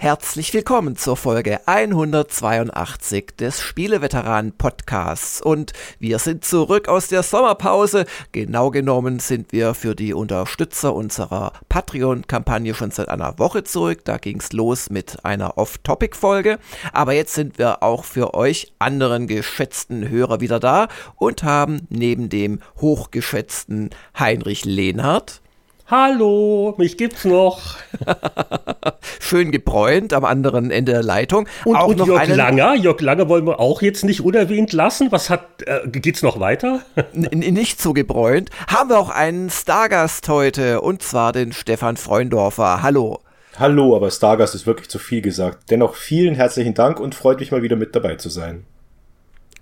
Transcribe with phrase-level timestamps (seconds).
[0.00, 8.06] Herzlich willkommen zur Folge 182 des Spieleveteranen Podcasts und wir sind zurück aus der Sommerpause.
[8.30, 14.04] Genau genommen sind wir für die Unterstützer unserer Patreon-Kampagne schon seit einer Woche zurück.
[14.04, 16.60] Da ging's los mit einer Off-Topic-Folge.
[16.92, 22.28] Aber jetzt sind wir auch für euch anderen geschätzten Hörer wieder da und haben neben
[22.28, 25.42] dem hochgeschätzten Heinrich Lehnhardt
[25.90, 27.76] Hallo, mich gibt's noch.
[29.20, 31.48] Schön gebräunt am anderen Ende der Leitung.
[31.64, 34.74] Und, auch und noch Jörg einen, Langer, Jörg Langer wollen wir auch jetzt nicht unerwähnt
[34.74, 35.10] lassen.
[35.12, 36.82] Was hat, äh, geht's noch weiter?
[37.14, 38.50] nicht so gebräunt.
[38.66, 42.82] Haben wir auch einen Stargast heute und zwar den Stefan Freundorfer.
[42.82, 43.20] Hallo.
[43.58, 45.70] Hallo, aber Stargast ist wirklich zu viel gesagt.
[45.70, 48.66] Dennoch vielen herzlichen Dank und freut mich mal wieder mit dabei zu sein.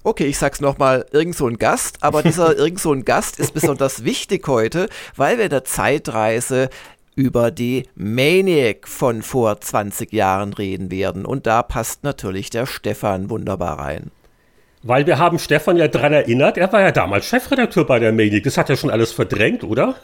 [0.07, 3.55] Okay, ich sag's nochmal, irgend so ein Gast, aber dieser irgend so ein Gast ist
[3.55, 6.71] besonders wichtig heute, weil wir in der Zeitreise
[7.17, 11.27] über die Maniac von vor 20 Jahren reden werden.
[11.27, 14.13] Und da passt natürlich der Stefan wunderbar rein.
[14.85, 18.45] Weil wir haben Stefan ja dran erinnert, er war ja damals Chefredakteur bei der Medic.
[18.45, 19.97] Das hat er schon alles verdrängt, oder?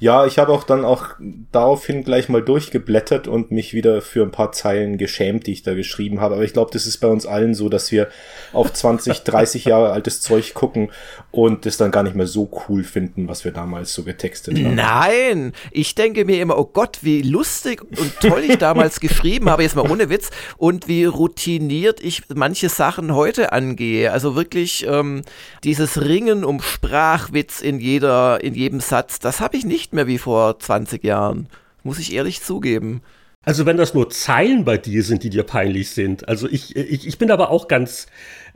[0.00, 1.06] Ja, ich habe auch dann auch
[1.50, 5.74] daraufhin gleich mal durchgeblättert und mich wieder für ein paar Zeilen geschämt, die ich da
[5.74, 6.34] geschrieben habe.
[6.36, 8.08] Aber ich glaube, das ist bei uns allen so, dass wir
[8.52, 10.90] auf 20, 30 Jahre altes Zeug gucken
[11.30, 14.74] und das dann gar nicht mehr so cool finden, was wir damals so getextet haben.
[14.74, 19.62] Nein, ich denke mir immer, oh Gott, wie lustig und toll ich damals geschrieben habe,
[19.62, 24.12] jetzt mal ohne Witz, und wie routiniert ich manche Sachen heute angehe.
[24.12, 25.22] Also wirklich ähm,
[25.64, 30.18] dieses Ringen um Sprachwitz in jeder, in jedem Satz, das habe ich nicht mehr wie
[30.18, 31.48] vor 20 Jahren.
[31.84, 33.02] Muss ich ehrlich zugeben.
[33.44, 36.28] Also wenn das nur Zeilen bei dir sind, die dir peinlich sind.
[36.28, 38.06] Also ich, ich, ich bin aber auch ganz,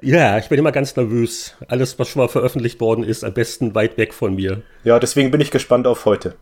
[0.02, 1.54] ja, ich bin immer ganz nervös.
[1.68, 4.62] Alles, was schon mal veröffentlicht worden ist, am besten weit weg von mir.
[4.84, 6.34] Ja, deswegen bin ich gespannt auf heute.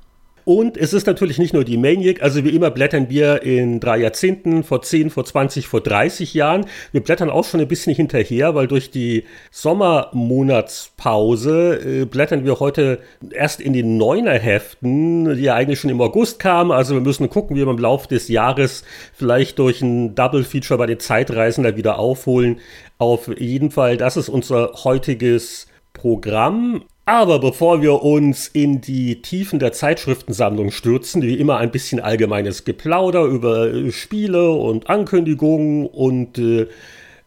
[0.51, 3.99] Und es ist natürlich nicht nur die Maniac, also wie immer blättern wir in drei
[3.99, 6.67] Jahrzehnten, vor 10, vor 20, vor 30 Jahren.
[6.91, 12.99] Wir blättern auch schon ein bisschen hinterher, weil durch die Sommermonatspause äh, blättern wir heute
[13.31, 16.73] erst in den Neuner-Heften, die ja eigentlich schon im August kamen.
[16.73, 18.83] Also wir müssen gucken, wie wir im Laufe des Jahres
[19.15, 22.59] vielleicht durch ein Double-Feature bei den Zeitreisen da wieder aufholen.
[22.99, 26.83] Auf jeden Fall, das ist unser heutiges Programm.
[27.07, 32.65] Aber bevor wir uns in die Tiefen der Zeitschriftensammlung stürzen, wie immer ein bisschen allgemeines
[32.65, 36.69] Geplauder über äh, Spiele und Ankündigungen und äh,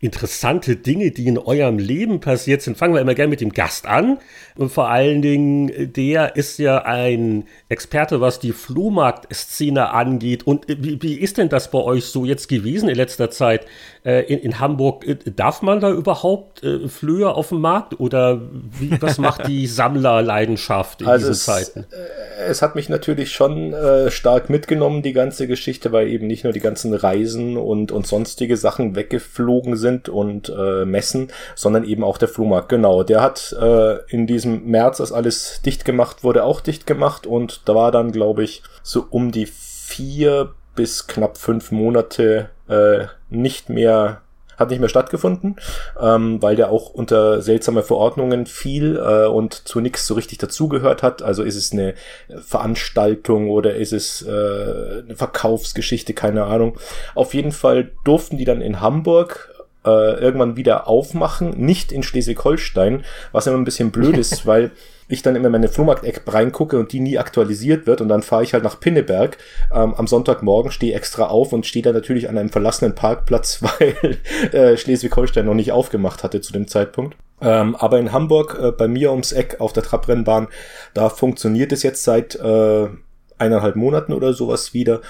[0.04, 3.88] interessante Dinge, die in eurem Leben passiert sind, fangen wir immer gerne mit dem Gast
[3.88, 4.18] an.
[4.56, 10.46] Und vor allen Dingen, äh, der ist ja ein Experte, was die Flohmarktszene angeht.
[10.46, 13.66] Und äh, wie, wie ist denn das bei euch so jetzt gewesen in letzter Zeit
[14.04, 15.08] in, in Hamburg?
[15.08, 18.00] Äh, Darf man da überhaupt äh, Flöhe auf dem Markt?
[18.00, 21.86] Oder wie, was macht die Sammlerleidenschaft in Also diesen es, Zeiten?
[21.92, 26.44] äh, es hat mich natürlich schon äh, stark mitgenommen, die ganze Geschichte, weil eben nicht
[26.44, 32.04] nur die ganzen Reisen und, und sonstige Sachen weggeflogen sind und äh, Messen, sondern eben
[32.04, 32.70] auch der Flohmarkt.
[32.70, 37.26] Genau, der hat äh, in diesem März, als alles dicht gemacht wurde, auch dicht gemacht
[37.26, 43.06] und da war dann, glaube ich, so um die vier bis knapp fünf Monate äh,
[43.30, 44.22] nicht mehr
[44.58, 45.56] hat nicht mehr stattgefunden,
[46.00, 51.04] ähm, weil der auch unter seltsame Verordnungen fiel äh, und zu nichts so richtig dazugehört
[51.04, 51.22] hat.
[51.22, 51.96] Also ist es eine
[52.46, 56.78] Veranstaltung oder ist es äh, eine Verkaufsgeschichte, keine Ahnung.
[57.16, 59.50] Auf jeden Fall durften die dann in Hamburg
[59.86, 64.72] äh, irgendwann wieder aufmachen, nicht in Schleswig-Holstein, was immer ein bisschen blöd ist, weil
[65.08, 68.44] ich dann immer in meine Flohmarkt-App reingucke und die nie aktualisiert wird und dann fahre
[68.44, 69.38] ich halt nach Pinneberg.
[69.74, 74.18] Ähm, am Sonntagmorgen stehe extra auf und stehe dann natürlich an einem verlassenen Parkplatz, weil
[74.52, 77.18] äh, Schleswig-Holstein noch nicht aufgemacht hatte zu dem Zeitpunkt.
[77.42, 80.48] Ähm, aber in Hamburg, äh, bei mir ums Eck auf der Trabrennbahn,
[80.94, 82.88] da funktioniert es jetzt seit äh,
[83.38, 85.02] eineinhalb Monaten oder sowas wieder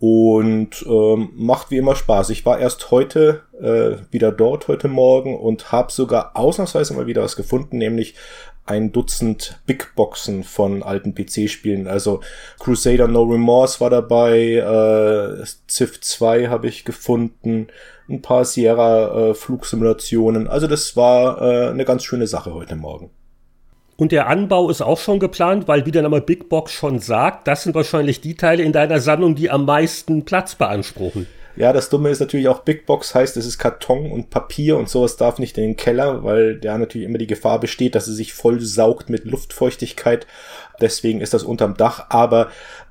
[0.00, 2.30] und ähm, macht wie immer Spaß.
[2.30, 7.22] Ich war erst heute äh, wieder dort, heute Morgen und habe sogar ausnahmsweise mal wieder
[7.22, 8.14] was gefunden, nämlich
[8.68, 11.86] ein Dutzend Big Boxen von alten PC-Spielen.
[11.86, 12.20] Also
[12.58, 17.68] Crusader No Remorse war dabei, äh, Civ 2 habe ich gefunden,
[18.08, 20.48] ein paar Sierra äh.
[20.48, 23.10] Also das war äh, eine ganz schöne Sache heute Morgen.
[23.96, 27.48] Und der Anbau ist auch schon geplant, weil, wie der Name Big Box schon sagt,
[27.48, 31.26] das sind wahrscheinlich die Teile in deiner Sammlung, die am meisten Platz beanspruchen.
[31.58, 34.88] Ja, das Dumme ist natürlich auch Big Box heißt, es ist Karton und Papier und
[34.88, 38.16] sowas darf nicht in den Keller, weil da natürlich immer die Gefahr besteht, dass es
[38.16, 40.28] sich voll saugt mit Luftfeuchtigkeit.
[40.80, 42.06] Deswegen ist das unterm Dach.
[42.08, 42.48] Aber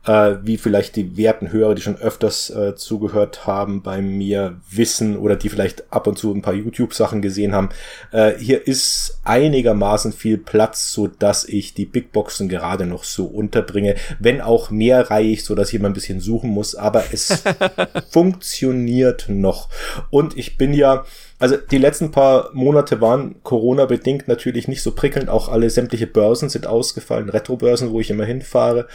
[0.07, 5.17] äh, wie vielleicht die werten Hörer, die schon öfters äh, zugehört haben, bei mir wissen
[5.17, 7.69] oder die vielleicht ab und zu ein paar YouTube-Sachen gesehen haben.
[8.11, 13.25] Äh, hier ist einigermaßen viel Platz, so dass ich die Big Boxen gerade noch so
[13.25, 17.43] unterbringe, wenn auch mehrreihig, so dass ich immer ein bisschen suchen muss, aber es
[18.09, 19.69] funktioniert noch.
[20.09, 21.05] Und ich bin ja
[21.39, 25.29] also die letzten paar Monate waren Corona-bedingt natürlich nicht so prickelnd.
[25.29, 28.87] Auch alle sämtliche Börsen sind ausgefallen, Retro-Börsen, wo ich immer hinfahre.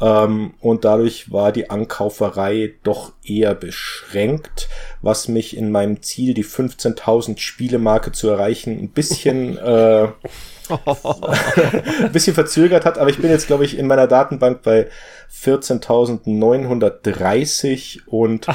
[0.00, 4.68] Ähm, und dadurch war die Ankauferei doch eher beschränkt,
[5.02, 10.08] was mich in meinem Ziel, die 15.000 Spielemarke zu erreichen, ein bisschen äh,
[10.70, 14.88] ein bisschen verzögert hat, aber ich bin jetzt, glaube ich, in meiner Datenbank bei
[15.32, 18.46] 14.930 und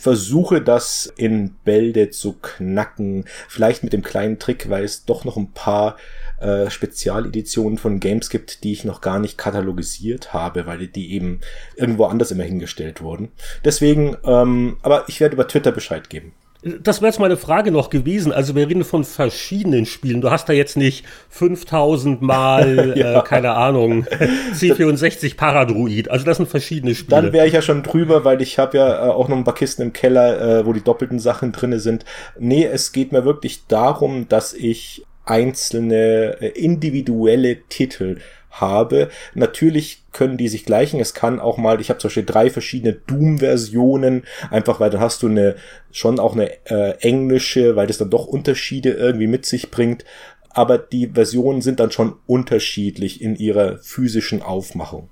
[0.00, 3.24] versuche das in Bälde zu knacken.
[3.48, 5.96] Vielleicht mit dem kleinen Trick, weil es doch noch ein paar
[6.40, 11.40] äh, Spezialeditionen von Games gibt, die ich noch gar nicht katalogisiert habe, weil die eben
[11.76, 13.30] irgendwo anders immer hingestellt wurden.
[13.64, 16.32] Deswegen, ähm, aber ich werde über Twitter Bescheid geben.
[16.62, 18.32] Das wäre jetzt meine Frage noch gewesen.
[18.32, 20.20] Also wir reden von verschiedenen Spielen.
[20.20, 23.18] Du hast da jetzt nicht 5000 mal, ja.
[23.18, 24.06] äh, keine Ahnung,
[24.54, 26.10] C64 Paradruid.
[26.10, 27.22] Also das sind verschiedene Spiele.
[27.22, 29.54] Dann wäre ich ja schon drüber, weil ich habe ja äh, auch noch ein paar
[29.54, 32.04] Kisten im Keller, äh, wo die doppelten Sachen drinne sind.
[32.38, 38.18] Nee, es geht mir wirklich darum, dass ich einzelne äh, individuelle Titel
[38.52, 39.08] habe.
[39.34, 41.00] Natürlich können die sich gleichen.
[41.00, 45.22] Es kann auch mal, ich habe zum Beispiel drei verschiedene Doom-Versionen, einfach weil dann hast
[45.22, 45.56] du eine
[45.90, 50.04] schon auch eine äh, englische, weil das dann doch Unterschiede irgendwie mit sich bringt.
[50.50, 55.08] Aber die Versionen sind dann schon unterschiedlich in ihrer physischen Aufmachung.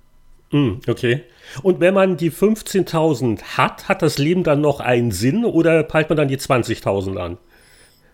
[0.50, 1.22] Mm, okay.
[1.62, 6.10] Und wenn man die 15.000 hat, hat das Leben dann noch einen Sinn oder peilt
[6.10, 7.38] man dann die 20.000 an?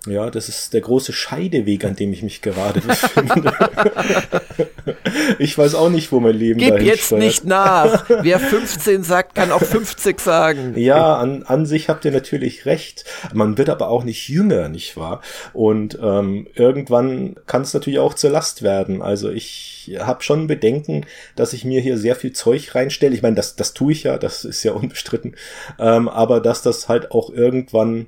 [0.06, 3.52] Ja, das ist der große Scheideweg, an dem ich mich gerade befinde.
[5.38, 7.22] ich weiß auch nicht, wo mein Leben Gib jetzt steuert.
[7.22, 8.08] nicht nach.
[8.22, 10.74] Wer 15 sagt, kann auch 50 sagen.
[10.76, 13.04] Ja, an, an sich habt ihr natürlich recht.
[13.32, 15.20] Man wird aber auch nicht jünger, nicht wahr?
[15.52, 19.02] Und ähm, irgendwann kann es natürlich auch zur Last werden.
[19.02, 21.04] Also ich habe schon Bedenken,
[21.34, 23.14] dass ich mir hier sehr viel Zeug reinstelle.
[23.14, 25.34] Ich meine, das, das tue ich ja, das ist ja unbestritten.
[25.78, 28.06] Ähm, aber dass das halt auch irgendwann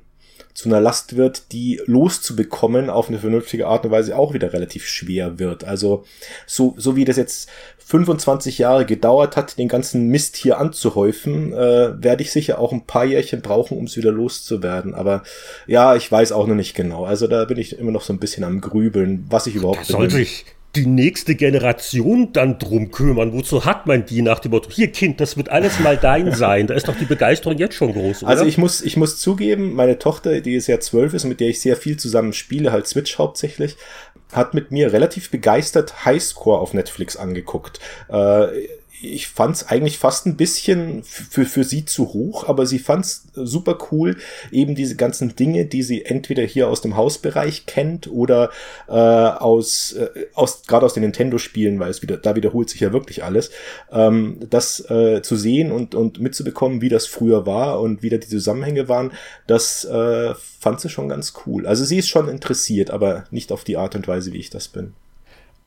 [0.53, 4.85] zu einer Last wird, die loszubekommen auf eine vernünftige Art und Weise auch wieder relativ
[4.85, 5.63] schwer wird.
[5.63, 6.05] Also
[6.45, 7.49] so, so wie das jetzt
[7.85, 12.85] 25 Jahre gedauert hat, den ganzen Mist hier anzuhäufen, äh, werde ich sicher auch ein
[12.85, 14.93] paar Jährchen brauchen, um es wieder loszuwerden.
[14.93, 15.23] Aber
[15.65, 17.05] ja, ich weiß auch noch nicht genau.
[17.05, 19.79] Also da bin ich immer noch so ein bisschen am Grübeln, was ich überhaupt.
[19.79, 23.33] Da soll sich die nächste Generation dann drum kümmern.
[23.33, 26.67] Wozu hat man die nach dem Motto, hier Kind, das wird alles mal dein sein.
[26.67, 28.29] Da ist doch die Begeisterung jetzt schon groß, oder?
[28.29, 31.49] Also ich muss, ich muss zugeben, meine Tochter, die ist ja zwölf ist, mit der
[31.49, 33.77] ich sehr viel zusammen spiele, halt Switch hauptsächlich,
[34.31, 37.79] hat mit mir relativ begeistert Highscore auf Netflix angeguckt.
[38.09, 38.47] Äh,
[39.01, 43.05] ich fand es eigentlich fast ein bisschen für, für sie zu hoch, aber sie fand
[43.05, 44.17] es super cool,
[44.51, 48.49] eben diese ganzen Dinge, die sie entweder hier aus dem Hausbereich kennt oder
[48.87, 52.91] äh, aus, äh, aus gerade aus den Nintendo-Spielen, weil es wieder, da wiederholt sich ja
[52.91, 53.51] wirklich alles,
[53.91, 58.17] ähm, das äh, zu sehen und, und mitzubekommen, wie das früher war und wie da
[58.17, 59.11] die Zusammenhänge waren,
[59.47, 61.65] das äh, fand sie schon ganz cool.
[61.65, 64.67] Also sie ist schon interessiert, aber nicht auf die Art und Weise, wie ich das
[64.67, 64.93] bin.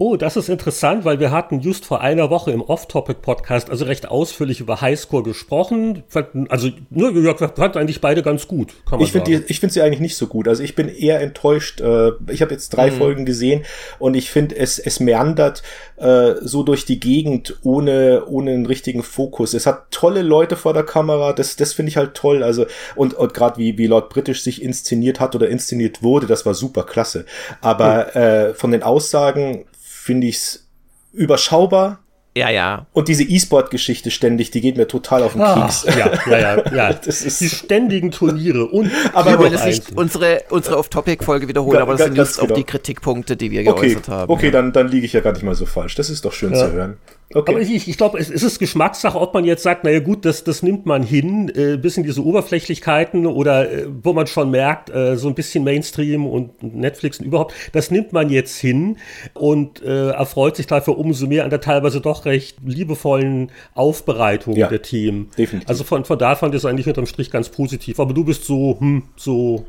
[0.04, 4.08] Oh, das ist interessant, weil wir hatten just vor einer Woche im Off-Topic-Podcast also recht
[4.08, 6.02] ausführlich über Highscore gesprochen.
[6.48, 8.72] Also, nur ne, wir fanden eigentlich beide ganz gut.
[8.84, 10.48] Kann man ich finde ich finde sie eigentlich nicht so gut.
[10.48, 11.80] Also ich bin eher enttäuscht.
[11.80, 12.96] Äh, ich habe jetzt drei mhm.
[12.96, 13.62] Folgen gesehen
[14.00, 15.62] und ich finde es es meandert
[15.98, 19.54] äh, so durch die Gegend ohne ohne einen richtigen Fokus.
[19.54, 21.32] Es hat tolle Leute vor der Kamera.
[21.32, 22.42] Das das finde ich halt toll.
[22.42, 26.44] Also und, und gerade wie wie Lord British sich inszeniert hat oder inszeniert wurde, das
[26.44, 27.24] war super klasse.
[27.60, 28.20] Aber mhm.
[28.20, 29.66] äh, von den Aussagen
[30.02, 30.68] finde ich es
[31.12, 32.00] überschaubar.
[32.34, 32.86] Ja, ja.
[32.92, 35.84] Und diese E-Sport-Geschichte ständig, die geht mir total auf den ah, Keks.
[35.84, 36.92] Ja, ja, ja, ja.
[36.94, 41.76] das ist die ständigen Turniere und aber wir wollen jetzt nicht unsere, unsere Off-Topic-Folge wiederholen,
[41.76, 42.52] ga, aber das sind just genau.
[42.52, 44.32] auch die Kritikpunkte, die wir okay, geäußert haben.
[44.32, 44.52] Okay, ja.
[44.52, 45.94] dann, dann liege ich ja gar nicht mal so falsch.
[45.94, 46.58] Das ist doch schön ja.
[46.58, 46.96] zu hören.
[47.34, 47.52] Okay.
[47.52, 50.44] Aber ich, ich glaube, es, es, ist Geschmackssache, ob man jetzt sagt, naja gut, das,
[50.44, 54.90] das nimmt man hin, äh, bis in diese Oberflächlichkeiten oder äh, wo man schon merkt,
[54.90, 58.98] äh, so ein bisschen Mainstream und Netflix und überhaupt, das nimmt man jetzt hin
[59.34, 64.68] und äh, erfreut sich dafür umso mehr an der teilweise doch recht liebevollen Aufbereitung ja,
[64.68, 65.30] der Themen.
[65.38, 65.68] Definitiv.
[65.68, 67.98] Also von, von da fand ich es eigentlich unterm Strich ganz positiv.
[67.98, 69.64] Aber du bist so, hm, so,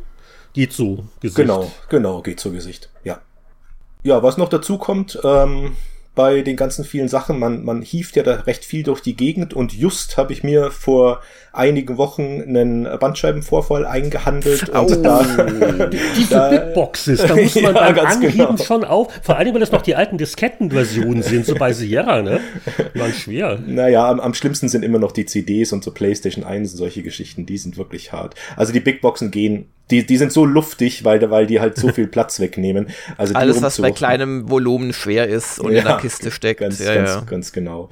[0.53, 1.37] geht so Gesicht.
[1.37, 3.21] Genau, genau, geht so Gesicht, ja.
[4.03, 5.77] Ja, was noch dazu kommt, ähm,
[6.15, 7.39] bei den ganzen vielen Sachen.
[7.39, 10.71] Man, man hieft ja da recht viel durch die Gegend und just habe ich mir
[10.71, 11.21] vor
[11.53, 14.71] einigen Wochen einen Bandscheibenvorfall eingehandelt.
[14.73, 15.23] Oh, und da,
[16.17, 18.57] diese da, Big Boxes, da muss man ja, beim Anhieben genau.
[18.57, 22.39] schon auf, vor allem, weil das noch die alten Diskettenversionen sind, so bei Sierra, ne?
[22.93, 23.59] Die waren schwer.
[23.65, 27.03] Naja, am, am schlimmsten sind immer noch die CDs und so PlayStation 1 und solche
[27.03, 28.35] Geschichten, die sind wirklich hart.
[28.57, 31.89] Also die Big Boxen gehen die, die sind so luftig, weil, weil die halt so
[31.93, 32.87] viel Platz wegnehmen.
[33.17, 36.61] Also Alles, was bei kleinem Volumen schwer ist und ja, in der Kiste steckt.
[36.61, 37.21] Ganz, ja, ganz, ja.
[37.21, 37.89] ganz genau.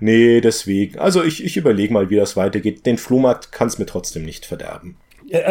[0.00, 0.98] Nee, deswegen.
[0.98, 2.86] Also ich, ich überlege mal, wie das weitergeht.
[2.86, 4.96] Den Flohmarkt kann es mir trotzdem nicht verderben.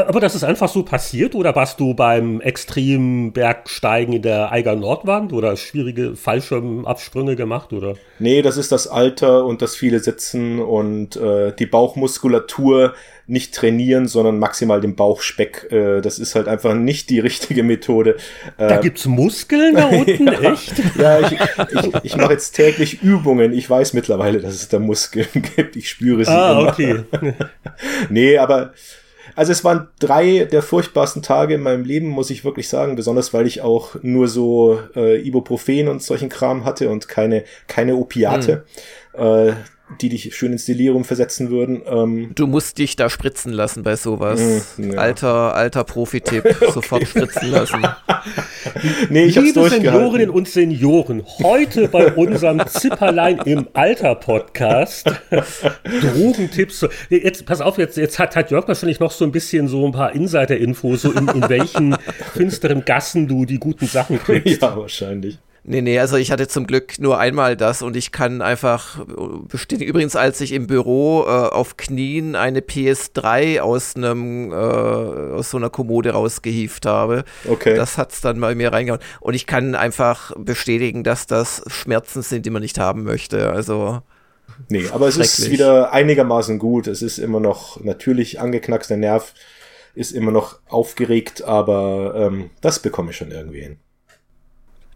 [0.08, 4.76] Aber das ist einfach so passiert oder warst du beim extremen Bergsteigen in der Eiger
[4.76, 7.94] Nordwand oder schwierige Fallschirmabsprünge gemacht oder?
[8.18, 12.96] Nee, das ist das Alter und das viele Sitzen und äh, die Bauchmuskulatur
[13.28, 15.68] nicht trainieren, sondern maximal den Bauchspeck.
[15.70, 18.16] Äh, das ist halt einfach nicht die richtige Methode.
[18.58, 20.74] Äh, da gibt's Muskeln da unten, ja, echt?
[20.98, 23.52] Ja, ich, ich, ich mache jetzt täglich Übungen.
[23.52, 25.76] Ich weiß mittlerweile, dass es da Muskeln gibt.
[25.76, 26.72] Ich spüre sie ah, immer.
[26.72, 27.04] okay.
[28.10, 28.74] nee, aber
[29.36, 33.34] also es waren drei der furchtbarsten Tage in meinem Leben, muss ich wirklich sagen, besonders
[33.34, 38.66] weil ich auch nur so äh, Ibuprofen und solchen Kram hatte und keine, keine Opiate.
[39.14, 39.50] Hm.
[39.50, 39.54] Äh,
[40.02, 41.82] die dich schön ins Delirium versetzen würden.
[41.86, 44.42] Ähm, du musst dich da spritzen lassen bei sowas.
[44.78, 44.98] Mm, ja.
[44.98, 46.72] Alter, alter Profi-Tipp, okay.
[46.72, 47.82] sofort spritzen lassen.
[49.10, 55.10] nee, ich Liebe Seniorinnen und Senioren, heute bei unserem Zipperlein im Alter-Podcast
[56.02, 56.86] Drogentipps.
[57.10, 59.94] Jetzt, pass auf, jetzt, jetzt hat, hat Jörg wahrscheinlich noch so ein bisschen so ein
[59.94, 61.96] paar Insider-Infos, so in, in welchen
[62.34, 64.62] finsteren Gassen du die guten Sachen kriegst.
[64.62, 65.40] Ja, wahrscheinlich.
[65.70, 69.06] Nee, nee, also ich hatte zum Glück nur einmal das und ich kann einfach
[69.50, 69.90] bestätigen.
[69.90, 75.58] Übrigens, als ich im Büro äh, auf Knien eine PS3 aus einem äh, aus so
[75.58, 77.76] einer Kommode rausgehieft habe, okay.
[77.76, 79.02] das hat's dann bei mir reingehauen.
[79.20, 83.52] Und ich kann einfach bestätigen, dass das Schmerzen sind, die man nicht haben möchte.
[83.52, 84.02] Also
[84.70, 86.88] Nee, aber es ist wieder einigermaßen gut.
[86.88, 89.34] Es ist immer noch natürlich angeknackst, der Nerv
[89.96, 93.80] ist immer noch aufgeregt, aber ähm, das bekomme ich schon irgendwie hin.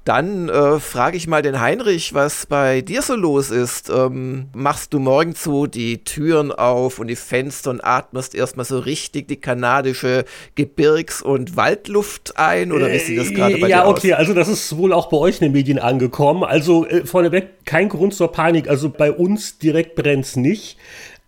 [0.04, 3.90] Dann äh, frage ich mal den Heinrich, was bei dir so los ist.
[3.90, 8.80] Ähm, machst du morgens so die Türen auf und die Fenster und atmest erstmal so
[8.80, 12.72] richtig die kanadische Gebirgs- und Waldluft ein?
[12.72, 14.04] Oder wie sieht das gerade bei ja, dir aus?
[14.04, 16.44] Ja, okay, also das ist wohl auch bei euch in den Medien angekommen.
[16.44, 18.68] Also äh, vorneweg kein Grund zur Panik.
[18.70, 20.78] Also bei uns direkt brennt es nicht.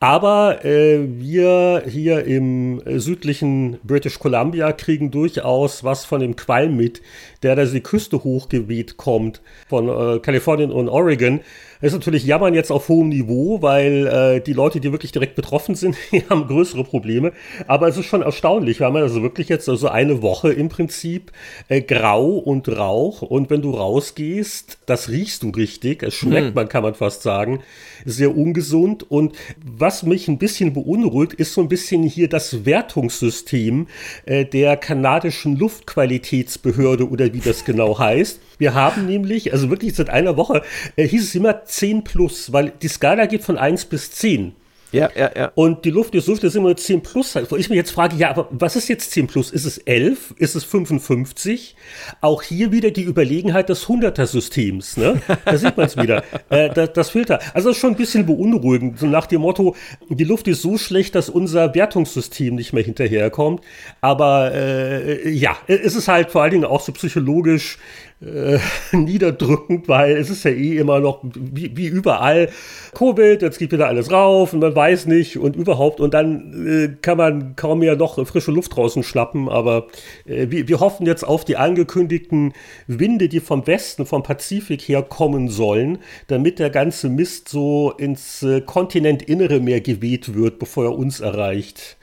[0.04, 6.76] Aber äh, wir hier im äh, südlichen British Columbia kriegen durchaus was von dem Qualm
[6.76, 7.02] mit,
[7.44, 11.42] der da die Küste hochgeweht kommt von äh, Kalifornien und Oregon.
[11.84, 15.36] Das ist natürlich Jammern jetzt auf hohem Niveau, weil äh, die Leute, die wirklich direkt
[15.36, 17.34] betroffen sind, die haben größere Probleme.
[17.68, 18.80] Aber es ist schon erstaunlich.
[18.80, 21.34] Wir haben also wirklich jetzt also eine Woche im Prinzip
[21.68, 23.22] äh, grau und Rauch.
[23.22, 26.04] Und wenn du rausgehst, das riechst du richtig.
[26.04, 26.54] Es schmeckt, hm.
[26.54, 27.60] man kann man fast sagen,
[28.06, 29.12] sehr ungesund.
[29.12, 33.88] Und was mich ein bisschen beunruhigt, ist so ein bisschen hier das Wertungssystem
[34.26, 38.40] äh, der kanadischen Luftqualitätsbehörde oder wie das genau heißt.
[38.58, 40.62] Wir haben nämlich, also wirklich seit einer Woche,
[40.96, 44.54] äh, hieß es immer 10 plus, weil die Skala geht von 1 bis 10.
[44.94, 45.52] Ja, ja, ja.
[45.56, 47.36] Und die Luft, die Luft ist immer 10 plus.
[47.50, 49.50] Wo ich mir jetzt frage, ja, aber was ist jetzt 10 plus?
[49.50, 50.36] Ist es 11?
[50.38, 51.76] Ist es 55?
[52.22, 55.20] Auch hier wieder die Überlegenheit des 100er-Systems, ne?
[55.46, 56.24] Da sieht man es wieder.
[56.50, 57.40] Äh, das, das Filter.
[57.54, 59.00] Also das ist schon ein bisschen beunruhigend.
[59.00, 59.76] So nach dem Motto,
[60.10, 63.62] die Luft ist so schlecht, dass unser Wertungssystem nicht mehr hinterherkommt.
[64.02, 67.80] Aber äh, ja, es ist halt vor allen Dingen auch so psychologisch
[68.24, 68.60] äh,
[68.96, 72.50] niederdrückend, weil es ist ja eh immer noch wie, wie, überall
[72.94, 76.96] Covid, jetzt geht wieder alles rauf und man weiß nicht und überhaupt und dann äh,
[77.02, 79.88] kann man kaum mehr noch frische Luft draußen schlappen, aber
[80.26, 82.54] äh, wir, wir, hoffen jetzt auf die angekündigten
[82.88, 88.44] Winde, die vom Westen, vom Pazifik her kommen sollen, damit der ganze Mist so ins
[88.44, 91.98] äh, Kontinentinnere mehr geweht wird, bevor er uns erreicht,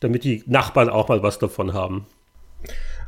[0.00, 2.06] damit die Nachbarn auch mal was davon haben.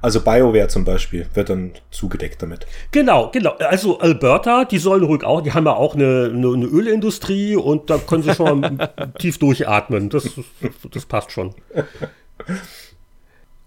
[0.03, 2.67] Also BioWare zum Beispiel wird dann zugedeckt damit.
[2.91, 3.51] Genau, genau.
[3.59, 7.91] Also Alberta, die sollen ruhig auch, die haben ja auch eine, eine, eine Ölindustrie und
[7.91, 10.09] da können sie schon mal tief durchatmen.
[10.09, 10.31] Das,
[10.91, 11.55] das passt schon.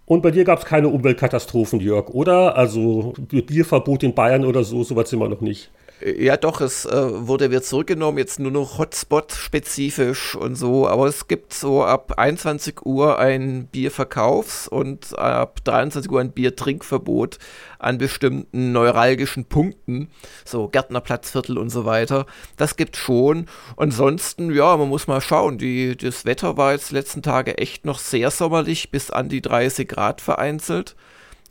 [0.05, 2.57] Und bei dir gab es keine Umweltkatastrophen, Jörg, oder?
[2.57, 5.69] Also Bierverbot in Bayern oder so, sowas sind wir noch nicht.
[6.05, 11.29] Ja, doch, es äh, wurde wieder zurückgenommen, jetzt nur noch Hotspot-spezifisch und so, aber es
[11.29, 17.37] gibt so ab 21 Uhr ein Bierverkaufs- und ab 23 Uhr ein Biertrinkverbot
[17.79, 20.09] an bestimmten neuralgischen Punkten,
[20.43, 22.25] so Gärtnerplatzviertel und so weiter.
[22.57, 23.45] Das gibt schon.
[23.77, 27.99] Ansonsten, ja, man muss mal schauen, die, das Wetter war jetzt letzten Tage echt noch
[27.99, 30.97] sehr sommerlich, bis an die 30 Grad vereinzelt.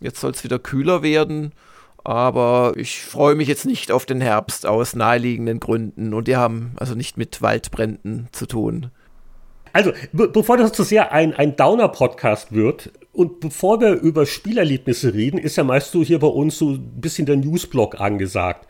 [0.01, 1.53] Jetzt soll es wieder kühler werden.
[2.05, 6.73] Aber ich freue mich jetzt nicht auf den Herbst aus naheliegenden Gründen und die haben
[6.77, 8.91] also nicht mit Waldbränden zu tun.
[9.73, 15.15] Also, be bevor das zu sehr ein, ein Downer-Podcast wird und bevor wir über Spielerlebnisse
[15.15, 18.67] reden, ist ja meist so hier bei uns so ein bisschen der Newsblock angesagt.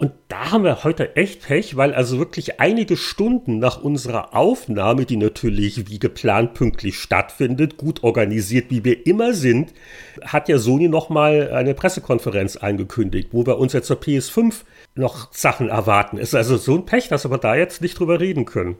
[0.00, 5.04] Und da haben wir heute echt Pech, weil also wirklich einige Stunden nach unserer Aufnahme,
[5.04, 9.74] die natürlich wie geplant pünktlich stattfindet, gut organisiert, wie wir immer sind,
[10.22, 14.62] hat ja Sony nochmal eine Pressekonferenz angekündigt, wo wir uns jetzt zur PS5
[14.94, 16.16] noch Sachen erwarten.
[16.16, 18.76] Ist also so ein Pech, dass wir da jetzt nicht drüber reden können.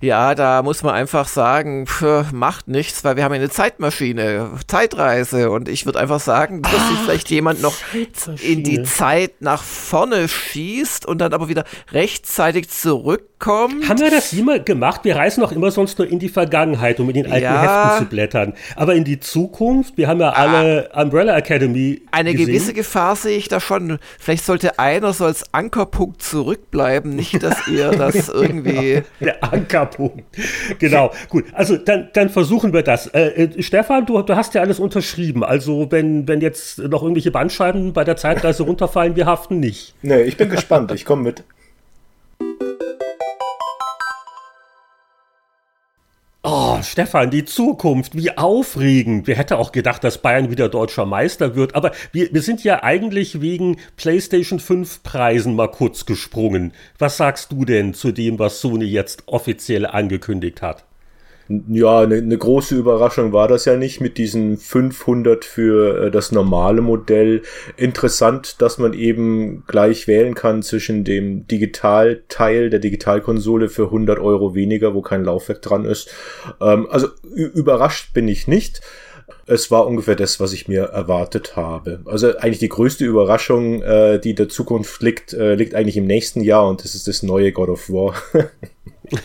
[0.00, 5.50] Ja, da muss man einfach sagen, pff, macht nichts, weil wir haben eine Zeitmaschine, Zeitreise.
[5.50, 7.74] Und ich würde einfach sagen, dass sich vielleicht jemand noch
[8.40, 12.68] in die Zeit nach vorne schießt und dann aber wieder rechtzeitig
[13.38, 13.88] zurückkommt.
[13.88, 15.02] Haben wir das immer gemacht?
[15.04, 17.90] Wir reisen doch immer sonst nur in die Vergangenheit, um in den alten ja.
[17.90, 18.54] Heften zu blättern.
[18.76, 22.02] Aber in die Zukunft, wir haben ja ah, alle Umbrella Academy.
[22.10, 22.46] Eine gesehen.
[22.46, 23.98] gewisse Gefahr sehe ich da schon.
[24.18, 29.02] Vielleicht sollte einer so als Ankerpunkt zurückbleiben, nicht, dass ihr das irgendwie.
[29.20, 29.98] Der Ankerpunkt.
[29.98, 30.24] Punkt.
[30.78, 31.46] Genau, gut.
[31.52, 33.08] Also dann, dann versuchen wir das.
[33.08, 35.42] Äh, äh, Stefan, du, du hast ja alles unterschrieben.
[35.42, 39.94] Also wenn, wenn jetzt noch irgendwelche Bandscheiben bei der Zeitreise runterfallen, wir haften nicht.
[40.02, 40.92] Nee, ich bin gespannt.
[40.92, 41.44] Ich komme mit.
[46.44, 49.26] Oh, Stefan, die Zukunft, wie aufregend.
[49.26, 51.74] Wer hätte auch gedacht, dass Bayern wieder deutscher Meister wird.
[51.74, 56.72] Aber wir, wir sind ja eigentlich wegen PlayStation 5 Preisen mal kurz gesprungen.
[56.96, 60.84] Was sagst du denn zu dem, was Sony jetzt offiziell angekündigt hat?
[61.48, 66.30] Ja, eine ne große Überraschung war das ja nicht mit diesen 500 für äh, das
[66.30, 67.42] normale Modell.
[67.78, 74.54] Interessant, dass man eben gleich wählen kann zwischen dem Digitalteil der Digitalkonsole für 100 Euro
[74.54, 76.10] weniger, wo kein Laufwerk dran ist.
[76.60, 78.82] Ähm, also überrascht bin ich nicht.
[79.46, 82.00] Es war ungefähr das, was ich mir erwartet habe.
[82.04, 86.42] Also eigentlich die größte Überraschung, äh, die der Zukunft liegt, äh, liegt eigentlich im nächsten
[86.42, 88.14] Jahr und das ist das neue God of War.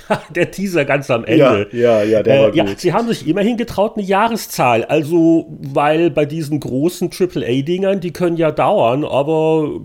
[0.35, 1.67] der Teaser ganz am Ende.
[1.71, 2.55] Ja, ja, ja der äh, war gut.
[2.57, 4.83] Ja, sie haben sich immerhin getraut, eine Jahreszahl.
[4.85, 9.79] Also, weil bei diesen großen AAA-Dingern, die können ja dauern, aber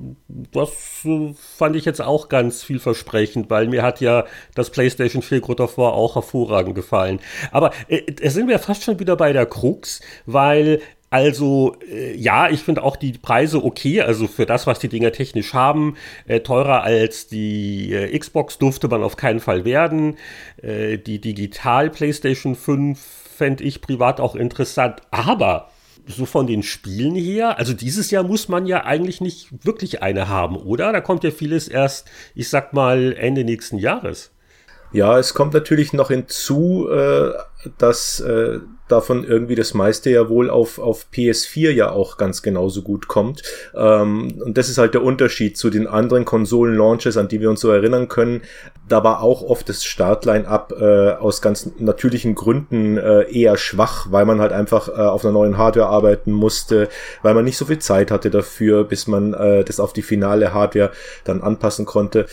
[0.52, 0.70] das
[1.04, 4.24] äh, fand ich jetzt auch ganz vielversprechend, weil mir hat ja
[4.54, 7.20] das PlayStation 4 God of War auch hervorragend gefallen.
[7.50, 12.62] Aber äh, sind wir fast schon wieder bei der Krux, weil also äh, ja, ich
[12.62, 16.82] finde auch die Preise okay, also für das, was die Dinger technisch haben, äh, teurer
[16.82, 20.16] als die äh, Xbox durfte man auf keinen Fall werden.
[20.62, 25.70] Äh, die Digital PlayStation 5 fände ich privat auch interessant, aber
[26.06, 30.28] so von den Spielen her, also dieses Jahr muss man ja eigentlich nicht wirklich eine
[30.28, 30.92] haben, oder?
[30.92, 34.30] Da kommt ja vieles erst, ich sag mal, Ende nächsten Jahres.
[34.92, 37.32] Ja, es kommt natürlich noch hinzu, äh,
[37.76, 42.82] dass äh, davon irgendwie das meiste ja wohl auf, auf PS4 ja auch ganz genauso
[42.82, 43.42] gut kommt.
[43.74, 47.60] Ähm, und das ist halt der Unterschied zu den anderen Konsolen-Launches, an die wir uns
[47.60, 48.42] so erinnern können.
[48.88, 54.24] Da war auch oft das Startline-up äh, aus ganz natürlichen Gründen äh, eher schwach, weil
[54.24, 56.88] man halt einfach äh, auf einer neuen Hardware arbeiten musste,
[57.22, 60.54] weil man nicht so viel Zeit hatte dafür, bis man äh, das auf die finale
[60.54, 60.90] Hardware
[61.24, 62.26] dann anpassen konnte.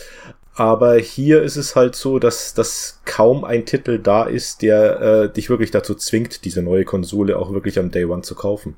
[0.56, 5.32] Aber hier ist es halt so, dass, dass kaum ein Titel da ist, der äh,
[5.32, 8.74] dich wirklich dazu zwingt, diese neue Konsole auch wirklich am Day One zu kaufen.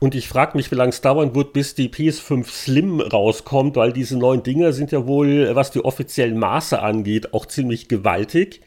[0.00, 3.92] Und ich frage mich, wie lange es dauern wird, bis die PS5 Slim rauskommt, weil
[3.92, 8.60] diese neuen Dinger sind ja wohl, was die offiziellen Maße angeht, auch ziemlich gewaltig.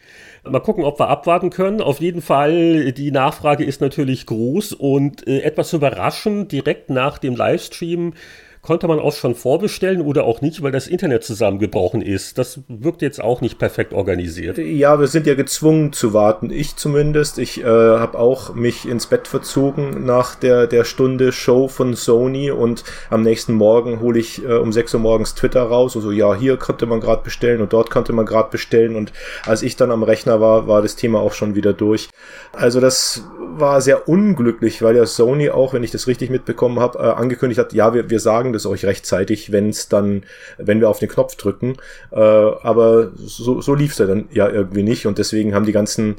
[0.44, 1.82] Mal gucken, ob wir abwarten können.
[1.82, 7.36] Auf jeden Fall, die Nachfrage ist natürlich groß und äh, etwas überraschend, direkt nach dem
[7.36, 8.14] Livestream
[8.62, 12.38] konnte man auch schon vorbestellen oder auch nicht, weil das Internet zusammengebrochen ist.
[12.38, 14.58] Das wirkt jetzt auch nicht perfekt organisiert.
[14.58, 16.52] Ja, wir sind ja gezwungen zu warten.
[16.52, 17.40] Ich zumindest.
[17.40, 22.52] Ich äh, habe auch mich ins Bett verzogen nach der, der Stunde Show von Sony
[22.52, 25.96] und am nächsten Morgen hole ich äh, um 6 Uhr morgens Twitter raus.
[25.96, 28.96] Also ja, hier konnte man gerade bestellen und dort konnte man gerade bestellen.
[28.96, 29.12] Und
[29.46, 32.10] als ich dann am Rechner war, war das Thema auch schon wieder durch.
[32.54, 37.00] Also das war sehr unglücklich, weil ja Sony auch, wenn ich das richtig mitbekommen habe,
[37.00, 40.24] äh, angekündigt hat, ja, wir, wir sagen sagen das euch rechtzeitig, wenn es dann,
[40.58, 41.78] wenn wir auf den Knopf drücken.
[42.12, 45.72] Äh, aber so, so lief es ja dann ja irgendwie nicht und deswegen haben die
[45.72, 46.16] ganzen,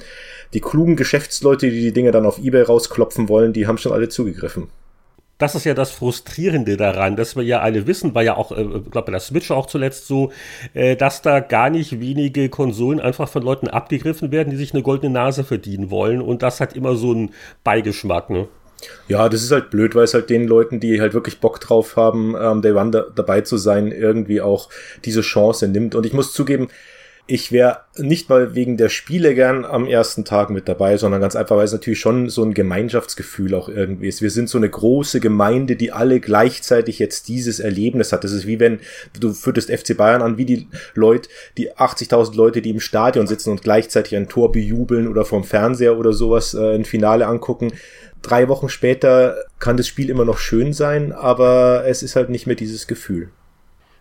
[0.54, 4.08] die klugen Geschäftsleute, die die Dinge dann auf eBay rausklopfen wollen, die haben schon alle
[4.08, 4.68] zugegriffen
[5.38, 8.62] das ist ja das Frustrierende daran, dass wir ja alle wissen, war ja auch, äh,
[8.62, 10.30] glaube bei der Switch auch zuletzt so,
[10.72, 14.84] äh, dass da gar nicht wenige Konsolen einfach von Leuten abgegriffen werden, die sich eine
[14.84, 17.30] goldene Nase verdienen wollen und das hat immer so einen
[17.64, 18.46] Beigeschmack, ne?
[19.08, 21.96] Ja, das ist halt blöd, weil es halt den Leuten, die halt wirklich Bock drauf
[21.96, 24.68] haben, ähm, Day One da, dabei zu sein, irgendwie auch
[25.04, 25.94] diese Chance nimmt.
[25.94, 26.68] Und ich muss zugeben,
[27.26, 31.36] ich wäre nicht mal wegen der Spiele gern am ersten Tag mit dabei, sondern ganz
[31.36, 34.22] einfach, weil es natürlich schon so ein Gemeinschaftsgefühl auch irgendwie ist.
[34.22, 38.24] Wir sind so eine große Gemeinde, die alle gleichzeitig jetzt dieses Erlebnis hat.
[38.24, 38.80] Das ist wie wenn
[39.18, 43.50] du führtest FC Bayern an, wie die Leute, die 80.000 Leute, die im Stadion sitzen
[43.50, 47.72] und gleichzeitig ein Tor bejubeln oder vom Fernseher oder sowas äh, ein Finale angucken
[48.22, 52.46] drei Wochen später kann das Spiel immer noch schön sein, aber es ist halt nicht
[52.46, 53.30] mehr dieses Gefühl.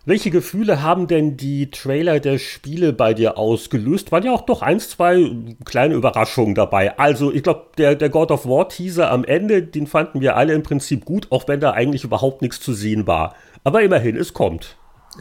[0.04, 4.10] Welche Gefühle haben denn die Trailer der Spiele bei dir ausgelöst?
[4.10, 5.30] Waren ja auch doch eins, zwei
[5.64, 6.98] kleine Überraschungen dabei.
[6.98, 10.54] Also, ich glaube, der, der God of War Teaser am Ende, den fanden wir alle
[10.54, 13.36] im Prinzip gut, auch wenn da eigentlich überhaupt nichts zu sehen war.
[13.62, 14.76] Aber immerhin, es kommt.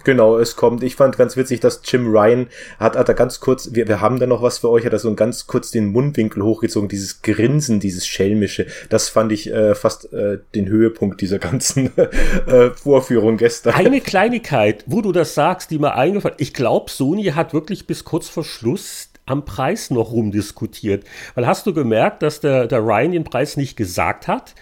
[0.06, 0.84] Genau, es kommt.
[0.84, 2.47] Ich fand ganz witzig, dass Jim Ryan
[2.80, 4.99] hat, hat er ganz kurz, wir, wir haben da noch was für euch, hat er
[4.99, 8.67] so ganz kurz den Mundwinkel hochgezogen, dieses Grinsen, dieses Schelmische.
[8.89, 11.91] Das fand ich äh, fast äh, den Höhepunkt dieser ganzen
[12.47, 13.73] äh, Vorführung gestern.
[13.73, 18.06] Eine Kleinigkeit, wo du das sagst, die mir eingefallen Ich glaube, Sony hat wirklich bis
[18.06, 21.04] kurz vor Schluss am Preis noch rumdiskutiert.
[21.36, 24.56] Weil hast du gemerkt, dass der, der Ryan den Preis nicht gesagt hat?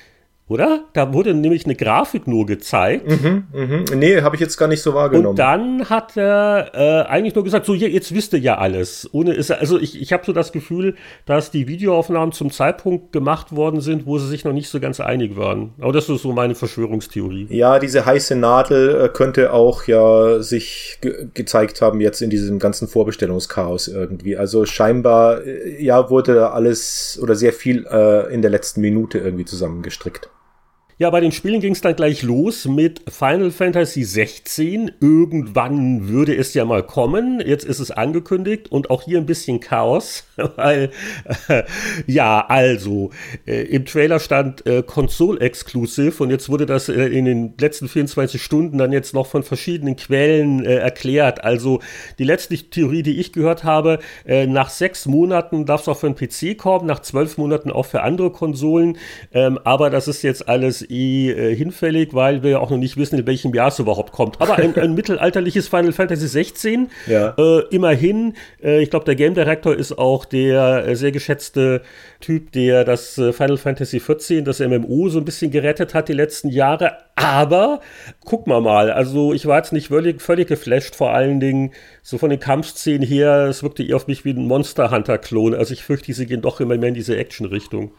[0.50, 0.86] Oder?
[0.94, 3.08] Da wurde nämlich eine Grafik nur gezeigt.
[3.08, 3.86] Mhm, mhm.
[3.96, 5.28] Nee, habe ich jetzt gar nicht so wahrgenommen.
[5.28, 9.08] Und dann hat er äh, eigentlich nur gesagt, so jetzt wisst ihr ja alles.
[9.12, 10.96] Ohne ist also ich, ich habe so das Gefühl,
[11.28, 15.00] dass die Videoaufnahmen zum Zeitpunkt gemacht worden sind, wo sie sich noch nicht so ganz
[15.00, 15.74] einig waren.
[15.80, 17.46] Aber das ist so meine Verschwörungstheorie.
[17.52, 22.58] Ja, diese heiße Nadel äh, könnte auch ja sich ge gezeigt haben jetzt in diesem
[22.58, 24.36] ganzen Vorbestellungschaos irgendwie.
[24.36, 29.20] Also scheinbar äh, ja wurde da alles oder sehr viel äh, in der letzten Minute
[29.20, 30.32] irgendwie zusammengestrickt.
[31.02, 34.92] Ja, bei den Spielen ging es dann gleich los mit Final Fantasy 16.
[35.00, 37.40] Irgendwann würde es ja mal kommen.
[37.40, 40.26] Jetzt ist es angekündigt und auch hier ein bisschen Chaos,
[40.58, 40.92] weil
[41.48, 41.64] äh,
[42.06, 43.12] ja, also
[43.48, 47.88] äh, im Trailer stand äh, Console Exclusive und jetzt wurde das äh, in den letzten
[47.88, 51.46] 24 Stunden dann jetzt noch von verschiedenen Quellen äh, erklärt.
[51.46, 51.80] Also
[52.18, 56.12] die letzte Theorie, die ich gehört habe, äh, nach sechs Monaten darf es auch für
[56.12, 58.98] den PC kommen, nach zwölf Monaten auch für andere Konsolen.
[59.32, 62.98] Ähm, aber das ist jetzt alles eh äh, hinfällig, weil wir ja auch noch nicht
[62.98, 64.42] wissen, in welchem Jahr es überhaupt kommt.
[64.42, 67.36] Aber ein, ein mittelalterliches Final Fantasy 16, ja.
[67.38, 68.34] äh, immerhin.
[68.64, 71.82] Äh, ich glaube, der Game Director ist auch der äh, sehr geschätzte
[72.20, 76.14] Typ, der das äh, Final Fantasy 14, das MMO, so ein bisschen gerettet hat die
[76.14, 76.98] letzten Jahre.
[77.16, 77.82] Aber
[78.26, 78.92] gucken wir mal.
[78.92, 81.72] Also ich war jetzt nicht völlig, völlig geflasht, vor allen Dingen
[82.02, 83.48] so von den Kampfszenen her.
[83.50, 85.54] Es wirkte eher auf mich wie ein Monster Hunter-Klon.
[85.54, 87.92] Also ich fürchte, sie gehen doch immer mehr in diese Action-Richtung.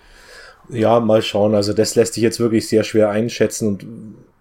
[0.72, 1.54] Ja, mal schauen.
[1.54, 3.86] Also das lässt sich jetzt wirklich sehr schwer einschätzen und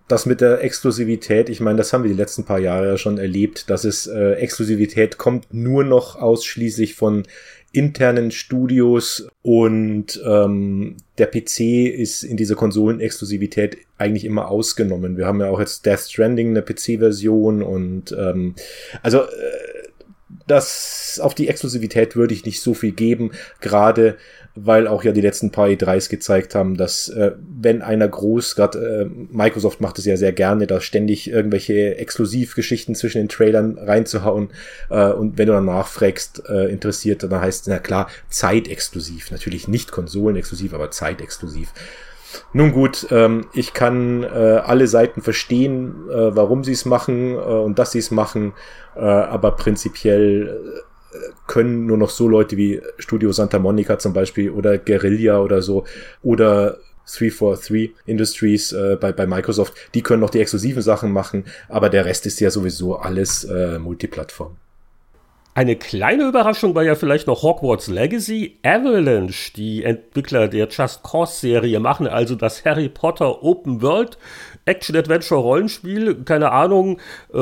[0.07, 3.19] das mit der Exklusivität, ich meine, das haben wir die letzten paar Jahre ja schon
[3.19, 7.27] erlebt, dass es äh, Exklusivität kommt nur noch ausschließlich von
[7.71, 11.59] internen Studios und ähm, der PC
[11.93, 15.17] ist in dieser Konsolenexklusivität eigentlich immer ausgenommen.
[15.17, 18.55] Wir haben ja auch jetzt Death Stranding eine PC-Version und ähm,
[19.03, 19.79] also äh,
[20.47, 24.17] das auf die Exklusivität würde ich nicht so viel geben, gerade
[24.65, 28.79] weil auch ja die letzten paar E3s gezeigt haben, dass äh, wenn einer groß, gerade
[28.79, 34.49] äh, Microsoft macht es ja sehr gerne, da ständig irgendwelche Exklusivgeschichten zwischen den Trailern reinzuhauen
[34.89, 39.67] äh, und wenn du dann nachfragst, äh, interessiert, dann heißt es, na klar, zeitexklusiv, natürlich
[39.67, 41.73] nicht konsolenexklusiv, aber zeitexklusiv.
[42.53, 47.37] Nun gut, ähm, ich kann äh, alle Seiten verstehen, äh, warum sie es machen äh,
[47.37, 48.53] und dass sie es machen,
[48.95, 50.83] äh, aber prinzipiell
[51.47, 55.85] können nur noch so Leute wie Studio Santa Monica zum Beispiel oder Guerilla oder so
[56.23, 56.77] oder
[57.09, 62.05] 343 Industries äh, bei, bei Microsoft, die können noch die exklusiven Sachen machen, aber der
[62.05, 64.57] Rest ist ja sowieso alles äh, Multiplattform.
[65.55, 68.59] Eine kleine Überraschung war ja vielleicht noch Hogwarts Legacy.
[68.63, 74.17] Avalanche, die Entwickler der Just Cause Serie, machen also das Harry Potter Open World
[74.69, 76.99] Action-Adventure-Rollenspiel, keine Ahnung,
[77.33, 77.37] äh,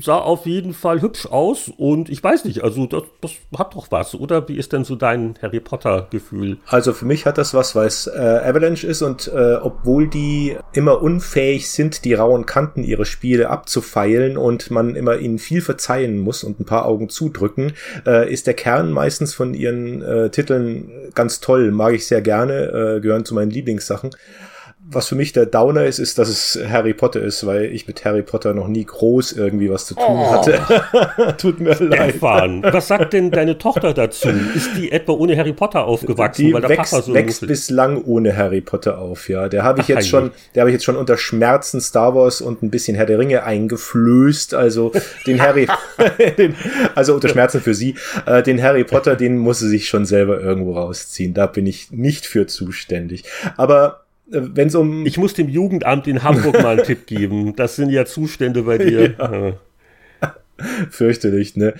[0.00, 3.88] sah auf jeden Fall hübsch aus und ich weiß nicht, also das, das hat doch
[3.90, 4.48] was, oder?
[4.48, 6.58] Wie ist denn so dein Harry Potter-Gefühl?
[6.66, 10.56] Also für mich hat das was, weil es äh, Avalanche ist und äh, obwohl die
[10.72, 16.18] immer unfähig sind, die rauen Kanten ihrer Spiele abzufeilen und man immer ihnen viel verzeihen
[16.18, 17.72] muss und ein paar Augen zudrücken,
[18.06, 22.96] äh, ist der Kern meistens von ihren äh, Titeln ganz toll, mag ich sehr gerne,
[22.96, 24.10] äh, gehören zu meinen Lieblingssachen
[24.90, 28.04] was für mich der Downer ist, ist, dass es Harry Potter ist, weil ich mit
[28.06, 30.30] Harry Potter noch nie groß irgendwie was zu tun oh.
[30.30, 30.60] hatte.
[31.36, 32.10] Tut mir leid.
[32.10, 34.28] Stefan, was sagt denn deine Tochter dazu?
[34.28, 38.02] Ist die etwa ohne Harry Potter aufgewachsen, die weil der wächst, Papa so wächst bislang
[38.02, 39.48] ohne Harry Potter auf, ja.
[39.48, 42.40] Der habe ich Ach, jetzt schon, der habe ich jetzt schon unter Schmerzen Star Wars
[42.40, 44.92] und ein bisschen Herr der Ringe eingeflößt, also
[45.26, 45.68] den Harry,
[46.38, 46.54] den,
[46.94, 50.40] also unter Schmerzen für sie, äh, den Harry Potter, den muss sie sich schon selber
[50.40, 51.34] irgendwo rausziehen.
[51.34, 53.24] Da bin ich nicht für zuständig.
[53.56, 55.06] Aber wenn es um.
[55.06, 57.56] Ich muss dem Jugendamt in Hamburg mal einen Tipp geben.
[57.56, 59.14] Das sind ja Zustände bei dir.
[59.18, 59.54] Ja.
[60.90, 61.74] Fürchterlich, ne?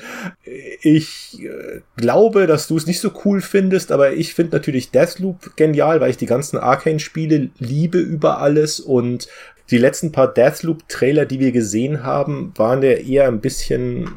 [0.82, 5.56] Ich äh, glaube, dass du es nicht so cool findest, aber ich finde natürlich Deathloop
[5.56, 9.26] genial, weil ich die ganzen Arcane-Spiele liebe über alles und
[9.70, 14.08] die letzten paar Deathloop-Trailer, die wir gesehen haben, waren ja eher ein bisschen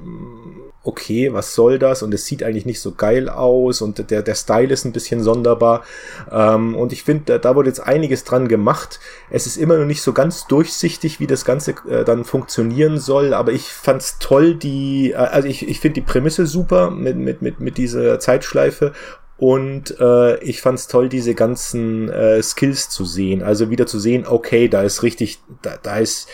[0.83, 2.01] okay, was soll das?
[2.01, 5.21] Und es sieht eigentlich nicht so geil aus und der, der Style ist ein bisschen
[5.23, 5.83] sonderbar.
[6.31, 8.99] Ähm, und ich finde, da, da wurde jetzt einiges dran gemacht.
[9.29, 13.33] Es ist immer noch nicht so ganz durchsichtig, wie das Ganze äh, dann funktionieren soll,
[13.33, 17.41] aber ich fand's toll, die, äh, also ich, ich finde die Prämisse super mit, mit,
[17.41, 18.93] mit, mit dieser Zeitschleife
[19.41, 23.41] und äh, ich fand's toll, diese ganzen äh, Skills zu sehen.
[23.41, 26.27] Also wieder zu sehen, okay, da ist richtig, da, da ist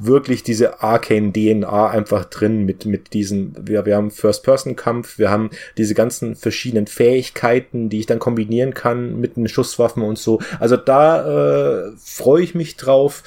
[0.00, 5.50] wirklich diese Arcane DNA einfach drin mit, mit diesen, wir, wir haben First-Person-Kampf, wir haben
[5.76, 10.40] diese ganzen verschiedenen Fähigkeiten, die ich dann kombinieren kann mit den Schusswaffen und so.
[10.60, 13.22] Also da äh, freue ich mich drauf.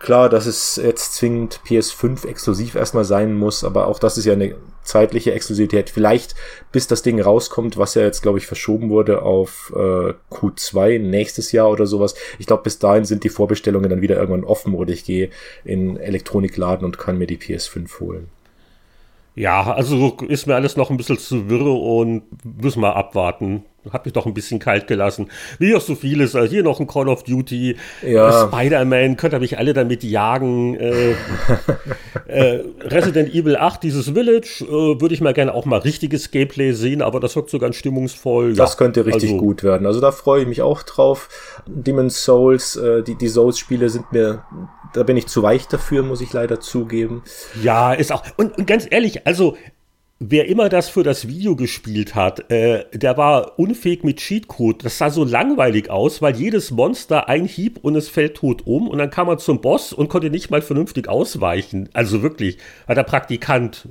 [0.00, 4.32] Klar, dass es jetzt zwingend PS5 exklusiv erstmal sein muss, aber auch das ist ja
[4.32, 5.90] eine zeitliche Exklusivität.
[5.90, 6.34] Vielleicht
[6.72, 11.52] bis das Ding rauskommt, was ja jetzt, glaube ich, verschoben wurde auf äh, Q2 nächstes
[11.52, 12.14] Jahr oder sowas.
[12.38, 15.28] Ich glaube, bis dahin sind die Vorbestellungen dann wieder irgendwann offen oder ich gehe
[15.64, 18.28] in Elektronikladen und kann mir die PS5 holen.
[19.34, 23.64] Ja, also ist mir alles noch ein bisschen zu wirre und müssen wir abwarten.
[23.90, 25.30] Hat mich doch ein bisschen kalt gelassen.
[25.58, 26.34] Wie auch so vieles.
[26.34, 28.46] Also hier noch ein Call of Duty, ja.
[28.46, 30.74] Spider-Man, könnt ihr mich alle damit jagen.
[30.74, 31.14] Äh,
[32.26, 36.72] äh, Resident Evil 8, dieses Village, äh, würde ich mal gerne auch mal richtiges Gameplay
[36.72, 38.54] sehen, aber das wirkt so ganz stimmungsvoll.
[38.54, 39.86] Das ja, könnte richtig also, gut werden.
[39.86, 41.62] Also da freue ich mich auch drauf.
[41.66, 44.44] Demon's Souls, äh, die, die Souls-Spiele sind mir
[44.92, 47.22] da bin ich zu weich dafür, muss ich leider zugeben.
[47.62, 48.24] Ja, ist auch.
[48.36, 49.56] Und, und ganz ehrlich, also
[50.20, 54.84] wer immer das für das Video gespielt hat, äh, der war unfähig mit Cheatcode.
[54.84, 58.86] Das sah so langweilig aus, weil jedes Monster ein Hieb und es fällt tot um
[58.86, 61.88] und dann kam er zum Boss und konnte nicht mal vernünftig ausweichen.
[61.94, 63.88] Also wirklich, war der Praktikant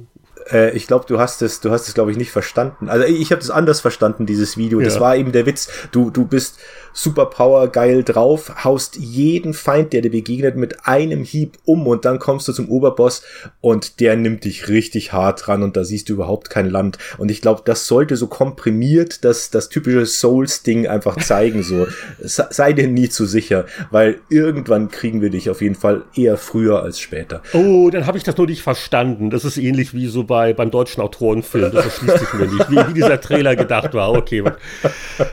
[0.52, 2.90] äh, ich glaube, du hast es, du hast es, glaube ich, nicht verstanden.
[2.90, 4.80] Also ich habe es anders verstanden, dieses Video.
[4.80, 4.86] Ja.
[4.86, 5.70] Das war eben der Witz.
[5.92, 6.60] Du, du bist
[6.94, 12.20] Superpower geil drauf, haust jeden Feind, der dir begegnet, mit einem Hieb um und dann
[12.20, 13.24] kommst du zum Oberboss
[13.62, 16.98] und der nimmt dich richtig hart ran und da siehst du überhaupt kein Land.
[17.18, 21.64] Und ich glaube, das sollte so komprimiert das, das typische Souls-Ding einfach zeigen.
[21.64, 21.88] So
[22.20, 26.82] sei dir nie zu sicher, weil irgendwann kriegen wir dich auf jeden Fall eher früher
[26.84, 27.42] als später.
[27.54, 29.30] Oh, dann habe ich das nur nicht verstanden.
[29.30, 31.72] Das ist ähnlich wie so bei beim deutschen Autorenfilm.
[31.74, 34.14] Das erschließt sich mir nicht, wie, wie dieser Trailer gedacht war.
[34.14, 34.44] Okay,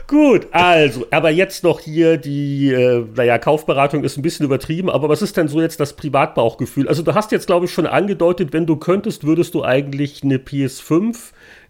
[0.07, 0.47] gut.
[0.51, 5.21] Also, aber jetzt noch hier die, äh, naja, Kaufberatung ist ein bisschen übertrieben, aber was
[5.21, 6.89] ist denn so jetzt das Privatbauchgefühl?
[6.89, 10.37] Also du hast jetzt, glaube ich, schon angedeutet, wenn du könntest, würdest du eigentlich eine
[10.37, 11.15] PS5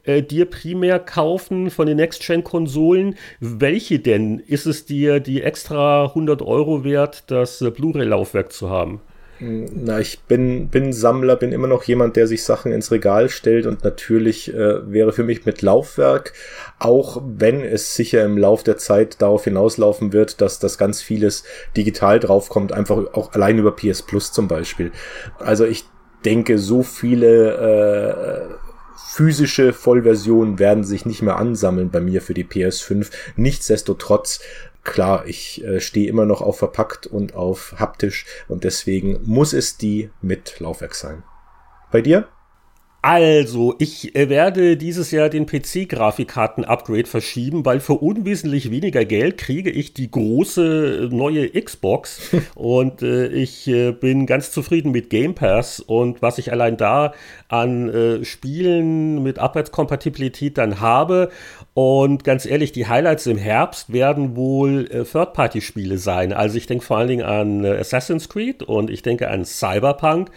[0.03, 3.15] äh, dir primär kaufen von den Next-Gen-Konsolen.
[3.41, 4.39] Welche denn?
[4.39, 9.01] Ist es dir die extra 100 Euro wert, das äh, Blu-ray-Laufwerk zu haben?
[9.39, 13.67] Na, ich bin, bin Sammler, bin immer noch jemand, der sich Sachen ins Regal stellt
[13.67, 16.33] und natürlich äh, wäre für mich mit Laufwerk,
[16.79, 21.43] auch wenn es sicher im Lauf der Zeit darauf hinauslaufen wird, dass das ganz vieles
[21.75, 24.91] digital draufkommt, einfach auch allein über PS Plus zum Beispiel.
[25.37, 25.85] Also ich
[26.25, 28.55] denke, so viele äh,
[29.17, 33.09] physische Vollversionen werden sich nicht mehr ansammeln bei mir für die PS5.
[33.35, 34.41] Nichtsdestotrotz
[34.87, 39.77] klar, ich äh, stehe immer noch auf verpackt und auf haptisch und deswegen muss es
[39.77, 41.23] die mit Laufwerk sein.
[41.91, 42.27] Bei dir?
[43.03, 49.69] Also, ich äh, werde dieses Jahr den PC-Grafikkarten-Upgrade verschieben, weil für unwesentlich weniger Geld kriege
[49.69, 55.35] ich die große äh, neue Xbox und äh, ich äh, bin ganz zufrieden mit Game
[55.35, 57.13] Pass und was ich allein da
[57.47, 61.29] an äh, Spielen mit Abwärtskompatibilität dann habe.
[61.77, 66.33] Und ganz ehrlich, die Highlights im Herbst werden wohl äh, Third-Party-Spiele sein.
[66.33, 70.31] Also ich denke vor allen Dingen an Assassin's Creed und ich denke an Cyberpunk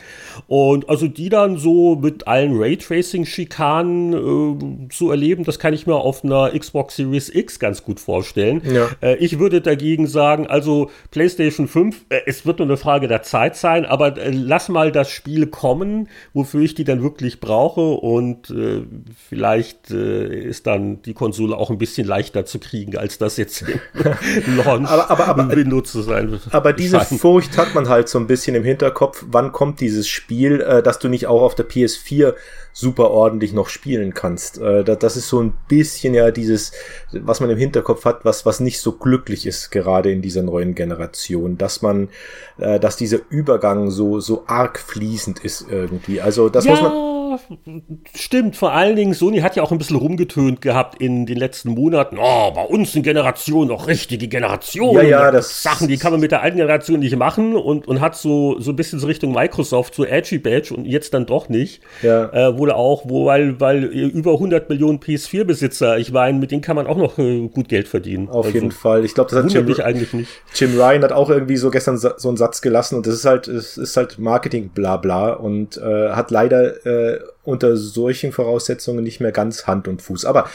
[0.48, 5.94] und also die dann so mit allen Raytracing-Schikanen äh, zu erleben, das kann ich mir
[5.94, 8.60] auf einer Xbox Series X ganz gut vorstellen.
[8.70, 8.90] Ja.
[9.00, 13.22] Äh, ich würde dagegen sagen, also PlayStation 5, äh, es wird nur eine Frage der
[13.22, 17.92] Zeit sein, aber äh, lass mal das Spiel kommen, wofür ich die dann wirklich brauche
[17.92, 18.82] und äh,
[19.16, 23.62] vielleicht äh, ist dann die Konsole auch ein bisschen leichter zu kriegen, als das jetzt
[23.62, 26.40] im Launch aber, aber, aber, Window zu sein.
[26.50, 27.20] Aber diese scheint.
[27.20, 31.08] Furcht hat man halt so ein bisschen im Hinterkopf, wann kommt dieses Spiel, dass du
[31.08, 32.34] nicht auch auf der PS4
[32.72, 34.58] super ordentlich noch spielen kannst.
[34.58, 36.72] Äh, das ist so ein bisschen ja dieses,
[37.12, 40.74] was man im Hinterkopf hat, was, was nicht so glücklich ist, gerade in dieser neuen
[40.74, 42.08] Generation, dass man,
[42.58, 46.20] äh, dass dieser Übergang so, so arg fließend ist irgendwie.
[46.20, 47.38] Also das ja, muss man Ja,
[48.14, 48.56] stimmt.
[48.56, 52.18] Vor allen Dingen, Sony hat ja auch ein bisschen rumgetönt gehabt in den letzten Monaten.
[52.20, 54.94] Oh, bei uns eine Generation, noch richtige Generation.
[54.96, 58.00] Ja, ja, das Sachen, die kann man mit der alten Generation nicht machen und, und
[58.00, 61.48] hat so, so ein bisschen so Richtung Microsoft, so Edgy Badge und jetzt dann doch
[61.48, 61.82] nicht.
[62.02, 62.30] Ja.
[62.32, 66.76] Äh, wohl auch, wo, weil, weil über 100 Millionen PS4-Besitzer, ich meine, mit denen kann
[66.76, 68.28] man auch noch äh, gut Geld verdienen.
[68.28, 69.04] Auf also, jeden Fall.
[69.04, 70.30] Ich glaube, das hat Jim, eigentlich nicht.
[70.54, 73.46] Jim Ryan hat auch irgendwie so gestern so einen Satz gelassen und das ist halt,
[73.46, 79.20] es ist halt Marketing bla bla und äh, hat leider äh, unter solchen Voraussetzungen nicht
[79.20, 80.24] mehr ganz Hand und Fuß.
[80.24, 80.48] Aber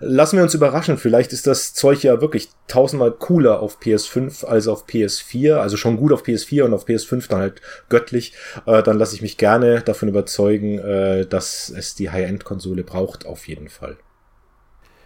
[0.00, 4.68] lassen wir uns überraschen, vielleicht ist das Zeug ja wirklich tausendmal cooler auf PS5 als
[4.68, 8.34] auf PS4, also schon gut auf PS4 und auf PS5 dann halt göttlich.
[8.66, 13.48] Äh, dann lasse ich mich gerne davon überzeugen, äh, dass es die High-End-Konsole braucht, auf
[13.48, 13.96] jeden Fall.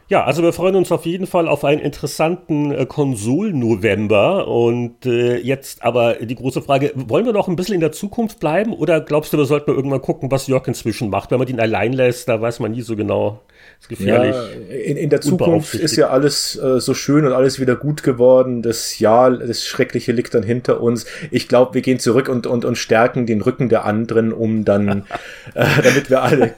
[0.09, 4.47] Ja, also wir freuen uns auf jeden Fall auf einen interessanten äh, Konsol-November.
[4.49, 8.39] Und äh, jetzt aber die große Frage, wollen wir noch ein bisschen in der Zukunft
[8.39, 11.31] bleiben oder glaubst du, wir sollten irgendwann gucken, was Jörg inzwischen macht?
[11.31, 13.41] Wenn man ihn allein lässt, da weiß man nie so genau.
[13.85, 14.35] Ist gefährlich.
[14.35, 18.03] Ja, in, in der Zukunft ist ja alles äh, so schön und alles wieder gut
[18.03, 18.63] geworden.
[18.63, 21.05] Das Jahr, das Schreckliche liegt dann hinter uns.
[21.31, 25.05] Ich glaube, wir gehen zurück und, und, und stärken den Rücken der anderen, um dann,
[25.55, 26.55] äh, damit wir alle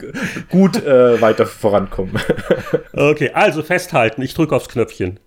[0.51, 2.17] gut äh, weiter vorankommen.
[2.93, 4.23] okay, also festhalten.
[4.23, 5.19] Ich drücke aufs Knöpfchen.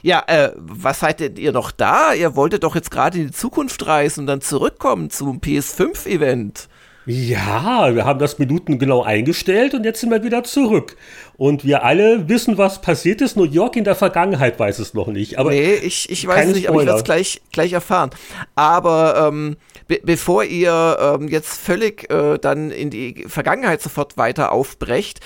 [0.00, 2.14] Ja, äh, was seid denn ihr noch da?
[2.14, 6.68] Ihr wolltet doch jetzt gerade in die Zukunft reisen und dann zurückkommen zum PS5-Event.
[7.08, 10.96] Ja, wir haben das Minuten genau eingestellt und jetzt sind wir wieder zurück.
[11.36, 13.36] Und wir alle wissen, was passiert ist.
[13.36, 15.38] New York in der Vergangenheit weiß es noch nicht.
[15.38, 18.10] Aber nee, ich, ich weiß es nicht, aber ich werde es gleich, gleich erfahren.
[18.56, 24.50] Aber ähm, be bevor ihr ähm, jetzt völlig äh, dann in die Vergangenheit sofort weiter
[24.50, 25.20] aufbrecht,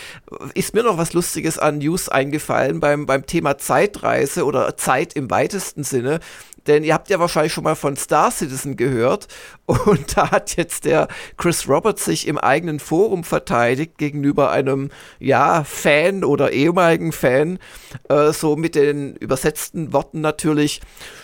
[0.52, 5.30] ist mir noch was Lustiges an News eingefallen beim, beim Thema Zeitreise oder Zeit im
[5.30, 6.20] weitesten Sinne.
[6.66, 9.28] Denn ihr habt ja wahrscheinlich schon mal von Star Citizen gehört.
[9.66, 15.64] Und da hat jetzt der Chris Roberts sich im eigenen Forum verteidigt gegenüber einem, ja,
[15.64, 17.58] Fan oder ehemaligen Fan,
[18.08, 20.80] äh, so mit den übersetzten Worten natürlich,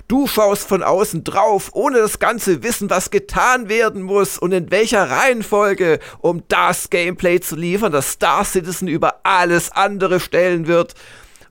[0.08, 4.70] du schaust von außen drauf, ohne das ganze Wissen, was getan werden muss und in
[4.70, 10.94] welcher Reihenfolge, um das Gameplay zu liefern, das Star Citizen über alles andere stellen wird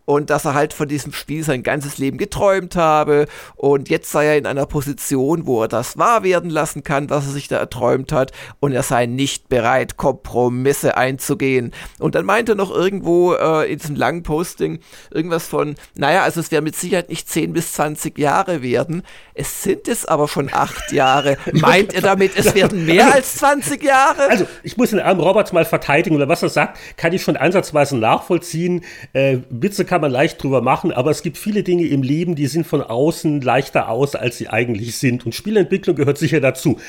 [0.06, 4.26] und dass er halt von diesem Spiel sein ganzes Leben geträumt habe und jetzt sei
[4.28, 7.58] er in einer Position, wo er das wahr werden lassen kann, was er sich da
[7.58, 11.72] erträumt hat und er sei nicht bereit, Kompromisse einzugehen.
[12.00, 14.80] Und dann meinte er noch irgendwo äh, in diesem langen Posting
[15.12, 19.63] irgendwas von, naja, also es wäre mit Sicherheit nicht 10 bis 20 Jahre werden, es
[19.63, 21.38] sind es aber schon acht Jahre.
[21.52, 24.30] Meint er damit, es werden mehr als 20 Jahre?
[24.30, 27.36] Also, ich muss den armen Roberts mal verteidigen, oder was er sagt, kann ich schon
[27.36, 28.86] ansatzweise nachvollziehen.
[29.13, 32.47] Äh, Witze kann man leicht drüber machen, aber es gibt viele Dinge im Leben, die
[32.47, 35.25] sind von außen leichter aus, als sie eigentlich sind.
[35.25, 36.79] Und Spielentwicklung gehört sicher dazu.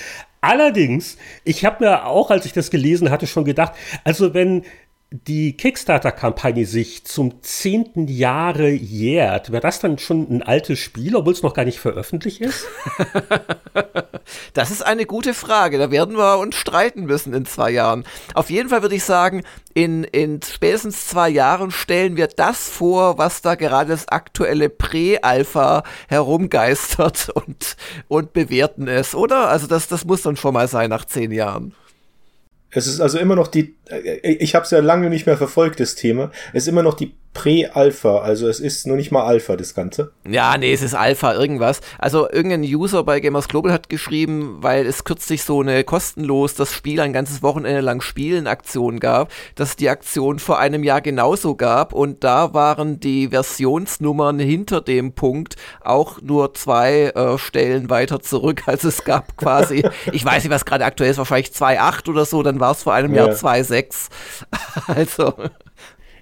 [0.41, 3.73] Allerdings, ich habe mir auch, als ich das gelesen hatte, schon gedacht,
[4.05, 4.63] also wenn
[5.11, 11.33] die Kickstarter-Kampagne sich zum zehnten Jahre jährt, wäre das dann schon ein altes Spiel, obwohl
[11.33, 12.67] es noch gar nicht veröffentlicht ist?
[14.53, 15.79] das ist eine gute Frage.
[15.79, 18.05] Da werden wir uns streiten müssen in zwei Jahren.
[18.35, 23.17] Auf jeden Fall würde ich sagen, in, in spätestens zwei Jahren stellen wir das vor,
[23.17, 27.77] was da gerade das aktuelle Prä-Alpha herumgeistert und,
[28.09, 29.51] und bewerten es, oder?
[29.51, 31.75] Also das, das muss dann schon mal sein nach zehn Jahren.
[32.77, 35.81] Es ist also immer noch die, äh, ich habe es ja lange nicht mehr verfolgt,
[35.81, 36.31] das Thema.
[36.53, 40.13] Es ist immer noch die Prä-Alpha, also es ist noch nicht mal Alpha, das Ganze.
[40.27, 41.83] Ja, nee, es ist Alpha, irgendwas.
[41.99, 46.73] Also irgendein User bei Gamers Global hat geschrieben, weil es kürzlich so eine kostenlos das
[46.73, 51.57] Spiel ein ganzes Wochenende lang spielen Aktion gab, dass die Aktion vor einem Jahr genauso
[51.57, 58.21] gab und da waren die Versionsnummern hinter dem Punkt auch nur zwei äh, Stellen weiter
[58.21, 58.63] zurück.
[58.77, 62.43] Also es gab quasi, ich weiß nicht, was gerade aktuell ist, wahrscheinlich 2.8 oder so,
[62.43, 63.27] dann war es vor einem ja.
[63.27, 64.09] Jahr 2.6.
[64.89, 65.35] also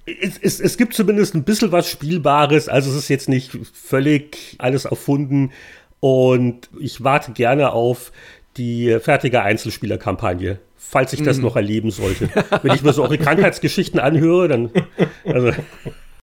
[0.06, 4.56] es, es, es gibt zumindest ein bisschen was Spielbares, also es ist jetzt nicht völlig
[4.58, 5.52] alles erfunden
[6.00, 8.12] und ich warte gerne auf
[8.56, 11.42] die fertige Einzelspielerkampagne, falls ich das mm.
[11.42, 12.28] noch erleben sollte.
[12.62, 14.70] Wenn ich mir so eure Krankheitsgeschichten anhöre, dann.
[15.24, 15.52] Also.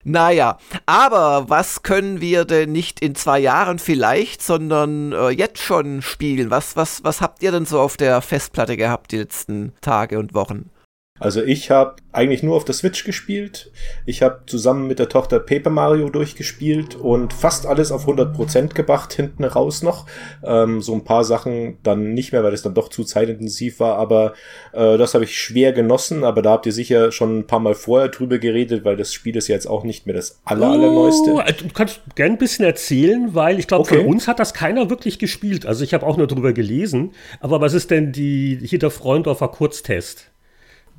[0.05, 6.00] Naja, aber was können wir denn nicht in zwei Jahren vielleicht, sondern äh, jetzt schon
[6.00, 6.48] spielen?
[6.48, 10.33] Was, was, was habt ihr denn so auf der Festplatte gehabt die letzten Tage und
[10.33, 10.70] Wochen?
[11.18, 13.70] Also ich habe eigentlich nur auf der Switch gespielt.
[14.05, 19.12] Ich habe zusammen mit der Tochter Paper Mario durchgespielt und fast alles auf 100% gebracht,
[19.12, 20.07] hinten raus noch.
[20.44, 23.96] Ähm, so ein paar Sachen dann nicht mehr, weil es dann doch zu zeitintensiv war,
[23.96, 24.35] aber
[24.72, 27.74] äh, das habe ich schwer genossen, aber da habt ihr sicher schon ein paar Mal
[27.74, 31.33] vorher drüber geredet, weil das Spiel ist ja jetzt auch nicht mehr das aller, allerneueste.
[31.33, 33.98] Oh, du kannst gern ein bisschen erzählen, weil ich glaube, okay.
[33.98, 35.66] von uns hat das keiner wirklich gespielt.
[35.66, 39.48] Also ich habe auch nur drüber gelesen, aber was ist denn die hier der Freundorfer
[39.48, 40.31] Kurztest?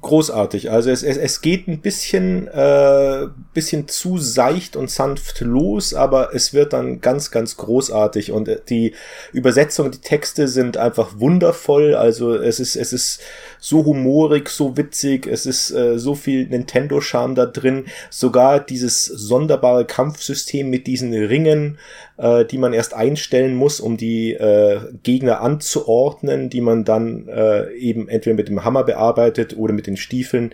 [0.01, 0.69] Großartig.
[0.71, 6.33] Also es, es, es geht ein bisschen, äh, bisschen zu seicht und sanft los, aber
[6.35, 8.31] es wird dann ganz, ganz großartig.
[8.31, 8.93] Und äh, die
[9.33, 11.95] Übersetzung, die Texte sind einfach wundervoll.
[11.95, 13.21] Also es ist, es ist
[13.59, 17.85] so humorig, so witzig, es ist äh, so viel Nintendo-Charme da drin.
[18.09, 21.77] Sogar dieses sonderbare Kampfsystem mit diesen Ringen,
[22.17, 27.71] äh, die man erst einstellen muss, um die äh, Gegner anzuordnen, die man dann äh,
[27.73, 30.51] eben entweder mit dem Hammer bearbeitet oder mit den Stiefeln.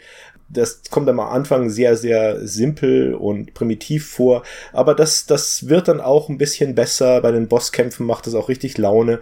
[0.49, 5.99] Das kommt am Anfang sehr, sehr simpel und primitiv vor, aber das, das wird dann
[5.99, 7.21] auch ein bisschen besser.
[7.21, 9.19] Bei den Bosskämpfen macht das auch richtig Laune.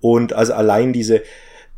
[0.00, 1.22] Und also allein diese,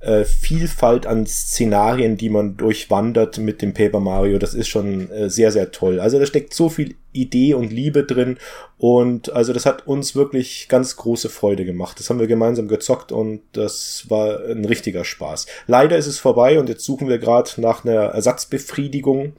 [0.05, 4.39] äh, Vielfalt an Szenarien, die man durchwandert mit dem Paper Mario.
[4.39, 6.01] Das ist schon äh, sehr, sehr toll.
[6.01, 8.39] Also da steckt so viel Idee und Liebe drin
[8.77, 11.99] und also das hat uns wirklich ganz große Freude gemacht.
[11.99, 15.47] Das haben wir gemeinsam gezockt und das war ein richtiger Spaß.
[15.67, 19.35] Leider ist es vorbei und jetzt suchen wir gerade nach einer Ersatzbefriedigung.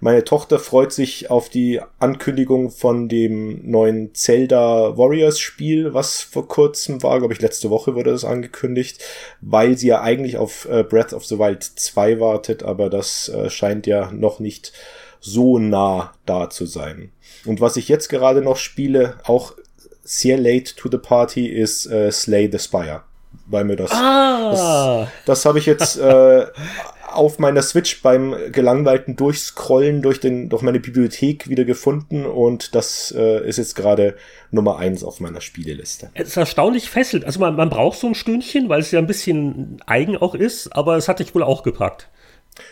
[0.00, 6.48] Meine Tochter freut sich auf die Ankündigung von dem neuen Zelda Warriors Spiel, was vor
[6.48, 9.02] kurzem war, glaube ich, letzte Woche wurde das angekündigt,
[9.40, 13.50] weil sie ja eigentlich auf äh, Breath of the Wild 2 wartet, aber das äh,
[13.50, 14.72] scheint ja noch nicht
[15.20, 17.10] so nah da zu sein.
[17.44, 19.54] Und was ich jetzt gerade noch spiele, auch
[20.02, 23.02] sehr late to the party, ist äh, Slay the Spire.
[23.46, 23.90] Weil mir das.
[23.92, 24.50] Ah.
[24.50, 26.46] Das, das habe ich jetzt äh,
[27.16, 33.14] auf meiner Switch beim gelangweilten Durchscrollen durch, den, durch meine Bibliothek wieder gefunden und das
[33.16, 34.16] äh, ist jetzt gerade
[34.50, 36.10] Nummer eins auf meiner Spieleliste.
[36.14, 37.24] Es ist erstaunlich fesselt.
[37.24, 40.74] Also man, man braucht so ein Stündchen, weil es ja ein bisschen eigen auch ist,
[40.74, 42.08] aber es hat dich wohl auch gepackt.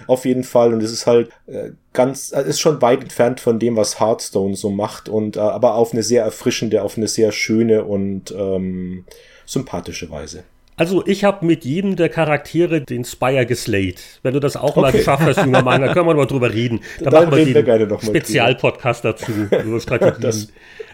[0.06, 3.58] Auf jeden Fall und es ist halt äh, ganz, äh, ist schon weit entfernt von
[3.58, 7.32] dem, was Hearthstone so macht und äh, aber auf eine sehr erfrischende, auf eine sehr
[7.32, 9.04] schöne und ähm,
[9.46, 10.44] sympathische Weise.
[10.76, 14.00] Also ich habe mit jedem der Charaktere den Spire geslayed.
[14.22, 14.80] Wenn du das auch okay.
[14.80, 16.80] mal geschafft hast, junger Mann, dann können wir mal drüber reden.
[16.98, 20.48] Dann, dann machen wir den Spezialpodcast dazu über Strategien.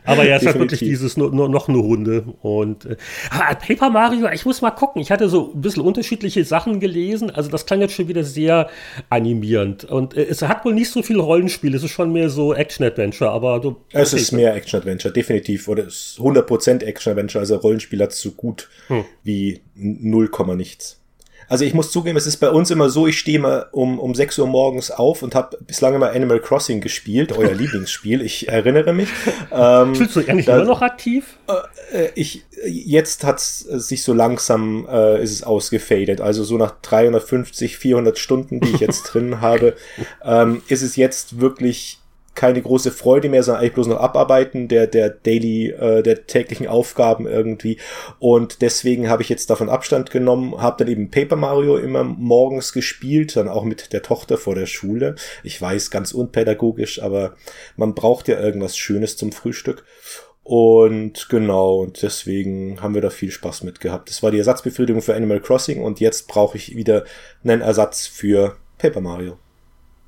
[0.04, 2.24] Aber ja, es hat wirklich dieses nur, nur, noch eine Runde.
[2.42, 2.96] Und äh,
[3.30, 5.02] Paper Mario, ich muss mal gucken.
[5.02, 7.30] Ich hatte so ein bisschen unterschiedliche Sachen gelesen.
[7.30, 8.68] Also das klang jetzt schon wieder sehr
[9.08, 9.84] animierend.
[9.84, 11.74] Und äh, es hat wohl nicht so viel Rollenspiel.
[11.74, 13.30] Es ist schon mehr so Action-Adventure.
[13.30, 15.68] Aber du, es ist mehr Action-Adventure, definitiv.
[15.68, 17.40] Oder es ist 100% Action-Adventure.
[17.40, 19.04] Also Rollenspiel hat es so gut hm.
[19.22, 20.99] wie 0, nichts.
[21.50, 24.14] Also ich muss zugeben, es ist bei uns immer so, ich stehe mal um, um
[24.14, 28.92] 6 Uhr morgens auf und habe bislang immer Animal Crossing gespielt, euer Lieblingsspiel, ich erinnere
[28.92, 29.08] mich.
[29.50, 31.38] Ähm, Fühlst du dich eigentlich da, immer noch aktiv?
[31.92, 36.20] Äh, ich, jetzt hat es sich so langsam, äh, ist es ausgefadet.
[36.20, 39.74] Also so nach 350, 400 Stunden, die ich jetzt drin habe,
[40.24, 41.99] ähm, ist es jetzt wirklich
[42.34, 46.68] keine große Freude mehr, sondern eigentlich bloß noch Abarbeiten der, der Daily, äh, der täglichen
[46.68, 47.78] Aufgaben irgendwie.
[48.18, 52.72] Und deswegen habe ich jetzt davon Abstand genommen, habe dann eben Paper Mario immer morgens
[52.72, 55.16] gespielt, dann auch mit der Tochter vor der Schule.
[55.42, 57.34] Ich weiß, ganz unpädagogisch, aber
[57.76, 59.84] man braucht ja irgendwas Schönes zum Frühstück.
[60.42, 64.08] Und genau, und deswegen haben wir da viel Spaß mit gehabt.
[64.08, 67.04] Das war die Ersatzbefriedigung für Animal Crossing und jetzt brauche ich wieder
[67.44, 69.38] einen Ersatz für Paper Mario.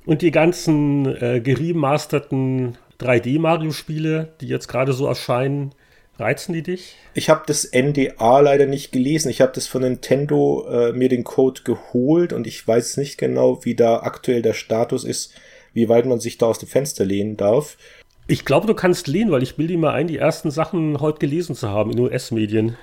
[0.05, 5.73] Und die ganzen äh, geremasterten 3D-Mario-Spiele, die jetzt gerade so erscheinen,
[6.19, 6.95] reizen die dich?
[7.13, 9.29] Ich habe das NDA leider nicht gelesen.
[9.29, 13.63] Ich habe das von Nintendo äh, mir den Code geholt und ich weiß nicht genau,
[13.63, 15.33] wie da aktuell der Status ist,
[15.73, 17.77] wie weit man sich da aus dem Fenster lehnen darf.
[18.27, 21.55] Ich glaube, du kannst lehnen, weil ich bilde mir ein, die ersten Sachen heute gelesen
[21.55, 22.77] zu haben in US-Medien.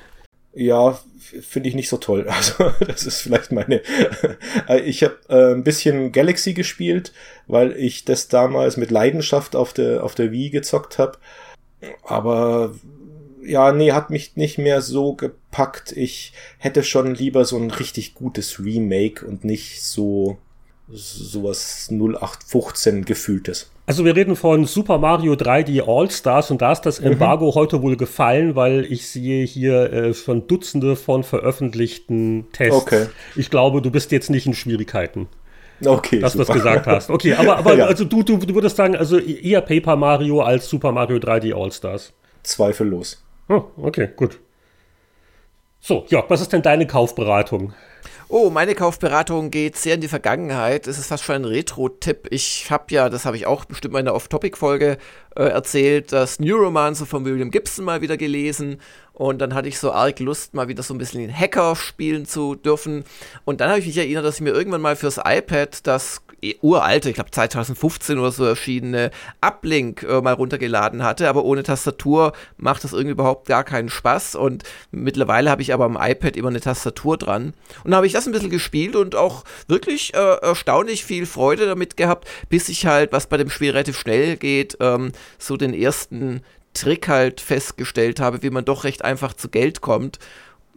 [0.53, 2.27] Ja, finde ich nicht so toll.
[2.29, 3.83] Also das ist vielleicht meine.
[4.85, 7.13] ich habe äh, ein bisschen Galaxy gespielt,
[7.47, 11.19] weil ich das damals mit Leidenschaft auf der auf der Wii gezockt habe.
[12.03, 12.75] Aber
[13.43, 15.93] ja, nee, hat mich nicht mehr so gepackt.
[15.93, 20.39] Ich hätte schon lieber so ein richtig gutes Remake und nicht so
[20.93, 23.71] sowas 0815 gefühltes.
[23.91, 27.09] Also wir reden von Super Mario 3D All-Stars und da ist das mhm.
[27.09, 27.55] Embargo mhm.
[27.57, 32.83] heute wohl gefallen, weil ich sehe hier äh, schon Dutzende von veröffentlichten Tests.
[32.83, 33.07] Okay.
[33.35, 35.27] Ich glaube, du bist jetzt nicht in Schwierigkeiten.
[35.85, 36.21] Okay.
[36.21, 37.11] Dass du das gesagt hast.
[37.11, 37.87] Okay, aber, aber ja.
[37.87, 42.13] also du, du, du würdest sagen, also eher Paper Mario als Super Mario 3D All-Stars.
[42.45, 43.21] Zweifellos.
[43.49, 44.39] Oh, okay, gut.
[45.81, 47.75] So, Jörg, was ist denn deine Kaufberatung?
[48.33, 50.87] Oh, meine Kaufberatung geht sehr in die Vergangenheit.
[50.87, 52.29] Es ist fast schon ein Retro-Tipp.
[52.31, 54.99] Ich habe ja, das habe ich auch bestimmt mal in der Off-Topic-Folge
[55.35, 58.81] äh, erzählt, das Neuromancer von William Gibson mal wieder gelesen.
[59.15, 62.25] Und dann hatte ich so arg Lust, mal wieder so ein bisschen den Hacker spielen
[62.25, 63.03] zu dürfen.
[63.45, 66.23] Und dann habe ich mich erinnert, dass ich mir irgendwann mal fürs iPad das
[66.61, 69.11] uralte, ich glaube 2015 oder so erschienene
[69.41, 74.35] Uplink äh, mal runtergeladen hatte, aber ohne Tastatur macht das irgendwie überhaupt gar keinen Spaß.
[74.35, 77.55] Und mittlerweile habe ich aber am iPad immer eine Tastatur dran.
[77.85, 81.67] Und da habe ich das ein bisschen gespielt und auch wirklich äh, erstaunlich viel Freude
[81.67, 85.75] damit gehabt, bis ich halt, was bei dem Spiel relativ schnell geht, ähm, so den
[85.75, 86.43] ersten
[86.75, 90.19] Trick halt festgestellt habe, wie man doch recht einfach zu Geld kommt.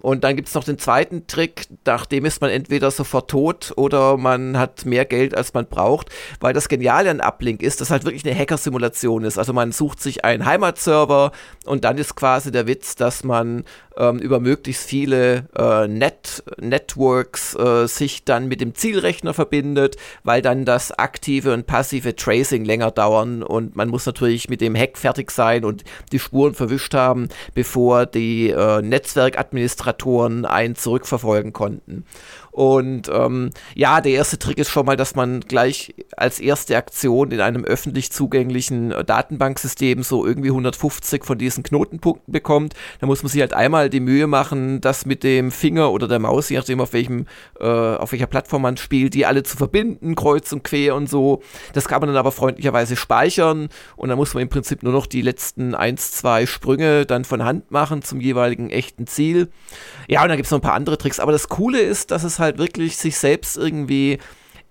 [0.03, 4.17] Und dann gibt es noch den zweiten Trick, nachdem ist man entweder sofort tot oder
[4.17, 6.09] man hat mehr Geld, als man braucht,
[6.41, 9.37] weil das Geniale an Uplink ist, dass halt wirklich eine Hacker-Simulation ist.
[9.37, 11.31] Also man sucht sich einen Heimatserver
[11.63, 13.63] und dann ist quasi der Witz, dass man
[13.97, 20.41] ähm, über möglichst viele äh, Net Networks äh, sich dann mit dem Zielrechner verbindet, weil
[20.41, 24.97] dann das aktive und passive Tracing länger dauern und man muss natürlich mit dem Hack
[24.97, 28.81] fertig sein und die Spuren verwischt haben, bevor die äh,
[29.93, 32.05] Netzwerkadministratoren einen zurückverfolgen konnten.
[32.53, 37.31] Und ähm, ja, der erste Trick ist schon mal, dass man gleich als erste Aktion
[37.31, 42.75] in einem öffentlich zugänglichen äh, Datenbanksystem so irgendwie 150 von diesen Knotenpunkten bekommt.
[42.99, 46.19] Da muss man sich halt einmal die Mühe machen, das mit dem Finger oder der
[46.19, 47.25] Maus, je nachdem auf welchem,
[47.59, 51.41] äh, auf welcher Plattform man spielt, die alle zu verbinden, kreuz und quer und so.
[51.73, 55.07] Das kann man dann aber freundlicherweise speichern und dann muss man im Prinzip nur noch
[55.07, 59.49] die letzten eins, zwei Sprünge dann von Hand machen zum jeweiligen echten Ziel.
[60.07, 61.19] Ja, und dann gibt es noch ein paar andere Tricks.
[61.19, 64.19] Aber das Coole ist, dass es halt wirklich sich selbst irgendwie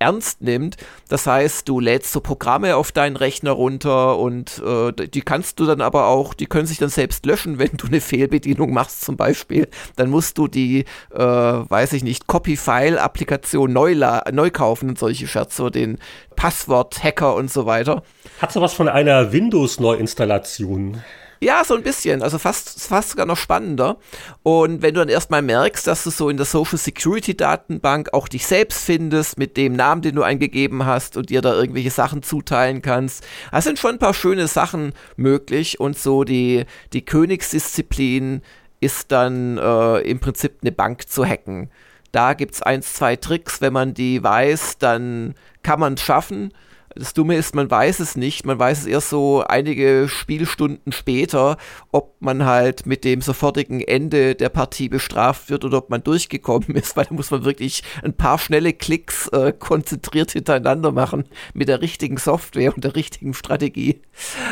[0.03, 0.77] ernst nimmt.
[1.09, 5.67] Das heißt, du lädst so Programme auf deinen Rechner runter und äh, die kannst du
[5.67, 9.17] dann aber auch, die können sich dann selbst löschen, wenn du eine Fehlbedienung machst zum
[9.17, 9.69] Beispiel.
[9.97, 13.95] Dann musst du die, äh, weiß ich nicht, Copy-File-Applikation neu,
[14.33, 15.99] neu kaufen und solche Scherze, den
[16.35, 18.03] Passwort-Hacker und so weiter.
[18.41, 21.03] Hat so was von einer Windows-Neuinstallation?
[21.43, 22.23] Ja, so ein bisschen.
[22.23, 23.97] Also fast, fast sogar noch spannender.
[24.45, 28.29] Und wenn du dann erstmal merkst, dass du so in der Social Security Datenbank auch
[28.29, 32.23] dich selbst findest mit dem Namen, den du eingegeben hast und dir da irgendwelche Sachen
[32.23, 38.43] zuteilen kannst, da sind schon ein paar schöne Sachen möglich und so die, die Königsdisziplin
[38.79, 41.71] ist dann äh, im Prinzip eine Bank zu hacken.
[42.13, 43.61] Da gibt es eins, zwei Tricks.
[43.61, 45.35] Wenn man die weiß, dann
[45.65, 46.53] kann man es schaffen.
[46.95, 48.45] Das Dumme ist, man weiß es nicht.
[48.45, 51.57] Man weiß es erst so einige Spielstunden später,
[51.91, 56.71] ob man halt mit dem sofortigen Ende der Partie bestraft wird oder ob man durchgekommen
[56.77, 61.25] ist, weil da muss man wirklich ein paar schnelle Klicks äh, konzentriert hintereinander machen
[61.55, 64.03] mit der richtigen Software und der richtigen Strategie.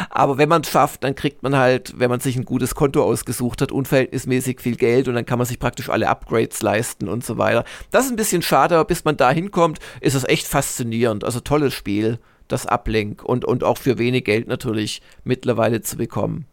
[0.09, 3.03] Aber wenn man es schafft, dann kriegt man halt, wenn man sich ein gutes Konto
[3.03, 7.25] ausgesucht hat, unverhältnismäßig viel Geld und dann kann man sich praktisch alle Upgrades leisten und
[7.25, 7.65] so weiter.
[7.91, 11.25] Das ist ein bisschen schade, aber bis man da hinkommt, ist es echt faszinierend.
[11.25, 12.19] Also tolles Spiel
[12.53, 16.47] das Uplink und, und auch für wenig Geld natürlich mittlerweile zu bekommen.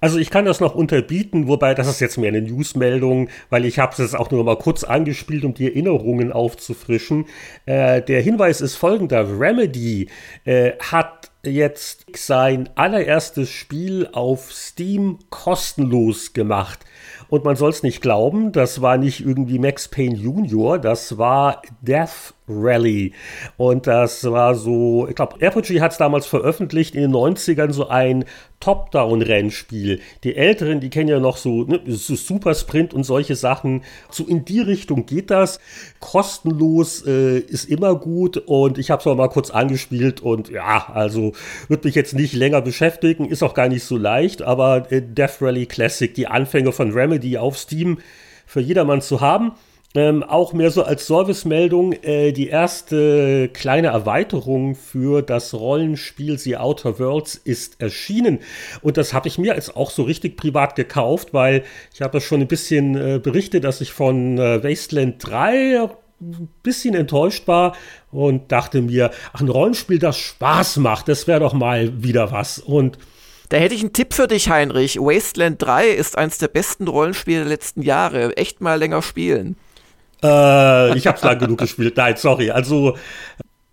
[0.00, 3.80] Also ich kann das noch unterbieten, wobei das ist jetzt mehr eine Newsmeldung, weil ich
[3.80, 7.26] habe es auch nur mal kurz angespielt, um die Erinnerungen aufzufrischen.
[7.66, 9.40] Äh, der Hinweis ist folgender.
[9.40, 10.08] Remedy
[10.44, 16.84] äh, hat jetzt sein allererstes Spiel auf Steam kostenlos gemacht.
[17.28, 21.62] Und man soll es nicht glauben, das war nicht irgendwie Max Payne Junior, das war
[21.82, 23.12] Death Rally.
[23.56, 27.88] Und das war so, ich glaube, Apogee hat es damals veröffentlicht in den 90ern, so
[27.88, 28.24] ein
[28.60, 30.00] Top-Down-Rennspiel.
[30.24, 33.82] Die Älteren, die kennen ja noch so, ne, so Super Sprint und solche Sachen.
[34.10, 35.60] So in die Richtung geht das.
[36.00, 41.32] Kostenlos äh, ist immer gut und ich habe es mal kurz angespielt und ja, also
[41.68, 45.40] wird mich jetzt nicht länger beschäftigen, ist auch gar nicht so leicht, aber äh, Death
[45.40, 47.98] Rally Classic, die Anfänge von Remedy auf Steam
[48.46, 49.52] für jedermann zu haben.
[49.94, 56.58] Ähm, auch mehr so als Servicemeldung äh, die erste kleine Erweiterung für das Rollenspiel The
[56.58, 58.40] Outer Worlds ist erschienen.
[58.82, 61.64] Und das habe ich mir jetzt auch so richtig privat gekauft, weil
[61.94, 65.88] ich habe schon ein bisschen äh, berichtet, dass ich von äh, Wasteland 3
[66.20, 67.74] ein bisschen enttäuscht war
[68.10, 72.58] und dachte mir, ach, ein Rollenspiel, das Spaß macht, das wäre doch mal wieder was.
[72.58, 72.98] Und
[73.48, 74.98] da hätte ich einen Tipp für dich, Heinrich.
[74.98, 78.36] Wasteland 3 ist eines der besten Rollenspiele der letzten Jahre.
[78.36, 79.56] Echt mal länger spielen.
[80.22, 81.96] Äh, ich habe es lang genug gespielt.
[81.96, 82.50] Nein, sorry.
[82.50, 82.96] Also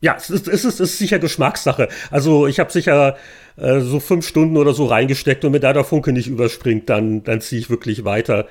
[0.02, 1.88] ja, es ist, es ist, es ist sicher Geschmackssache.
[2.12, 3.16] Also ich habe sicher
[3.58, 7.24] äh, so fünf Stunden oder so reingesteckt und wenn da der Funke nicht überspringt, dann,
[7.24, 8.48] dann ziehe ich wirklich weiter.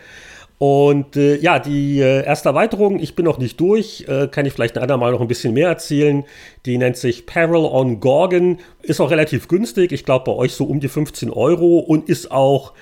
[0.59, 4.53] Und äh, ja, die äh, erste Erweiterung, ich bin noch nicht durch, äh, kann ich
[4.53, 6.25] vielleicht ein andermal noch ein bisschen mehr erzählen.
[6.65, 10.65] Die nennt sich Peril on Gorgon, ist auch relativ günstig, ich glaube bei euch so
[10.65, 12.73] um die 15 Euro und ist auch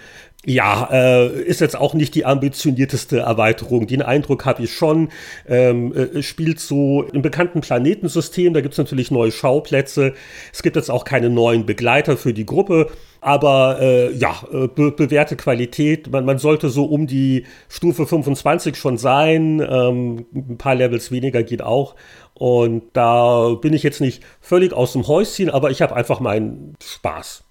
[0.45, 3.86] Ja, äh, ist jetzt auch nicht die ambitionierteste Erweiterung.
[3.86, 5.11] Den Eindruck habe ich schon.
[5.49, 10.14] Ähm, äh, spielt so im bekannten Planetensystem, da gibt es natürlich neue Schauplätze.
[10.53, 12.90] Es gibt jetzt auch keine neuen Begleiter für die Gruppe.
[13.20, 16.11] Aber äh, ja, äh, be bewährte Qualität.
[16.11, 19.61] Man, man sollte so um die Stufe 25 schon sein.
[19.61, 21.95] Ähm, ein paar Levels weniger geht auch.
[22.34, 26.74] Und da bin ich jetzt nicht völlig aus dem Häuschen, aber ich habe einfach meinen
[26.82, 27.45] Spaß.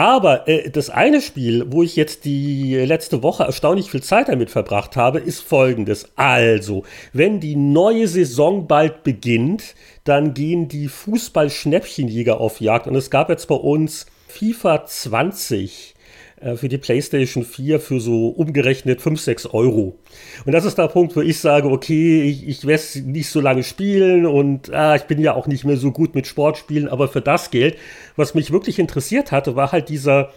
[0.00, 4.48] Aber äh, das eine Spiel, wo ich jetzt die letzte Woche erstaunlich viel Zeit damit
[4.48, 6.08] verbracht habe, ist folgendes.
[6.16, 9.74] Also, wenn die neue Saison bald beginnt,
[10.04, 12.86] dann gehen die Fußball-Schnäppchenjäger auf Jagd.
[12.86, 15.94] Und es gab jetzt bei uns FIFA 20
[16.40, 19.98] äh, für die PlayStation 4 für so umgerechnet 5, 6 Euro.
[20.44, 23.62] Und das ist der Punkt, wo ich sage, okay, ich, ich werde nicht so lange
[23.62, 27.20] spielen und ah, ich bin ja auch nicht mehr so gut mit Sportspielen, aber für
[27.20, 27.76] das Geld,
[28.16, 30.30] was mich wirklich interessiert hatte, war halt dieser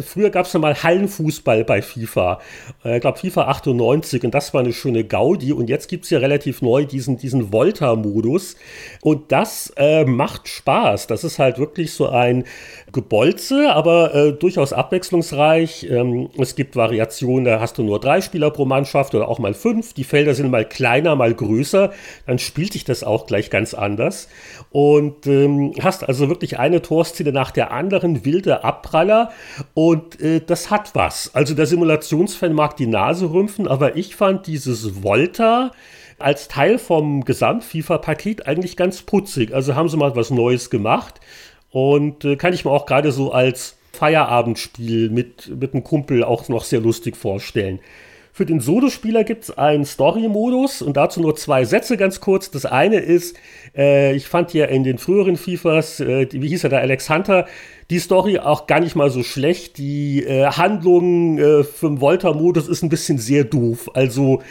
[0.00, 2.40] früher gab es mal Hallenfußball bei FIFA.
[2.84, 5.52] Äh, ich glaube FIFA 98 und das war eine schöne Gaudi.
[5.52, 8.56] Und jetzt gibt es ja relativ neu diesen, diesen Volta-Modus.
[9.02, 11.06] Und das äh, macht Spaß.
[11.08, 12.44] Das ist halt wirklich so ein
[12.92, 15.86] Gebolze, aber äh, durchaus abwechslungsreich.
[15.90, 19.54] Ähm, es gibt Variationen, da hast du nur drei Spieler pro Mannschaft oder auch mal
[19.54, 19.92] fünf.
[19.92, 21.92] Die Felder sind mal kleiner, mal größer.
[22.26, 24.28] Dann spielt sich das auch gleich ganz anders.
[24.70, 29.30] Und ähm, hast also wirklich eine Torszene nach der anderen, wilde Abpraller.
[29.74, 31.34] Und äh, das hat was.
[31.34, 35.70] Also der Simulationsfan mag die Nase rümpfen, aber ich fand dieses Volta
[36.18, 39.52] als Teil vom Gesamt-FIFA-Paket eigentlich ganz putzig.
[39.54, 41.20] Also haben sie mal was Neues gemacht
[41.70, 46.48] und äh, kann ich mir auch gerade so als Feierabendspiel mit, mit einem Kumpel auch
[46.48, 47.80] noch sehr lustig vorstellen.
[48.36, 52.50] Für den Solospieler gibt es einen Story-Modus und dazu nur zwei Sätze ganz kurz.
[52.50, 53.34] Das eine ist,
[53.74, 57.46] äh, ich fand ja in den früheren FIFAs, äh, wie hieß er da, Alex Hunter,
[57.88, 59.78] die Story auch gar nicht mal so schlecht.
[59.78, 63.88] Die äh, Handlung äh, für den Volta-Modus ist ein bisschen sehr doof.
[63.94, 64.42] Also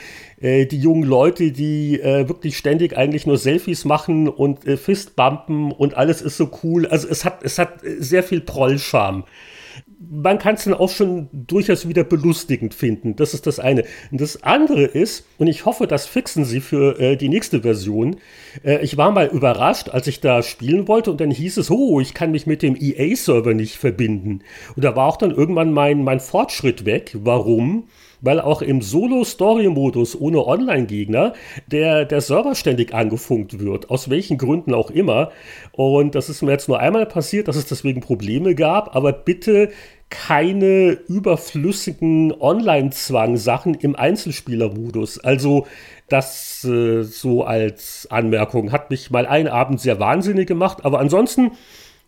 [0.41, 5.71] äh, die jungen Leute, die äh, wirklich ständig eigentlich nur Selfies machen und äh, Fistbumpen
[5.71, 6.87] und alles ist so cool.
[6.87, 9.25] Also es hat, es hat sehr viel Prollscham
[10.09, 13.15] man kann es dann auch schon durchaus wieder belustigend finden.
[13.15, 13.83] Das ist das eine.
[14.11, 18.17] Und das andere ist, und ich hoffe, das fixen sie für äh, die nächste Version.
[18.63, 21.99] Äh, ich war mal überrascht, als ich da spielen wollte und dann hieß es, oh,
[21.99, 24.41] ich kann mich mit dem EA-Server nicht verbinden.
[24.75, 27.15] Und da war auch dann irgendwann mein, mein Fortschritt weg.
[27.19, 27.87] Warum?
[28.21, 31.33] Weil auch im Solo-Story-Modus ohne Online-Gegner
[31.67, 35.31] der, der Server ständig angefunkt wird, aus welchen Gründen auch immer.
[35.71, 39.69] Und das ist mir jetzt nur einmal passiert, dass es deswegen Probleme gab, aber bitte
[40.09, 45.19] keine überflüssigen Online-Zwang-Sachen im Einzelspieler-Modus.
[45.19, 45.65] Also
[46.09, 51.51] das äh, so als Anmerkung hat mich mal einen Abend sehr wahnsinnig gemacht, aber ansonsten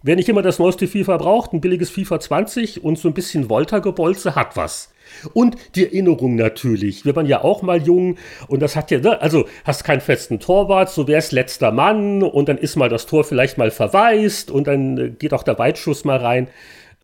[0.04, 3.50] Wer nicht immer das neueste FIFA braucht, ein billiges FIFA 20 und so ein bisschen
[3.50, 4.94] Volta-Gebolze hat was.
[5.34, 7.06] Und die Erinnerung natürlich.
[7.06, 10.40] Wir waren ja auch mal jung und das hat ja, ne, also hast keinen festen
[10.40, 14.68] Torwart, so wär's letzter Mann und dann ist mal das Tor vielleicht mal verwaist und
[14.68, 16.48] dann äh, geht auch der Weitschuss mal rein.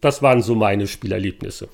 [0.01, 1.69] Das waren so meine Spielerlebnisse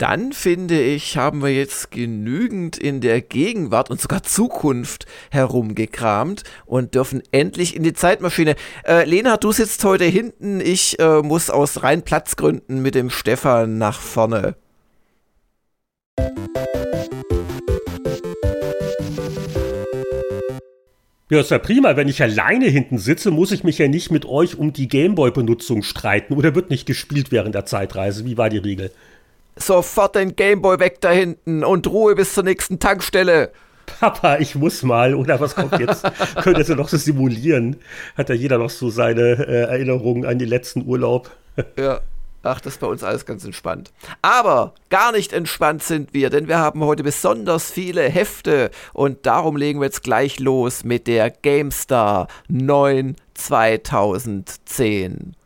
[0.00, 6.94] dann finde ich, haben wir jetzt genügend in der Gegenwart und sogar Zukunft herumgekramt und
[6.94, 8.56] dürfen endlich in die Zeitmaschine.
[8.86, 10.62] Äh, Lena, du sitzt heute hinten.
[10.62, 14.56] Ich äh, muss aus rein Platzgründen mit dem Stefan nach vorne.
[21.30, 21.94] Ja, ist ja prima.
[21.94, 25.84] Wenn ich alleine hinten sitze, muss ich mich ja nicht mit euch um die Gameboy-Benutzung
[25.84, 28.24] streiten oder wird nicht gespielt während der Zeitreise.
[28.24, 28.90] Wie war die Regel?
[29.54, 33.52] Sofort den Gameboy weg da hinten und Ruhe bis zur nächsten Tankstelle.
[34.00, 36.04] Papa, ich muss mal, oder was kommt jetzt?
[36.42, 37.76] Könnte sie noch so simulieren?
[38.16, 41.30] Hat ja jeder noch so seine äh, Erinnerungen an den letzten Urlaub?
[41.78, 42.00] ja.
[42.42, 43.92] Ach, das ist bei uns alles ganz entspannt.
[44.22, 49.56] Aber gar nicht entspannt sind wir, denn wir haben heute besonders viele Hefte und darum
[49.56, 55.36] legen wir jetzt gleich los mit der GameStar 9 2010.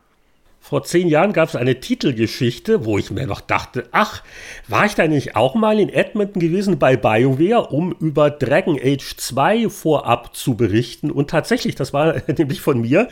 [0.67, 4.23] Vor zehn Jahren gab es eine Titelgeschichte, wo ich mir noch dachte, ach,
[4.67, 9.15] war ich da nicht auch mal in Edmonton gewesen bei BioWare, um über Dragon Age
[9.15, 11.11] 2 vorab zu berichten?
[11.11, 13.09] Und tatsächlich, das war nämlich von mir,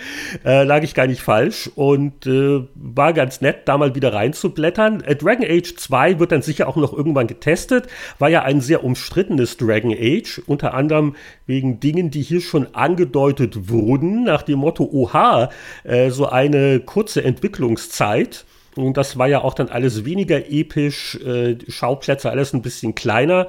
[0.46, 5.03] äh, lag ich gar nicht falsch und äh, war ganz nett, da mal wieder reinzublättern.
[5.03, 7.86] Äh, Dragon Age 2 wird dann sicher auch noch irgendwann getestet,
[8.18, 11.16] war ja ein sehr umstrittenes Dragon Age, unter anderem
[11.47, 15.51] wegen Dingen, die hier schon angedeutet wurden, nach dem Motto, oha,
[15.84, 18.45] äh, so eine kurze Entwicklung Entwicklungszeit.
[18.74, 23.49] Und das war ja auch dann alles weniger episch, äh, Schauplätze alles ein bisschen kleiner.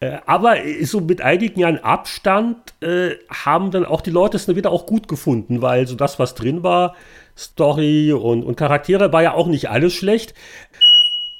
[0.00, 4.56] Äh, aber so mit einigen Jahren Abstand äh, haben dann auch die Leute es dann
[4.56, 6.94] wieder auch gut gefunden, weil so das, was drin war,
[7.36, 10.34] Story und, und Charaktere, war ja auch nicht alles schlecht.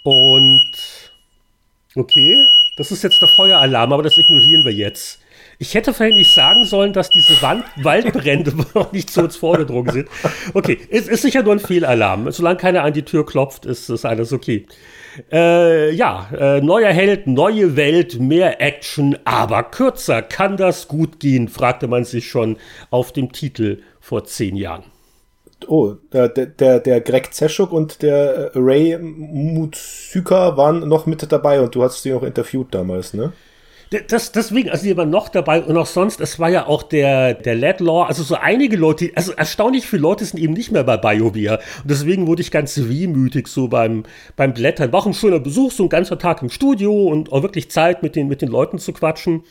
[0.05, 0.63] Und
[1.95, 2.47] Okay,
[2.77, 5.19] das ist jetzt der Feueralarm, aber das ignorieren wir jetzt.
[5.61, 9.93] Ich hätte vorhin nicht sagen sollen, dass diese Wand Waldbrände noch nicht zu uns vorgedrungen
[9.93, 10.09] sind.
[10.55, 12.31] Okay, es ist sicher nur ein Fehlalarm.
[12.31, 14.67] Solange keiner an die Tür klopft, ist das alles okay.
[15.33, 20.23] Äh, ja, äh, neuer Held, neue Welt, mehr Action, aber kürzer.
[20.23, 21.49] Kann das gut gehen?
[21.49, 22.57] fragte man sich schon
[22.91, 24.85] auf dem Titel vor zehn Jahren.
[25.67, 31.75] Oh, der, der, der Greg Zeschuk und der Ray Mutsuka waren noch mit dabei und
[31.75, 33.33] du hast sie auch interviewt damals, ne?
[34.09, 37.33] Das, deswegen, also die waren noch dabei und auch sonst, es war ja auch der,
[37.33, 40.99] der Law, also so einige Leute, also erstaunlich viele Leute sind eben nicht mehr bei
[40.99, 41.59] BioWare.
[41.83, 44.05] Und deswegen wurde ich ganz wehmütig so beim,
[44.37, 44.93] beim Blättern.
[44.93, 48.03] War auch ein schöner Besuch, so ein ganzer Tag im Studio und auch wirklich Zeit
[48.03, 49.43] mit den, mit den Leuten zu quatschen.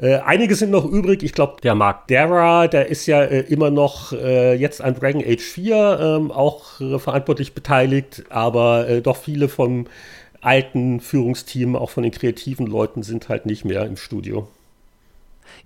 [0.00, 1.22] Äh, einige sind noch übrig.
[1.24, 5.22] Ich glaube, der Mark Dara, der ist ja äh, immer noch äh, jetzt an Dragon
[5.24, 9.86] Age 4 ähm, auch äh, verantwortlich beteiligt, aber äh, doch viele vom
[10.40, 14.48] alten Führungsteam, auch von den kreativen Leuten, sind halt nicht mehr im Studio.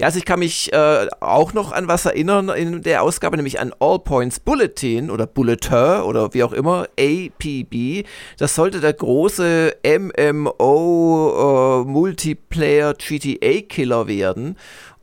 [0.00, 3.60] Ja, also ich kann mich äh, auch noch an was erinnern in der Ausgabe, nämlich
[3.60, 8.04] an All Points Bulletin oder Bulletin oder wie auch immer, APB.
[8.38, 14.56] Das sollte der große MMO äh, Multiplayer GTA Killer werden.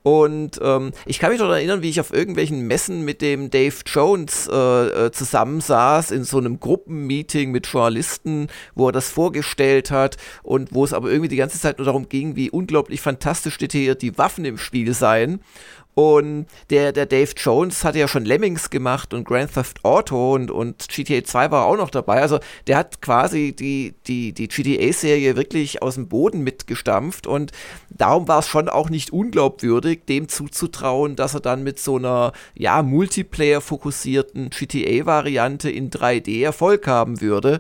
[0.10, 3.76] Und ähm, ich kann mich noch erinnern, wie ich auf irgendwelchen Messen mit dem Dave
[3.86, 4.56] Jones äh,
[5.06, 10.84] äh, zusammensaß in so einem Gruppenmeeting mit Journalisten, wo er das vorgestellt hat und wo
[10.84, 14.46] es aber irgendwie die ganze Zeit nur darum ging, wie unglaublich fantastisch detailliert die Waffen
[14.46, 15.42] im Spiel seien.
[16.00, 20.50] Und der, der Dave Jones hatte ja schon Lemmings gemacht und Grand Theft Auto und,
[20.50, 22.22] und GTA 2 war auch noch dabei.
[22.22, 27.52] Also der hat quasi die, die, die GTA-Serie wirklich aus dem Boden mitgestampft und
[27.90, 32.32] darum war es schon auch nicht unglaubwürdig, dem zuzutrauen, dass er dann mit so einer
[32.56, 37.60] ja, Multiplayer-fokussierten GTA-Variante in 3D Erfolg haben würde.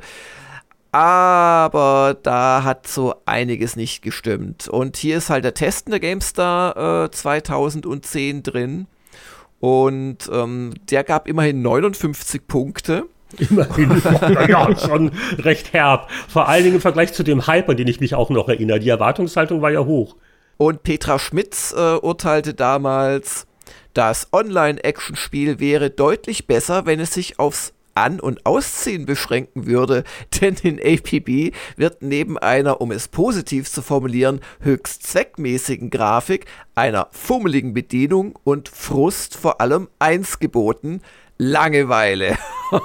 [0.91, 4.67] Aber da hat so einiges nicht gestimmt.
[4.67, 8.87] Und hier ist halt der Test der GameStar äh, 2010 drin.
[9.59, 13.05] Und ähm, der gab immerhin 59 Punkte.
[13.37, 14.01] Immerhin.
[14.47, 16.09] ja, schon recht herb.
[16.27, 18.79] Vor allen Dingen im Vergleich zu dem Hype, an den ich mich auch noch erinnere.
[18.79, 20.15] Die Erwartungshaltung war ja hoch.
[20.57, 23.45] Und Petra Schmitz äh, urteilte damals,
[23.93, 30.03] das Online-Action-Spiel wäre deutlich besser, wenn es sich aufs an- und Ausziehen beschränken würde,
[30.41, 36.45] denn in APB wird neben einer, um es positiv zu formulieren, höchst zweckmäßigen Grafik,
[36.75, 41.01] einer fummeligen Bedienung und Frust vor allem eins geboten,
[41.41, 42.37] Langeweile.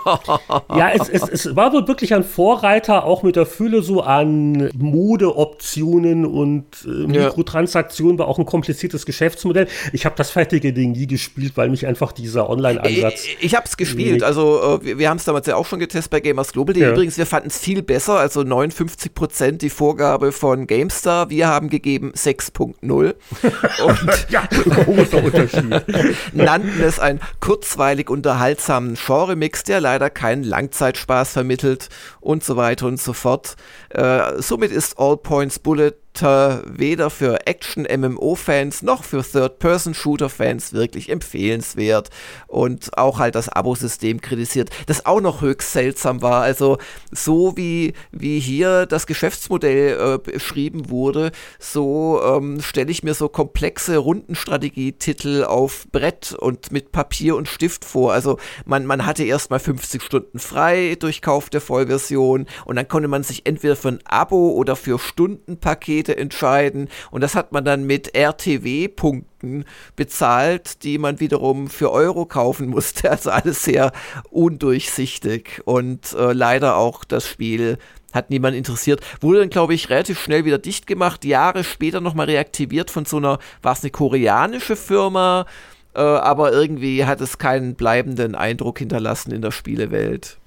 [0.74, 4.70] ja, es, es, es war wohl wirklich ein Vorreiter, auch mit der Fülle so an
[4.78, 9.66] Modeoptionen und äh, Mikrotransaktionen, war auch ein kompliziertes Geschäftsmodell.
[9.92, 13.24] Ich habe das fertige Ding nie gespielt, weil mich einfach dieser Online-Ansatz.
[13.24, 15.80] Ich, ich habe es gespielt, also äh, wir, wir haben es damals ja auch schon
[15.80, 16.76] getestet bei Gamers Global.
[16.76, 16.92] Ja.
[16.92, 21.28] Übrigens, wir fanden es viel besser, also 59 Prozent die Vorgabe von GameStar.
[21.28, 24.48] Wir haben gegeben 6.0 und ja,
[24.84, 25.64] großer Unterschied.
[26.32, 31.88] nannten es ein kurzweilig unterhaltsames unterhaltsamen Genre-Mix, der leider keinen Langzeitspaß vermittelt
[32.20, 33.56] und so weiter und so fort.
[33.88, 35.92] Äh, somit ist All Points Bullet
[36.22, 42.10] weder für Action-MMO-Fans noch für Third-Person-Shooter-Fans wirklich empfehlenswert
[42.46, 46.42] und auch halt das Abo-System kritisiert, das auch noch höchst seltsam war.
[46.42, 46.78] Also
[47.10, 53.28] so wie, wie hier das Geschäftsmodell äh, beschrieben wurde, so ähm, stelle ich mir so
[53.28, 58.12] komplexe Rundenstrategietitel auf Brett und mit Papier und Stift vor.
[58.12, 62.86] Also man, man hatte erst mal 50 Stunden frei durch Kauf der Vollversion und dann
[62.86, 66.88] konnte man sich entweder für ein Abo oder für Stundenpaket Pakete entscheiden.
[67.10, 69.64] Und das hat man dann mit RTW-Punkten
[69.96, 73.10] bezahlt, die man wiederum für Euro kaufen musste.
[73.14, 73.92] Also alles sehr
[74.30, 77.78] undurchsichtig und äh, leider auch das Spiel
[78.12, 79.00] hat niemand interessiert.
[79.20, 83.18] Wurde dann, glaube ich, relativ schnell wieder dicht gemacht, Jahre später nochmal reaktiviert von so
[83.18, 85.46] einer, war es eine koreanische Firma,
[85.94, 90.38] äh, aber irgendwie hat es keinen bleibenden Eindruck hinterlassen in der Spielewelt.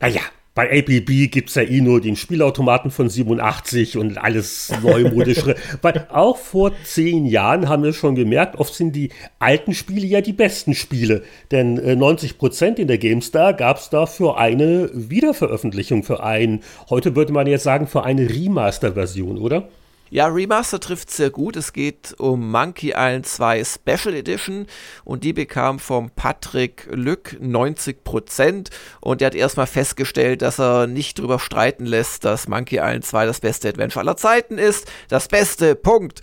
[0.00, 0.22] Naja,
[0.54, 5.56] bei APB gibt es ja eh nur den Spielautomaten von 87 und alles neumodischere.
[5.82, 10.20] Weil auch vor zehn Jahren haben wir schon gemerkt, oft sind die alten Spiele ja
[10.20, 11.24] die besten Spiele.
[11.50, 17.16] Denn äh, 90 Prozent in der GameStar gab es dafür eine Wiederveröffentlichung, für ein, heute
[17.16, 19.68] würde man jetzt sagen, für eine Remaster-Version, oder?
[20.14, 21.56] Ja, Remaster trifft sehr gut.
[21.56, 24.68] Es geht um Monkey Island 2 Special Edition
[25.04, 31.18] und die bekam vom Patrick Lück 90% und der hat erstmal festgestellt, dass er nicht
[31.18, 34.86] drüber streiten lässt, dass Monkey Island 2 das beste Adventure aller Zeiten ist.
[35.08, 36.20] Das beste, Punkt.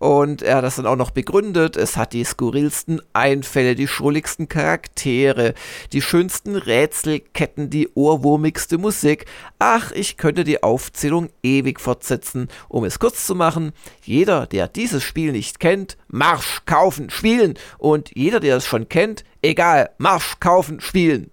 [0.00, 1.76] Und er hat das dann auch noch begründet.
[1.76, 5.52] Es hat die skurrilsten Einfälle, die schrulligsten Charaktere,
[5.92, 9.26] die schönsten Rätselketten, die ohrwurmigste Musik.
[9.58, 12.48] Ach, ich könnte die Aufzählung ewig fortsetzen.
[12.70, 13.72] Um es kurz zu machen,
[14.02, 17.58] jeder, der dieses Spiel nicht kennt, Marsch, kaufen, spielen.
[17.76, 21.30] Und jeder, der es schon kennt, egal, Marsch, kaufen, spielen.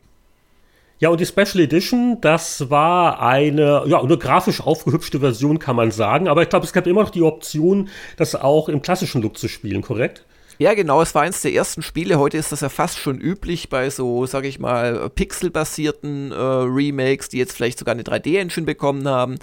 [0.99, 5.91] Ja, und die Special Edition, das war eine, ja, eine grafisch aufgehübschte Version, kann man
[5.91, 6.27] sagen.
[6.27, 9.47] Aber ich glaube, es gab immer noch die Option, das auch im klassischen Look zu
[9.47, 10.23] spielen, korrekt?
[10.59, 12.17] Ja, genau, es war eins der ersten Spiele.
[12.17, 17.29] Heute ist das ja fast schon üblich bei so, sag ich mal, pixelbasierten äh, Remakes,
[17.29, 19.35] die jetzt vielleicht sogar eine 3D-Engine bekommen haben.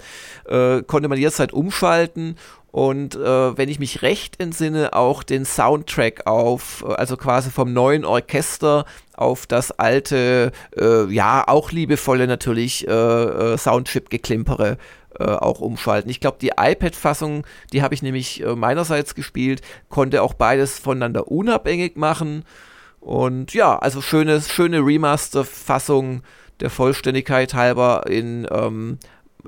[0.45, 2.35] Äh, konnte man jederzeit umschalten
[2.75, 8.03] und äh, wenn ich mich recht entsinne, auch den Soundtrack auf, also quasi vom neuen
[8.03, 8.83] Orchester
[9.17, 14.77] auf das alte, äh, ja, auch liebevolle natürlich äh, äh Soundchip-Geklimpere
[15.19, 16.09] äh, auch umschalten.
[16.09, 21.29] Ich glaube, die iPad-Fassung, die habe ich nämlich äh, meinerseits gespielt, konnte auch beides voneinander
[21.29, 22.43] unabhängig machen.
[22.99, 26.23] Und ja, also schöne, schöne Remaster-Fassung
[26.59, 28.97] der Vollständigkeit halber in ähm,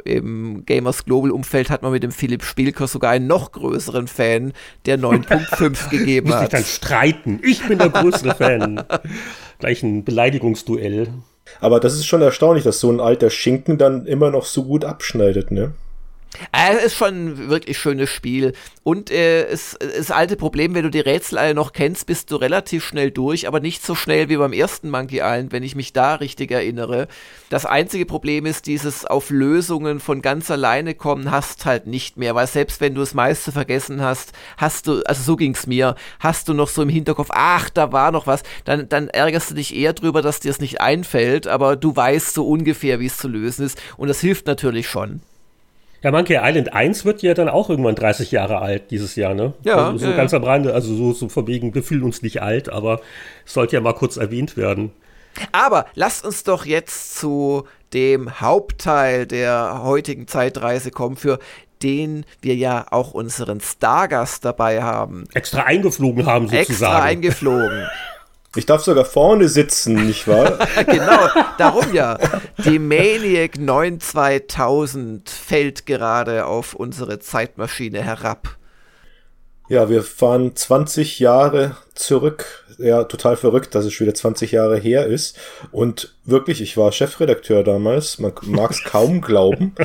[0.05, 4.53] im Gamers Global Umfeld hat man mit dem Philipp Spielker sogar einen noch größeren Fan
[4.85, 6.35] der 9.5 gegeben hat.
[6.35, 7.39] Muss ich dann streiten.
[7.43, 8.83] Ich bin der größere Fan.
[9.59, 11.09] Gleich ein Beleidigungsduell.
[11.61, 14.85] Aber das ist schon erstaunlich, dass so ein alter Schinken dann immer noch so gut
[14.85, 15.73] abschneidet, ne?
[16.51, 18.53] Äh, es ist schon ein wirklich schönes Spiel.
[18.83, 22.35] Und äh, es, das alte Problem, wenn du die Rätsel alle noch kennst, bist du
[22.35, 25.93] relativ schnell durch, aber nicht so schnell wie beim ersten Monkey Island, wenn ich mich
[25.93, 27.07] da richtig erinnere.
[27.49, 32.35] Das einzige Problem ist, dieses auf Lösungen von ganz alleine kommen hast halt nicht mehr,
[32.35, 36.47] weil selbst wenn du das meiste vergessen hast, hast du, also so ging's mir, hast
[36.47, 39.75] du noch so im Hinterkopf, ach, da war noch was, dann, dann ärgerst du dich
[39.75, 43.27] eher drüber, dass dir es nicht einfällt, aber du weißt so ungefähr, wie es zu
[43.27, 45.21] lösen ist und das hilft natürlich schon.
[46.03, 49.53] Ja, Monkey Island 1 wird ja dann auch irgendwann 30 Jahre alt dieses Jahr, ne?
[49.63, 49.87] Ja.
[49.87, 52.41] Also so ja, ganz am Rande, also so, so von wegen, wir fühlen uns nicht
[52.41, 53.01] alt, aber
[53.45, 54.91] es sollte ja mal kurz erwähnt werden.
[55.51, 61.39] Aber lasst uns doch jetzt zu dem Hauptteil der heutigen Zeitreise kommen, für
[61.83, 65.25] den wir ja auch unseren Stargast dabei haben.
[65.33, 66.71] Extra eingeflogen haben sozusagen.
[66.71, 67.87] Extra eingeflogen.
[68.57, 70.57] Ich darf sogar vorne sitzen, nicht wahr?
[70.87, 71.27] genau,
[71.59, 72.17] darum ja.
[72.65, 78.57] Die Maniac 92000 fällt gerade auf unsere Zeitmaschine herab.
[79.69, 82.63] Ja, wir fahren 20 Jahre zurück.
[82.77, 85.37] Ja, total verrückt, dass es schon wieder 20 Jahre her ist.
[85.71, 88.19] Und wirklich, ich war Chefredakteur damals.
[88.19, 89.75] Man mag es kaum glauben.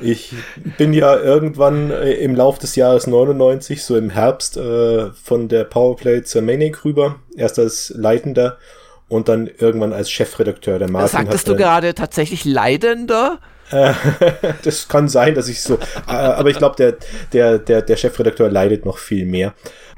[0.00, 0.32] Ich
[0.78, 5.64] bin ja irgendwann äh, im Lauf des Jahres 99, so im Herbst, äh, von der
[5.64, 7.16] Powerplay zur Manic rüber.
[7.36, 8.58] Erst als Leitender
[9.08, 10.78] und dann irgendwann als Chefredakteur.
[10.78, 13.38] Der Martin Sagtest du gerade tatsächlich Leidender?
[14.62, 15.74] das kann sein, dass ich so,
[16.06, 16.96] äh, aber ich glaube, der,
[17.32, 19.54] der, der, der Chefredakteur leidet noch viel mehr.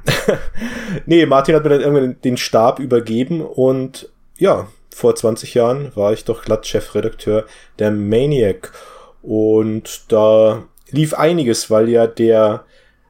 [1.06, 4.08] nee, Martin hat mir dann irgendwann den Stab übergeben und
[4.38, 7.44] ja, vor 20 Jahren war ich doch glatt Chefredakteur
[7.78, 8.72] der Maniac.
[9.20, 12.64] Und da lief einiges, weil ja der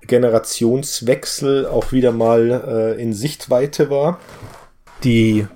[0.06, 4.18] Generationswechsel auch wieder mal äh, in Sichtweite war.
[5.04, 5.46] Die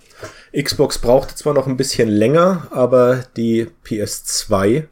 [0.56, 4.84] Xbox brauchte zwar noch ein bisschen länger, aber die PS2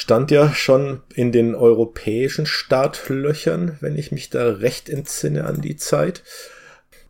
[0.00, 5.76] stand ja schon in den europäischen Startlöchern, wenn ich mich da recht entsinne an die
[5.76, 6.22] Zeit.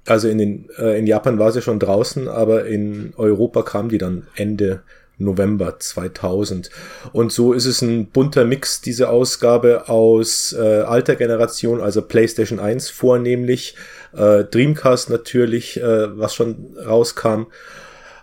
[0.07, 3.99] Also in, den, äh, in Japan war sie schon draußen, aber in Europa kam die
[3.99, 4.83] dann Ende
[5.19, 6.69] November 2000.
[7.13, 12.59] Und so ist es ein bunter Mix, diese Ausgabe aus äh, alter Generation, also PlayStation
[12.59, 13.77] 1 vornehmlich,
[14.17, 17.47] äh, Dreamcast natürlich, äh, was schon rauskam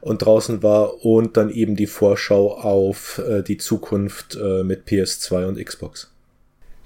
[0.01, 5.47] und draußen war und dann eben die Vorschau auf äh, die Zukunft äh, mit PS2
[5.47, 6.11] und Xbox.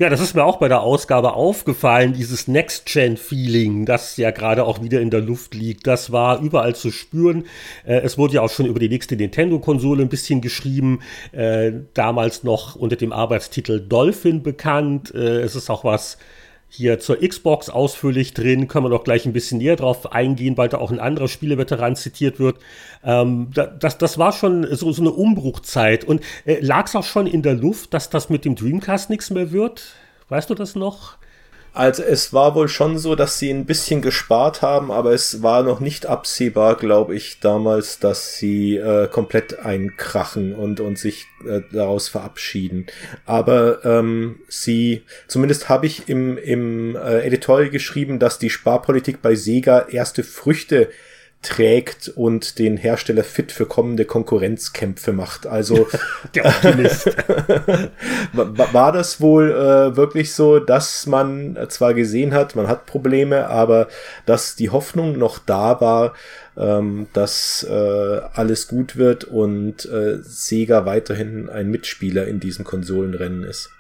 [0.01, 4.81] Ja, das ist mir auch bei der Ausgabe aufgefallen, dieses Next-Gen-Feeling, das ja gerade auch
[4.81, 5.85] wieder in der Luft liegt.
[5.85, 7.43] Das war überall zu spüren.
[7.85, 11.01] Äh, es wurde ja auch schon über die nächste Nintendo-Konsole ein bisschen geschrieben,
[11.33, 15.13] äh, damals noch unter dem Arbeitstitel Dolphin bekannt.
[15.13, 16.17] Äh, es ist auch was
[16.73, 20.69] hier zur Xbox ausführlich drin, können wir noch gleich ein bisschen näher drauf eingehen, weil
[20.69, 22.59] da auch ein anderer Spieleveteran zitiert wird.
[23.03, 26.05] Ähm, das, das war schon so, so eine Umbruchzeit.
[26.05, 29.29] Und äh, lag es auch schon in der Luft, dass das mit dem Dreamcast nichts
[29.31, 29.95] mehr wird?
[30.29, 31.17] Weißt du das noch?
[31.73, 35.63] Also es war wohl schon so, dass sie ein bisschen gespart haben, aber es war
[35.63, 41.61] noch nicht absehbar, glaube ich, damals, dass sie äh, komplett einkrachen und, und sich äh,
[41.71, 42.87] daraus verabschieden.
[43.25, 49.35] Aber ähm, sie, zumindest habe ich im, im äh, Editorial geschrieben, dass die Sparpolitik bei
[49.35, 50.89] Sega erste Früchte
[51.41, 55.47] trägt und den Hersteller fit für kommende Konkurrenzkämpfe macht.
[55.47, 55.87] Also
[56.35, 57.07] der Optimist.
[58.33, 63.87] war das wohl äh, wirklich so, dass man zwar gesehen hat, man hat Probleme, aber
[64.25, 66.13] dass die Hoffnung noch da war,
[66.57, 73.43] ähm, dass äh, alles gut wird und äh, Sega weiterhin ein Mitspieler in diesem Konsolenrennen
[73.43, 73.71] ist.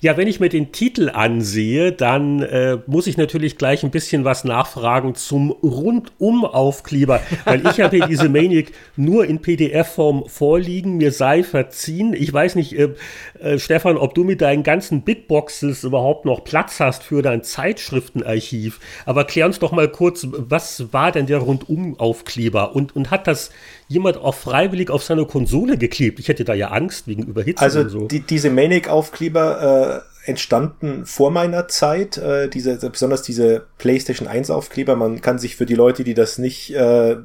[0.00, 4.24] Ja, wenn ich mir den Titel ansehe, dann äh, muss ich natürlich gleich ein bisschen
[4.24, 8.66] was nachfragen zum Rundum-Aufkleber, weil ich habe hier diese Maniac
[8.96, 12.14] nur in PDF-Form vorliegen, mir sei verziehen.
[12.14, 12.90] Ich weiß nicht, äh,
[13.40, 18.80] äh, Stefan, ob du mit deinen ganzen Bitboxes überhaupt noch Platz hast für dein Zeitschriftenarchiv,
[19.06, 23.50] aber klär uns doch mal kurz, was war denn der Rundum-Aufkleber und, und hat das
[23.90, 26.20] jemand auch freiwillig auf seine Konsole geklebt?
[26.20, 28.06] Ich hätte da ja Angst wegen Überhitzung also so.
[28.06, 34.96] Die, diese Manic-Aufkleber äh, entstanden vor meiner Zeit, äh, diese, besonders diese PlayStation 1 Aufkleber.
[34.96, 37.16] Man kann sich für die Leute, die das nicht äh,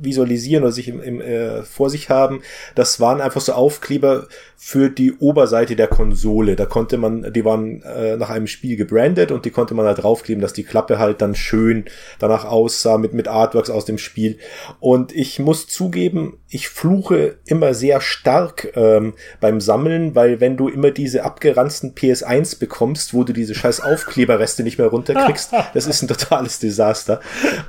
[0.00, 2.42] visualisieren oder sich im, im, äh, vor sich haben,
[2.74, 4.26] das waren einfach so Aufkleber
[4.56, 6.56] für die Oberseite der Konsole.
[6.56, 9.94] Da konnte man, die waren äh, nach einem Spiel gebrandet und die konnte man da
[9.94, 11.84] draufkleben, dass die Klappe halt dann schön
[12.18, 14.38] danach aussah mit, mit Artworks aus dem Spiel.
[14.80, 20.68] Und ich muss zugeben, ich fluche immer sehr stark ähm, beim Sammeln, weil wenn du
[20.68, 26.02] immer diese abgeranzten PS1 bekommst, wo du diese scheiß Aufkleberreste nicht mehr runterkriegst, das ist
[26.02, 27.20] ein totales Desaster.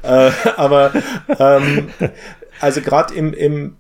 [0.03, 0.93] Äh, aber
[1.39, 1.89] ähm,
[2.59, 3.75] also gerade im, im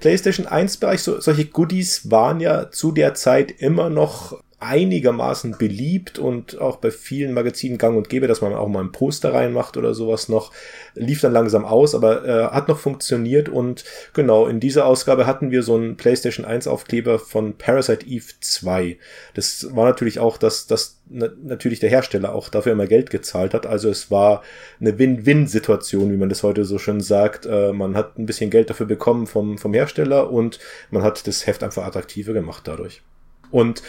[0.00, 6.18] PlayStation 1 Bereich, so, solche Goodies waren ja zu der Zeit immer noch einigermaßen beliebt
[6.18, 9.76] und auch bei vielen Magazinen gang und gäbe, dass man auch mal ein Poster reinmacht
[9.76, 10.52] oder sowas noch.
[10.94, 15.50] Lief dann langsam aus, aber äh, hat noch funktioniert und genau, in dieser Ausgabe hatten
[15.50, 18.98] wir so einen PlayStation 1 Aufkleber von Parasite Eve 2.
[19.34, 23.66] Das war natürlich auch, dass, dass natürlich der Hersteller auch dafür immer Geld gezahlt hat.
[23.66, 24.42] Also es war
[24.80, 27.46] eine Win-Win-Situation, wie man das heute so schön sagt.
[27.46, 30.58] Äh, man hat ein bisschen Geld dafür bekommen vom, vom Hersteller und
[30.90, 33.02] man hat das Heft einfach attraktiver gemacht dadurch.
[33.50, 33.82] Und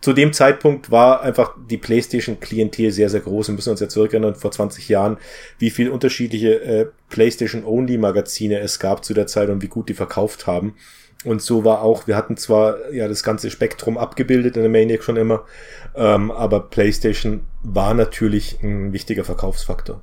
[0.00, 3.48] zu dem Zeitpunkt war einfach die PlayStation-Klientel sehr, sehr groß.
[3.48, 5.18] Wir müssen uns ja zurückerinnern, vor 20 Jahren,
[5.58, 10.46] wie viel unterschiedliche äh, PlayStation-Only-Magazine es gab zu der Zeit und wie gut die verkauft
[10.46, 10.74] haben.
[11.24, 15.02] Und so war auch, wir hatten zwar ja das ganze Spektrum abgebildet in der Maniac
[15.02, 15.44] schon immer,
[15.96, 20.00] ähm, aber PlayStation war natürlich ein wichtiger Verkaufsfaktor.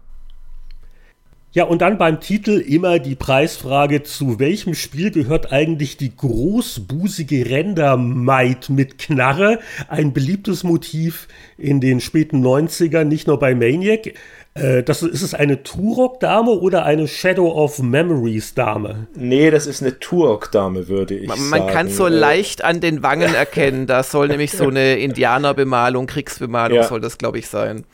[1.55, 7.49] Ja, und dann beim Titel immer die Preisfrage, zu welchem Spiel gehört eigentlich die großbusige
[7.49, 9.59] Rendermaid mit Knarre?
[9.87, 14.15] Ein beliebtes Motiv in den späten 90ern, nicht nur bei Maniac.
[14.53, 19.07] Äh, das, ist es eine Turok-Dame oder eine Shadow of Memories-Dame?
[19.15, 21.49] Nee, das ist eine Turok-Dame, würde ich man, sagen.
[21.51, 23.87] Man kann so äh, leicht an den Wangen erkennen.
[23.87, 26.83] Da soll nämlich so eine Indianerbemalung, Kriegsbemalung ja.
[26.83, 27.85] soll das, glaube ich, sein.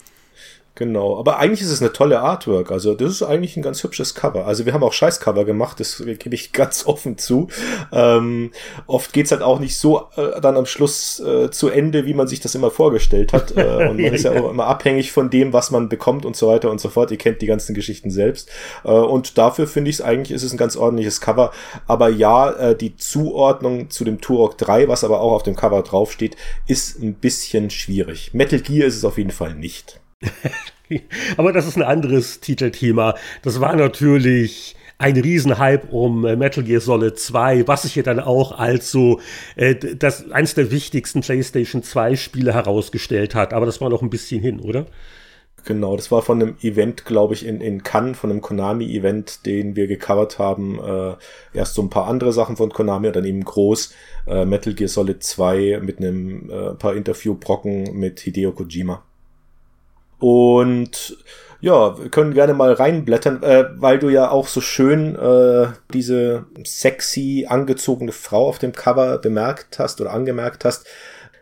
[0.74, 2.70] Genau, aber eigentlich ist es eine tolle Artwork.
[2.70, 4.46] Also das ist eigentlich ein ganz hübsches Cover.
[4.46, 7.48] Also wir haben auch Scheißcover gemacht, das gebe ich ganz offen zu.
[7.92, 8.52] Ähm,
[8.86, 12.26] oft geht's halt auch nicht so äh, dann am Schluss äh, zu Ende, wie man
[12.26, 13.52] sich das immer vorgestellt hat.
[13.62, 16.48] Äh, und man ist ja auch immer abhängig von dem, was man bekommt und so
[16.48, 17.10] weiter und so fort.
[17.10, 18.48] Ihr kennt die ganzen Geschichten selbst.
[18.82, 21.52] Äh, und dafür finde ich es eigentlich, ist es ein ganz ordentliches Cover.
[21.86, 25.82] Aber ja, äh, die Zuordnung zu dem Turok 3, was aber auch auf dem Cover
[25.82, 28.32] draufsteht, ist ein bisschen schwierig.
[28.32, 30.01] Metal Gear ist es auf jeden Fall nicht.
[31.36, 33.14] Aber das ist ein anderes Titelthema.
[33.42, 38.20] Das war natürlich ein Riesenhype um äh, Metal Gear Solid 2, was sich hier dann
[38.20, 39.20] auch als so
[39.56, 43.52] äh, das eines der wichtigsten PlayStation 2 Spiele herausgestellt hat.
[43.52, 44.86] Aber das war noch ein bisschen hin, oder?
[45.64, 49.76] Genau, das war von einem Event, glaube ich, in, in Cannes, von einem Konami-Event, den
[49.76, 50.80] wir gecovert haben.
[50.80, 51.14] Äh,
[51.54, 53.94] erst so ein paar andere Sachen von Konami und dann eben groß
[54.26, 59.04] äh, Metal Gear Solid 2 mit einem äh, paar Interviewbrocken mit Hideo Kojima.
[60.22, 61.16] Und
[61.60, 66.44] ja, wir können gerne mal reinblättern, äh, weil du ja auch so schön äh, diese
[66.64, 70.86] sexy angezogene Frau auf dem Cover bemerkt hast oder angemerkt hast.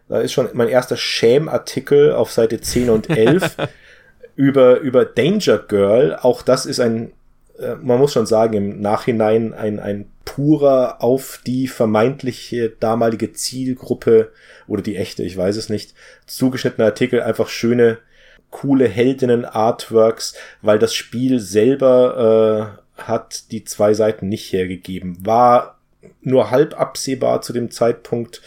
[0.09, 3.59] Da ist schon mein erster Schämartikel auf Seite 10 und 11
[4.35, 6.17] über, über Danger Girl.
[6.17, 7.13] Auch das ist ein,
[7.59, 14.33] äh, man muss schon sagen, im Nachhinein ein, ein purer auf die vermeintliche damalige Zielgruppe
[14.67, 15.93] oder die echte, ich weiß es nicht,
[16.27, 17.99] zugeschnittener Artikel, einfach schöne
[18.51, 25.19] coole Heldinnen-Artworks, weil das Spiel selber äh, hat die zwei Seiten nicht hergegeben.
[25.25, 25.79] War
[26.23, 28.43] nur halb absehbar zu dem Zeitpunkt,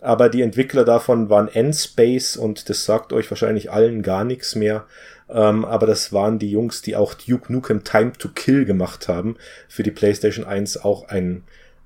[0.00, 4.84] aber die Entwickler davon waren N-Space und das sagt euch wahrscheinlich allen gar nichts mehr.
[5.28, 9.36] Ähm, aber das waren die Jungs, die auch Duke Nukem Time to Kill gemacht haben.
[9.68, 11.42] Für die PlayStation 1 auch ein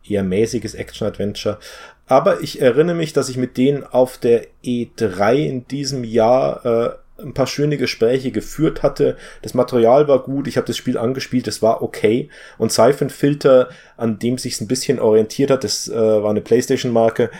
[0.07, 1.59] eher mäßiges Action-Adventure.
[2.07, 6.91] Aber ich erinnere mich, dass ich mit denen auf der E3 in diesem Jahr äh,
[7.23, 9.17] ein paar schöne Gespräche geführt hatte.
[9.43, 12.29] Das Material war gut, ich habe das Spiel angespielt, das war okay.
[12.59, 17.31] Und Siphon Filter, an dem sich ein bisschen orientiert hat, das äh, war eine PlayStation-Marke,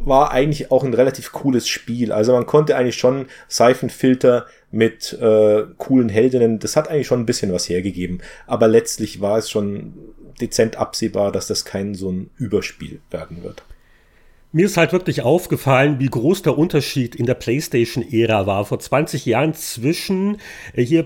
[0.00, 2.12] war eigentlich auch ein relativ cooles Spiel.
[2.12, 7.20] Also man konnte eigentlich schon Siphon Filter mit äh, coolen Heldinnen, das hat eigentlich schon
[7.20, 8.20] ein bisschen was hergegeben.
[8.46, 9.94] Aber letztlich war es schon
[10.40, 13.62] dezent absehbar, dass das kein so ein Überspiel werden wird.
[14.50, 18.64] Mir ist halt wirklich aufgefallen, wie groß der Unterschied in der PlayStation-Ära war.
[18.64, 20.38] Vor 20 Jahren zwischen
[20.72, 21.04] äh, hier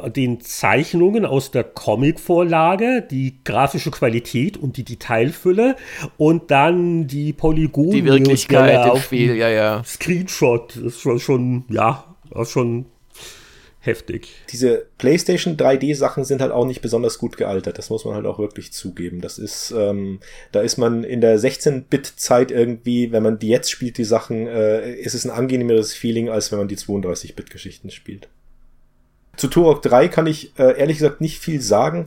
[0.00, 5.74] äh, den Zeichnungen aus der Comic-Vorlage, die grafische Qualität und die Detailfülle
[6.18, 7.90] und dann die Polygone.
[7.90, 9.82] Die Wirklichkeit im Spiel, ja, ja.
[9.84, 10.76] Screenshot.
[10.76, 12.04] Das ist schon, ja,
[12.44, 12.86] schon
[13.84, 14.28] heftig.
[14.50, 17.78] Diese PlayStation 3D-Sachen sind halt auch nicht besonders gut gealtert.
[17.78, 19.20] Das muss man halt auch wirklich zugeben.
[19.20, 20.20] Das ist, ähm,
[20.52, 24.94] da ist man in der 16-Bit-Zeit irgendwie, wenn man die jetzt spielt, die Sachen, äh,
[24.94, 28.28] ist es ein angenehmeres Feeling, als wenn man die 32-Bit-Geschichten spielt.
[29.36, 32.04] Zu Turok 3 kann ich äh, ehrlich gesagt nicht viel sagen.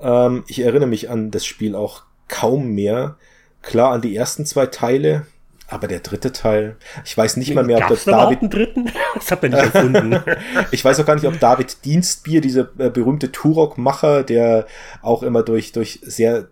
[0.00, 3.16] Ähm, ich erinnere mich an das Spiel auch kaum mehr.
[3.62, 5.26] Klar an die ersten zwei Teile,
[5.74, 8.40] aber der dritte Teil, ich weiß nicht mal mehr, ob das David.
[8.40, 8.90] Einen dritten?
[9.14, 10.20] Das hat er nicht erfunden.
[10.70, 14.66] ich weiß auch gar nicht, ob David Dienstbier, dieser äh, berühmte Turok-Macher, der
[15.02, 16.48] auch immer durch, durch sehr,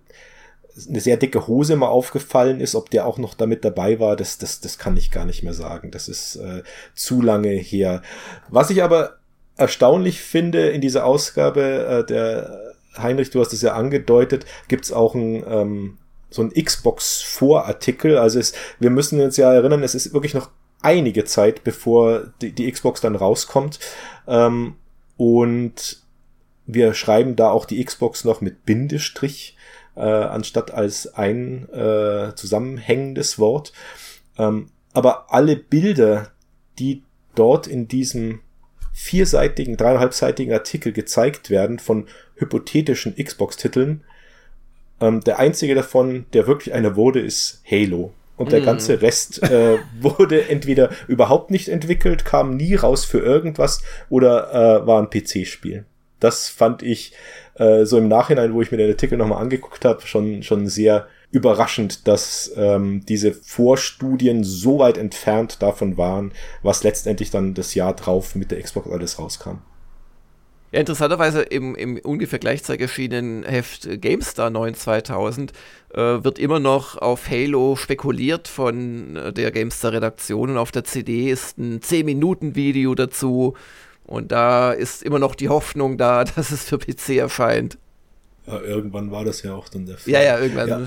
[0.88, 4.38] eine sehr dicke Hose mal aufgefallen ist, ob der auch noch damit dabei war, das,
[4.38, 5.90] das, das kann ich gar nicht mehr sagen.
[5.90, 6.62] Das ist äh,
[6.94, 8.02] zu lange her.
[8.48, 9.18] Was ich aber
[9.56, 15.14] erstaunlich finde in dieser Ausgabe, äh, der Heinrich, du hast es ja angedeutet, gibt's auch
[15.14, 15.98] ein ähm,
[16.32, 18.18] so ein Xbox-Vorartikel.
[18.18, 22.52] Also es, wir müssen uns ja erinnern, es ist wirklich noch einige Zeit, bevor die,
[22.52, 23.78] die Xbox dann rauskommt.
[24.26, 24.76] Ähm,
[25.16, 26.02] und
[26.66, 29.56] wir schreiben da auch die Xbox noch mit Bindestrich,
[29.96, 33.72] äh, anstatt als ein äh, zusammenhängendes Wort.
[34.38, 36.32] Ähm, aber alle Bilder,
[36.78, 37.02] die
[37.34, 38.40] dort in diesem
[38.92, 42.06] vierseitigen, dreieinhalbseitigen Artikel gezeigt werden von
[42.36, 44.04] hypothetischen Xbox-Titeln,
[45.02, 48.12] ähm, der einzige davon, der wirklich einer wurde, ist Halo.
[48.36, 48.64] Und der mm.
[48.64, 54.86] ganze Rest äh, wurde entweder überhaupt nicht entwickelt, kam nie raus für irgendwas oder äh,
[54.86, 55.84] war ein PC-Spiel.
[56.18, 57.12] Das fand ich
[57.54, 61.06] äh, so im Nachhinein, wo ich mir den Artikel nochmal angeguckt habe, schon, schon sehr
[61.30, 66.32] überraschend, dass ähm, diese Vorstudien so weit entfernt davon waren,
[66.62, 69.58] was letztendlich dann das Jahr drauf mit der Xbox alles rauskam.
[70.72, 75.52] Ja, interessanterweise im, im ungefähr gleichzeitig erschienenen Heft GameStar 9 2000
[75.92, 81.30] äh, wird immer noch auf Halo spekuliert von äh, der GameStar-Redaktion und auf der CD
[81.30, 83.54] ist ein 10-Minuten-Video dazu
[84.04, 87.76] und da ist immer noch die Hoffnung da, dass es für PC erscheint.
[88.44, 90.12] Ja, irgendwann war das ja auch dann der Fall.
[90.12, 90.80] Ja, ja, irgendwann ja.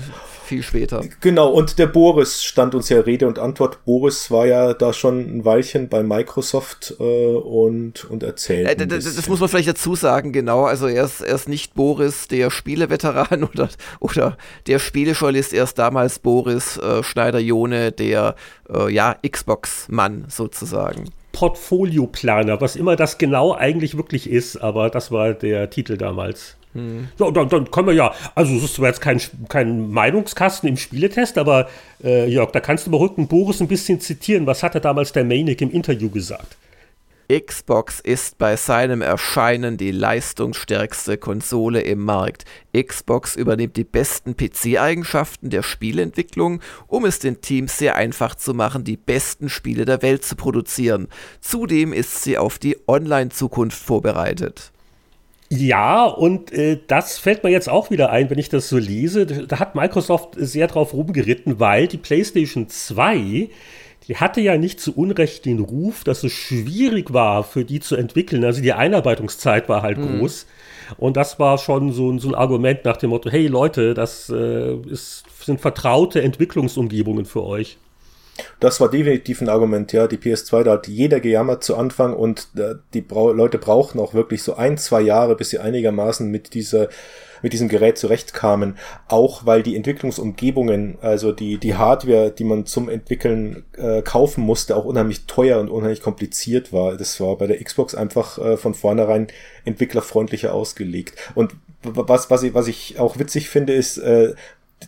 [0.44, 1.02] viel später.
[1.22, 3.82] Genau, und der Boris stand uns ja Rede und Antwort.
[3.86, 8.68] Boris war ja da schon ein Weilchen bei Microsoft äh, und, und erzählt.
[8.68, 10.64] Äh, das, das, muss man vielleicht dazu sagen, genau.
[10.64, 14.36] Also er ist, er ist nicht Boris, der Spieleveteran oder, oder
[14.66, 18.34] der Spielejournalist, er ist damals Boris äh, Schneider-Jone, der
[18.70, 21.10] äh, ja, Xbox-Mann sozusagen.
[21.32, 26.56] Portfolioplaner, was immer das genau eigentlich wirklich ist, aber das war der Titel damals.
[26.76, 27.08] Hm.
[27.18, 30.76] Ja, dann, dann können wir ja, also es ist zwar jetzt kein, kein Meinungskasten im
[30.76, 31.68] Spieletest, aber
[32.02, 34.46] äh, Jörg, da kannst du mal rücken Boris ein bisschen zitieren.
[34.46, 36.56] Was hat er damals der Manic im Interview gesagt?
[37.28, 42.44] Xbox ist bei seinem Erscheinen die leistungsstärkste Konsole im Markt.
[42.72, 48.84] Xbox übernimmt die besten PC-Eigenschaften der Spielentwicklung, um es den Teams sehr einfach zu machen,
[48.84, 51.08] die besten Spiele der Welt zu produzieren.
[51.40, 54.70] Zudem ist sie auf die Online-Zukunft vorbereitet.
[55.48, 59.26] Ja, und äh, das fällt mir jetzt auch wieder ein, wenn ich das so lese.
[59.26, 63.48] Da hat Microsoft sehr drauf rumgeritten, weil die PlayStation 2,
[64.08, 67.94] die hatte ja nicht zu Unrecht den Ruf, dass es schwierig war, für die zu
[67.94, 68.44] entwickeln.
[68.44, 70.18] Also die Einarbeitungszeit war halt mhm.
[70.18, 70.46] groß.
[70.98, 74.74] Und das war schon so, so, ein Argument nach dem Motto, hey Leute, das äh,
[74.88, 77.78] ist, sind vertraute Entwicklungsumgebungen für euch.
[78.60, 80.06] Das war definitiv ein Argument, ja.
[80.06, 84.14] Die PS2, da hat jeder gejammert zu Anfang und äh, die Brau Leute brauchen auch
[84.14, 86.88] wirklich so ein, zwei Jahre, bis sie einigermaßen mit dieser
[87.42, 88.76] mit diesem Gerät zurechtkamen,
[89.08, 94.76] auch weil die Entwicklungsumgebungen, also die, die Hardware, die man zum Entwickeln äh, kaufen musste,
[94.76, 96.96] auch unheimlich teuer und unheimlich kompliziert war.
[96.96, 99.28] Das war bei der Xbox einfach äh, von vornherein
[99.64, 101.14] entwicklerfreundlicher ausgelegt.
[101.34, 104.34] Und was, was, ich, was ich auch witzig finde, ist, äh,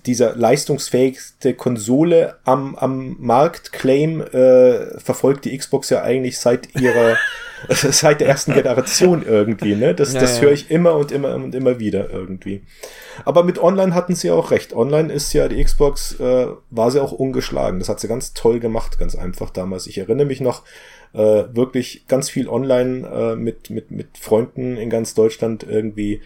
[0.06, 7.16] dieser leistungsfähigste Konsole am, am Markt Claim äh, verfolgt die Xbox ja eigentlich seit ihrer
[7.68, 9.94] Seit der ersten Generation irgendwie, ne?
[9.94, 10.42] Das, ja, das ja.
[10.42, 12.62] höre ich immer und immer und immer wieder irgendwie.
[13.24, 14.74] Aber mit Online hatten sie auch recht.
[14.74, 17.78] Online ist ja die Xbox, äh, war sie auch ungeschlagen.
[17.78, 19.86] Das hat sie ganz toll gemacht, ganz einfach damals.
[19.86, 20.62] Ich erinnere mich noch
[21.14, 26.20] äh, wirklich ganz viel online äh, mit, mit, mit Freunden in ganz Deutschland irgendwie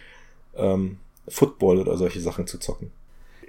[0.56, 0.98] ähm,
[1.28, 2.90] Football oder solche Sachen zu zocken.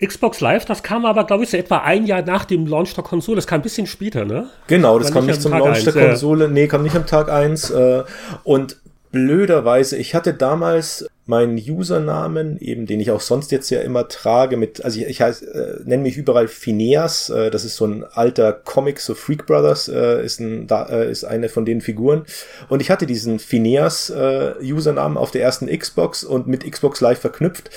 [0.01, 3.03] Xbox Live, das kam aber, glaube ich, so etwa ein Jahr nach dem Launch der
[3.03, 3.37] Konsole.
[3.37, 4.49] Das kam ein bisschen später, ne?
[4.67, 6.45] Genau, das kam nicht zum Tag Launch 1, der Konsole.
[6.45, 6.51] Ja.
[6.51, 7.69] Nee, kam nicht am Tag eins.
[7.69, 8.03] Äh,
[8.43, 8.77] und
[9.11, 14.57] blöderweise, ich hatte damals meinen Usernamen, eben den ich auch sonst jetzt ja immer trage,
[14.57, 18.03] mit, also ich, ich heiß, äh, nenne mich überall Phineas, äh, das ist so ein
[18.03, 22.25] alter Comic, so Freak Brothers, äh, ist, ein, da, äh, ist eine von den Figuren.
[22.67, 27.19] Und ich hatte diesen Phineas äh, Usernamen auf der ersten Xbox und mit Xbox Live
[27.19, 27.69] verknüpft,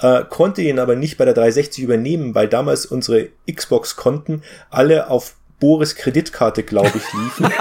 [0.00, 5.36] äh, konnte ihn aber nicht bei der 360 übernehmen, weil damals unsere Xbox-Konten alle auf
[5.58, 7.46] Boris Kreditkarte, glaube ich, liefen.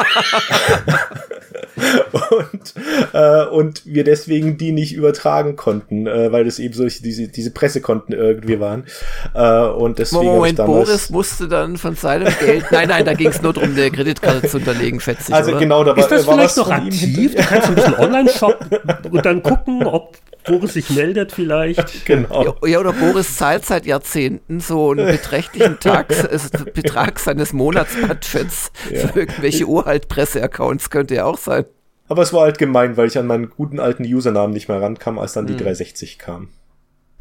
[2.29, 2.73] und,
[3.13, 7.51] äh, und wir deswegen die nicht übertragen konnten, äh, weil das eben so diese, diese
[7.51, 8.85] Pressekonten irgendwie waren.
[9.33, 12.65] Äh, und deswegen Moment, Boris musste dann von seinem Geld.
[12.71, 15.33] Nein, nein, da ging es nur darum, eine Kreditkarte zu unterlegen, fetzig.
[15.33, 15.59] Also oder?
[15.59, 17.35] genau, da war, Ist das war vielleicht noch aktiv?
[17.35, 18.77] Du kannst ein bisschen online shoppen
[19.09, 21.93] und dann gucken, ob Boris sich meldet vielleicht.
[22.05, 22.57] Genau.
[22.65, 26.39] Ja, oder Boris zahlt seit Jahrzehnten so einen beträchtlichen Tags, äh,
[26.73, 29.07] Betrag seines Monatsbudgets ja.
[29.07, 31.65] für irgendwelche Uralt-Presse-Accounts, könnte ja auch sein.
[32.07, 35.17] Aber es war halt gemein, weil ich an meinen guten alten Usernamen nicht mehr rankam,
[35.17, 36.17] als dann die 360 hm.
[36.19, 36.49] kam.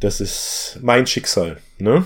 [0.00, 2.04] Das ist mein Schicksal, ne?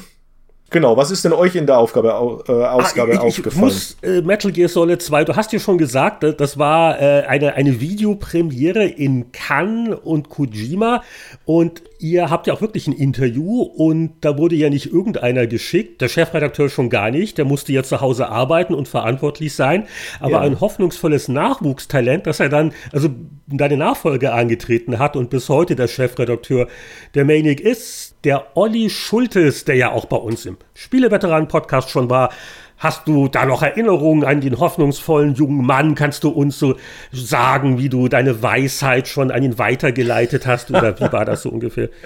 [0.71, 3.55] Genau, was ist denn euch in der Aufgabe, äh, Ausgabe ah, ich, aufgefallen?
[3.55, 7.01] Ich muss, äh, Metal Gear Solid 2, du hast ja schon gesagt, äh, das war
[7.01, 11.03] äh, eine, eine Videopremiere in Cannes und Kojima
[11.47, 16.03] und ihr habt ja auch wirklich ein Interview und da wurde ja nicht irgendeiner geschickt,
[16.03, 19.87] der Chefredakteur schon gar nicht, der musste ja zu Hause arbeiten und verantwortlich sein,
[20.21, 20.41] aber ja.
[20.41, 23.09] ein hoffnungsvolles Nachwuchstalent, dass er dann also
[23.47, 26.69] deine Nachfolge angetreten hat und bis heute der Chefredakteur
[27.15, 32.31] der Manic ist, der Olli Schultes, der ja auch bei uns im Spieleveteranen-Podcast schon war.
[32.77, 35.95] Hast du da noch Erinnerungen an den hoffnungsvollen jungen Mann?
[35.95, 36.77] Kannst du uns so
[37.13, 40.71] sagen, wie du deine Weisheit schon an ihn weitergeleitet hast?
[40.71, 41.89] Oder wie war das so ungefähr?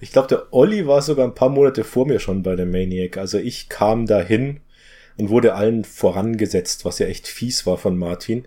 [0.00, 3.16] Ich glaube, der Olli war sogar ein paar Monate vor mir schon bei der Maniac.
[3.16, 4.60] Also ich kam dahin
[5.16, 8.44] und wurde allen vorangesetzt, was ja echt fies war von Martin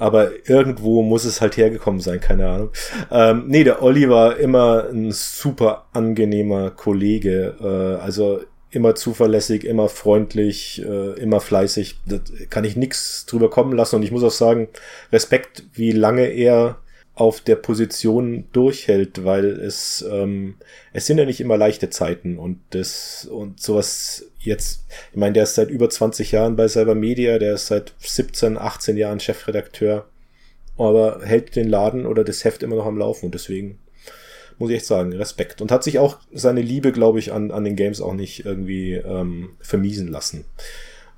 [0.00, 2.70] aber irgendwo muss es halt hergekommen sein, keine Ahnung.
[3.10, 8.40] Ähm, nee, der Olli war immer ein super angenehmer Kollege, äh, also
[8.70, 11.98] immer zuverlässig, immer freundlich, äh, immer fleißig.
[12.06, 12.18] Da
[12.48, 14.68] kann ich nichts drüber kommen lassen und ich muss auch sagen,
[15.12, 16.76] Respekt, wie lange er
[17.14, 20.54] auf der Position durchhält, weil es ähm,
[20.92, 25.42] es sind ja nicht immer leichte Zeiten und das und sowas jetzt, ich meine, der
[25.42, 30.06] ist seit über 20 Jahren bei Cyber Media, der ist seit 17, 18 Jahren Chefredakteur,
[30.78, 33.78] aber hält den Laden oder das Heft immer noch am Laufen und deswegen
[34.60, 35.62] muss ich echt sagen, Respekt.
[35.62, 38.92] Und hat sich auch seine Liebe, glaube ich, an, an den Games auch nicht irgendwie
[38.92, 40.44] ähm, vermiesen lassen.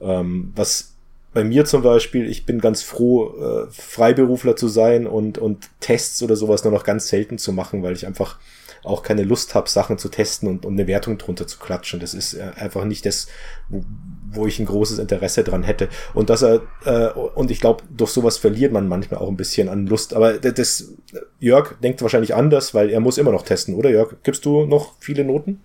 [0.01, 0.92] Ähm, was
[1.33, 6.23] bei mir zum Beispiel, ich bin ganz froh, äh, Freiberufler zu sein und, und Tests
[6.23, 8.39] oder sowas nur noch ganz selten zu machen, weil ich einfach
[8.85, 12.01] auch keine Lust habe, Sachen zu testen und, und eine Wertung drunter zu klatschen.
[12.01, 13.29] Das ist äh, einfach nicht das,
[13.69, 13.85] wo,
[14.31, 15.89] wo ich ein großes Interesse dran hätte.
[16.15, 19.69] Und dass er, äh, und ich glaube, durch sowas verliert man manchmal auch ein bisschen
[19.69, 20.15] an Lust.
[20.15, 20.95] Aber das,
[21.39, 24.17] Jörg denkt wahrscheinlich anders, weil er muss immer noch testen, oder Jörg?
[24.25, 25.61] Gibst du noch viele Noten?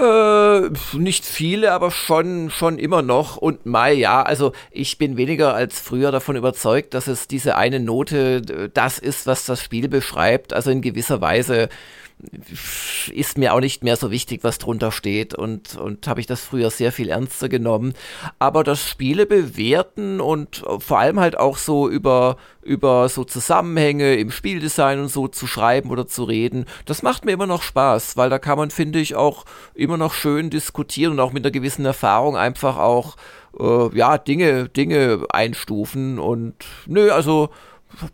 [0.00, 3.36] Äh, nicht viele, aber schon, schon immer noch.
[3.36, 7.80] Und Mai, ja, also ich bin weniger als früher davon überzeugt, dass es diese eine
[7.80, 10.54] Note äh, das ist, was das Spiel beschreibt.
[10.54, 11.68] Also in gewisser Weise
[13.12, 16.40] ist mir auch nicht mehr so wichtig, was drunter steht und, und habe ich das
[16.40, 17.94] früher sehr viel ernster genommen.
[18.38, 24.30] Aber das Spiele bewerten und vor allem halt auch so über, über so Zusammenhänge im
[24.30, 28.30] Spieldesign und so zu schreiben oder zu reden, das macht mir immer noch Spaß, weil
[28.30, 29.44] da kann man, finde ich, auch
[29.74, 33.16] immer noch schön diskutieren und auch mit einer gewissen Erfahrung einfach auch
[33.58, 36.54] äh, ja, Dinge, Dinge einstufen und
[36.86, 37.50] nö, also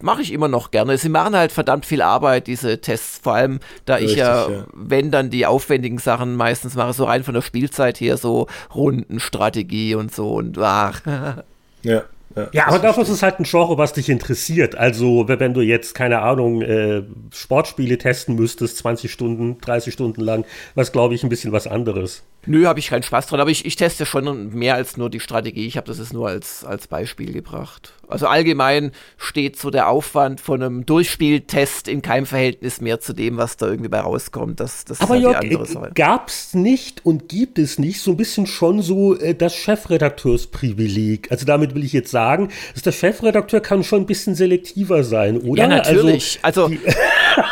[0.00, 0.98] mache ich immer noch gerne.
[0.98, 4.66] Sie machen halt verdammt viel Arbeit, diese Tests, vor allem da Richtig, ich ja, ja,
[4.72, 9.94] wenn dann die aufwendigen Sachen meistens mache, so rein von der Spielzeit her, so Rundenstrategie
[9.94, 11.02] und so und ach.
[11.82, 12.04] Ja.
[12.34, 14.74] Ja, ja aber dafür ist es halt ein Genre, was dich interessiert.
[14.74, 20.44] Also, wenn du jetzt, keine Ahnung, äh, Sportspiele testen müsstest, 20 Stunden, 30 Stunden lang,
[20.74, 22.22] was glaube ich ein bisschen was anderes.
[22.46, 25.20] Nö, habe ich keinen Spaß dran, aber ich, ich teste schon mehr als nur die
[25.20, 25.66] Strategie.
[25.66, 27.92] Ich habe das jetzt nur als, als Beispiel gebracht.
[28.08, 33.36] Also allgemein steht so der Aufwand von einem Durchspieltest in keinem Verhältnis mehr zu dem,
[33.36, 34.60] was da irgendwie bei rauskommt.
[34.60, 35.90] Das, das Aber ist halt Jörg, die andere Sache.
[35.94, 41.30] Gab's nicht und gibt es nicht so ein bisschen schon so äh, das Chefredakteursprivileg?
[41.32, 45.38] Also damit will ich jetzt sagen, dass der Chefredakteur kann schon ein bisschen selektiver sein,
[45.38, 45.62] oder?
[45.62, 46.38] Ja, natürlich.
[46.42, 46.78] Also, also,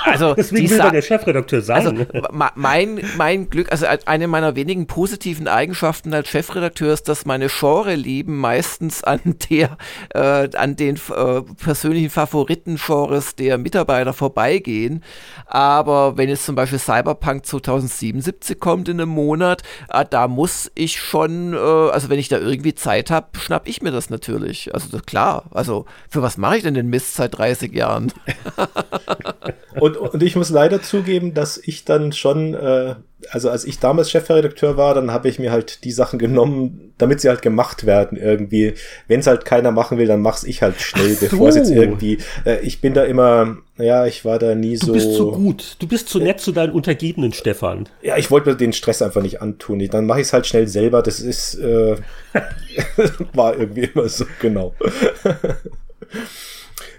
[0.05, 2.07] also deswegen will der Chefredakteur sein.
[2.13, 7.49] Also, mein, mein Glück, also eine meiner wenigen positiven Eigenschaften als Chefredakteur ist, dass meine
[7.49, 9.21] Genre-Lieben meistens an
[9.51, 9.77] der
[10.15, 15.03] äh, an den äh, persönlichen Favoriten-Genres der Mitarbeiter vorbeigehen.
[15.47, 21.01] Aber wenn jetzt zum Beispiel Cyberpunk 2077 kommt in einem Monat, äh, da muss ich
[21.01, 24.75] schon, äh, also wenn ich da irgendwie Zeit habe, schnapp ich mir das natürlich.
[24.75, 28.13] Also klar, also für was mache ich denn den Mist seit 30 Jahren?
[29.81, 32.97] und, und ich muss leider zugeben, dass ich dann schon äh,
[33.31, 37.21] also als ich damals Chefredakteur war, dann habe ich mir halt die Sachen genommen, damit
[37.21, 38.75] sie halt gemacht werden irgendwie.
[39.09, 41.27] Wenn es halt keiner machen will, dann mach's ich halt schnell, so.
[41.27, 42.19] bevor es jetzt irgendwie.
[42.45, 44.89] Äh, ich bin da immer, ja, ich war da nie so.
[44.89, 45.77] Du bist zu gut.
[45.79, 47.89] Du bist zu nett zu deinen Untergebenen, Stefan.
[48.03, 49.87] Ja, ich wollte mir den Stress einfach nicht antun.
[49.91, 51.03] Dann mache ich es halt schnell selber.
[51.03, 51.97] Das ist äh,
[53.33, 54.75] war irgendwie immer so genau.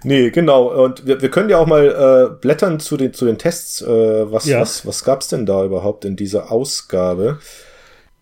[0.06, 0.84] Nee, genau.
[0.84, 3.82] Und wir, wir können ja auch mal äh, blättern zu den, zu den Tests.
[3.82, 3.88] Äh,
[4.32, 4.62] was, ja.
[4.62, 7.40] was, was gab's denn da überhaupt in dieser Ausgabe?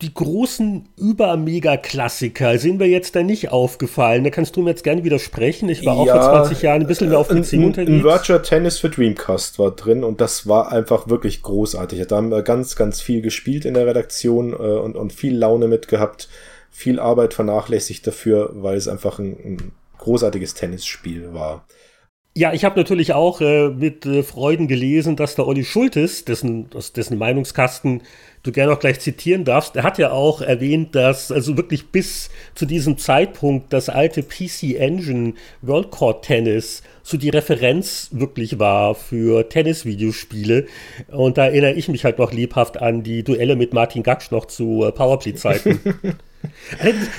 [0.02, 4.24] Die großen Über-Mega-Klassiker sind mir jetzt da nicht aufgefallen.
[4.24, 5.70] Da kannst du mir jetzt gerne widersprechen.
[5.70, 7.92] Ich war ja, auch vor 20 Jahren ein bisschen mehr auf dem PC unterwegs.
[7.92, 12.06] Ein Virtual Tennis für Dreamcast war drin und das war einfach wirklich großartig.
[12.08, 15.68] Da haben wir ganz, ganz viel gespielt in der Redaktion äh, und, und viel Laune
[15.68, 16.30] mitgehabt.
[16.72, 21.65] Viel Arbeit vernachlässigt dafür, weil es einfach ein, ein großartiges Tennisspiel war.
[22.36, 26.68] Ja, ich habe natürlich auch äh, mit äh, Freuden gelesen, dass der Olli Schultes, dessen,
[26.74, 28.02] aus dessen Meinungskasten
[28.41, 32.32] du gerne auch gleich zitieren darfst, er hat ja auch erwähnt, dass also wirklich bis
[32.56, 38.95] zu diesem Zeitpunkt das alte PC Engine World Court Tennis so die Referenz wirklich war
[38.95, 40.65] für Tennis-Videospiele.
[41.10, 44.45] Und da erinnere ich mich halt noch lebhaft an die Duelle mit Martin Gaksch noch
[44.45, 45.80] zu äh, Powerplay-Zeiten.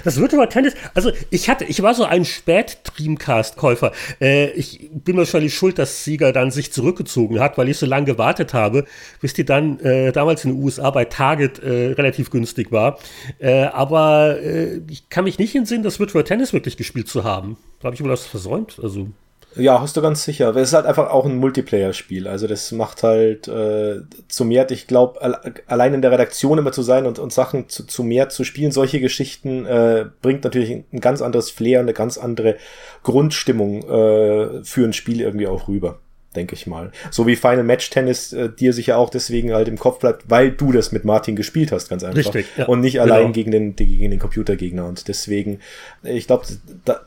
[0.05, 3.93] Das Virtual Tennis, also ich hatte, ich war so ein Spät-Dreamcast-Käufer.
[4.21, 8.07] Äh, ich bin wahrscheinlich schuld, dass Sieger dann sich zurückgezogen hat, weil ich so lange
[8.07, 8.85] gewartet habe,
[9.21, 12.99] bis die dann äh, damals in den USA bei Target äh, relativ günstig war.
[13.39, 17.57] Äh, aber äh, ich kann mich nicht entsinnen, das Virtual Tennis wirklich gespielt zu haben.
[17.81, 18.79] Da habe ich wohl was versäumt.
[18.83, 19.09] Also
[19.57, 20.55] ja, hast du ganz sicher.
[20.57, 22.29] Es ist halt einfach auch ein Multiplayer-Spiel.
[22.29, 25.21] Also das macht halt äh, zu mehr, ich glaube,
[25.67, 28.73] allein in der Redaktion immer zu sein und, und Sachen zu, zu mehr zu spielen,
[28.73, 32.57] solche Geschichten äh, bringt natürlich ein ganz anderes Flair, eine ganz andere
[33.03, 36.01] Grundstimmung äh, für ein Spiel irgendwie auch rüber
[36.37, 36.93] denke ich mal.
[37.11, 40.51] So wie Final Match Tennis äh, dir sicher auch deswegen halt im Kopf bleibt, weil
[40.51, 42.19] du das mit Martin gespielt hast, ganz einfach.
[42.19, 42.47] Richtig.
[42.57, 42.67] Ja.
[42.67, 43.33] Und nicht allein genau.
[43.33, 44.87] gegen den, gegen den Computergegner.
[44.87, 45.61] Und deswegen,
[46.03, 46.47] ich glaube,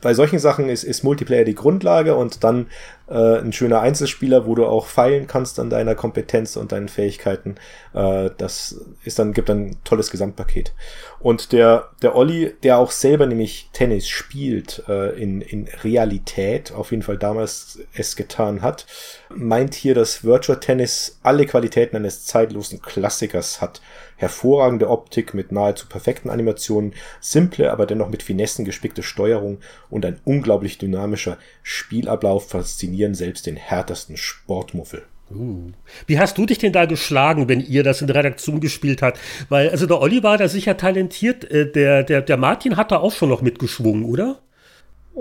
[0.00, 2.66] bei solchen Sachen ist, ist Multiplayer die Grundlage und dann
[3.08, 7.56] äh, ein schöner Einzelspieler, wo du auch feilen kannst an deiner Kompetenz und deinen Fähigkeiten.
[7.94, 10.74] Äh, das ist dann, gibt dann ein tolles Gesamtpaket.
[11.20, 16.90] Und der, der Olli, der auch selber nämlich Tennis spielt, äh, in, in Realität, auf
[16.90, 18.86] jeden Fall damals es getan hat,
[19.34, 23.80] meint hier, dass Virtual Tennis alle Qualitäten eines zeitlosen Klassikers hat
[24.18, 29.58] hervorragende Optik mit nahezu perfekten Animationen, simple, aber dennoch mit Finessen gespickte Steuerung
[29.88, 35.04] und ein unglaublich dynamischer Spielablauf faszinieren selbst den härtesten Sportmuffel.
[35.30, 35.70] Uh.
[36.06, 39.20] Wie hast du dich denn da geschlagen, wenn ihr das in der Redaktion gespielt habt?
[39.48, 42.98] Weil, also der Olli war da sicher talentiert, äh, der, der, der Martin hat da
[42.98, 44.40] auch schon noch mitgeschwungen, oder?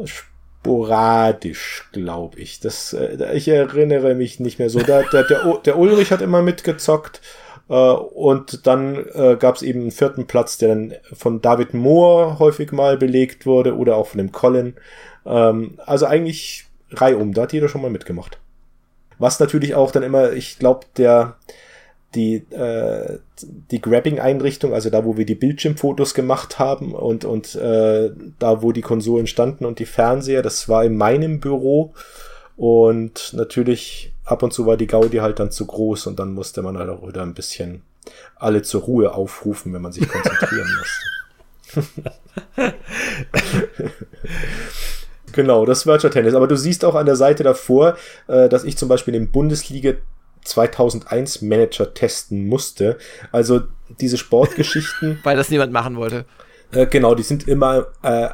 [0.05, 2.61] Sporadisch, glaube ich.
[2.61, 4.79] Das, äh, ich erinnere mich nicht mehr so.
[4.79, 7.21] Der, der, der, der Ulrich hat immer mitgezockt.
[7.69, 12.39] Äh, und dann äh, gab es eben einen vierten Platz, der dann von David Moore
[12.39, 14.75] häufig mal belegt wurde oder auch von dem Colin.
[15.25, 18.39] Ähm, also eigentlich reihum, da hat jeder schon mal mitgemacht.
[19.19, 21.37] Was natürlich auch dann immer, ich glaube, der
[22.15, 28.11] die, äh, die Grabbing-Einrichtung, also da, wo wir die Bildschirmfotos gemacht haben und, und äh,
[28.39, 31.93] da, wo die Konsolen standen und die Fernseher, das war in meinem Büro.
[32.57, 36.61] Und natürlich ab und zu war die Gaudi halt dann zu groß und dann musste
[36.63, 37.83] man halt auch wieder ein bisschen
[38.35, 40.67] alle zur Ruhe aufrufen, wenn man sich konzentrieren
[42.55, 42.73] musste.
[45.33, 46.33] genau, das Virtual Tennis.
[46.33, 47.95] Aber du siehst auch an der Seite davor,
[48.27, 49.93] äh, dass ich zum Beispiel den Bundesliga
[50.43, 52.97] 2001 Manager testen musste.
[53.31, 53.61] Also
[53.99, 55.19] diese Sportgeschichten.
[55.23, 56.25] Weil das niemand machen wollte.
[56.71, 58.27] Äh, genau, die sind immer, äh,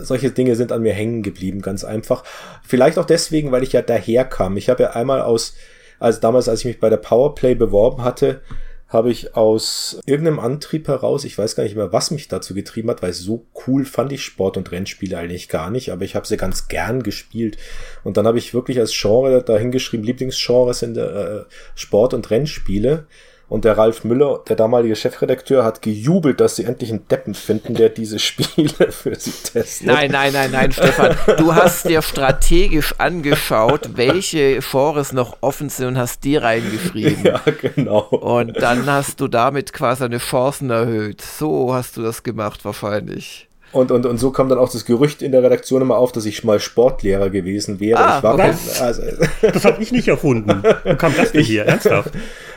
[0.00, 2.24] solche Dinge sind an mir hängen geblieben, ganz einfach.
[2.62, 4.56] Vielleicht auch deswegen, weil ich ja daherkam.
[4.56, 5.54] Ich habe ja einmal aus,
[5.98, 8.42] also damals, als ich mich bei der Powerplay beworben hatte,
[8.90, 12.90] habe ich aus irgendeinem Antrieb heraus, ich weiß gar nicht mehr, was mich dazu getrieben
[12.90, 16.26] hat, weil so cool fand ich Sport- und Rennspiele eigentlich gar nicht, aber ich habe
[16.26, 17.56] sie ganz gern gespielt.
[18.02, 21.44] Und dann habe ich wirklich als Genre dahingeschrieben, Lieblingsgenres sind äh,
[21.76, 23.06] Sport- und Rennspiele.
[23.50, 27.74] Und der Ralf Müller, der damalige Chefredakteur, hat gejubelt, dass sie endlich einen Deppen finden,
[27.74, 29.88] der diese Spiele für sie testet.
[29.88, 31.16] Nein, nein, nein, nein, Stefan.
[31.36, 37.24] Du hast dir strategisch angeschaut, welche Genres noch offen sind und hast die reingeschrieben.
[37.24, 38.02] Ja, genau.
[38.02, 41.20] Und dann hast du damit quasi deine Chancen erhöht.
[41.20, 43.48] So hast du das gemacht wahrscheinlich.
[43.72, 46.26] Und, und, und so kam dann auch das Gerücht in der Redaktion immer auf, dass
[46.26, 48.00] ich mal Sportlehrer gewesen wäre.
[48.00, 48.50] Ah, ich war okay.
[48.50, 49.02] kein, also,
[49.40, 50.62] Das habe ich nicht erfunden.
[50.84, 51.66] Wo kam das denn hier?
[51.66, 52.10] Ernsthaft?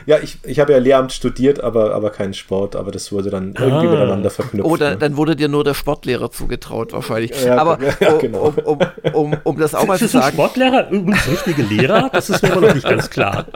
[0.06, 3.54] Ja, ich, ich habe ja Lehramt studiert, aber, aber keinen Sport, aber das wurde dann
[3.58, 3.90] irgendwie Ah.
[3.90, 4.68] miteinander verknüpft.
[4.68, 4.96] Oder ne?
[4.98, 7.32] dann wurde dir nur der Sportlehrer zugetraut wahrscheinlich.
[7.44, 8.38] Ja, Aber ja, um, genau.
[8.42, 8.78] um, um,
[9.12, 10.90] um, um das auch mal Ist zu das ein sagen, Sportlehrer?
[10.90, 12.10] Übrigens richtige Lehrer?
[12.12, 13.46] Das ist mir aber noch nicht ganz klar.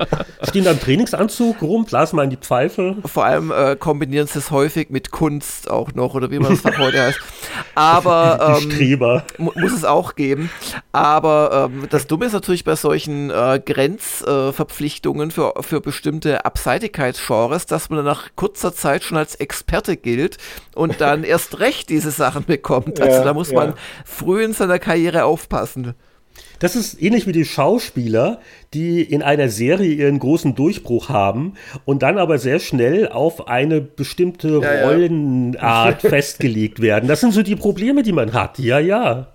[0.49, 2.97] Stehen da im Trainingsanzug rum, blasen mal in die Pfeife.
[3.05, 6.61] vor allem äh, kombinieren sie es häufig mit Kunst auch noch, oder wie man das
[6.61, 7.19] Fach heute heißt.
[7.75, 9.25] Aber Die ähm, Streber.
[9.39, 10.51] mu muss es auch geben.
[10.93, 17.67] Aber ähm, das Dumme ist natürlich bei solchen äh, Grenzverpflichtungen äh, für, für bestimmte Abseitigkeitsgenres,
[17.67, 20.39] dass man nach kurzer Zeit schon als Experte gilt
[20.75, 23.01] und dann erst recht diese Sachen bekommt.
[23.01, 23.57] Also Ja, da muss ja.
[23.57, 23.75] man
[24.05, 25.95] früh in seiner Karriere aufpassen.
[26.59, 28.41] Das ist ähnlich wie die Schauspieler,
[28.75, 31.55] die in einer Serie ihren großen Durchbruch haben
[31.85, 34.89] und dann aber sehr schnell auf eine bestimmte ja.
[34.89, 37.09] Rollenart festgelegt werden.
[37.09, 38.59] Das sind so die Probleme, die man hat.
[38.59, 39.29] Ja, ja.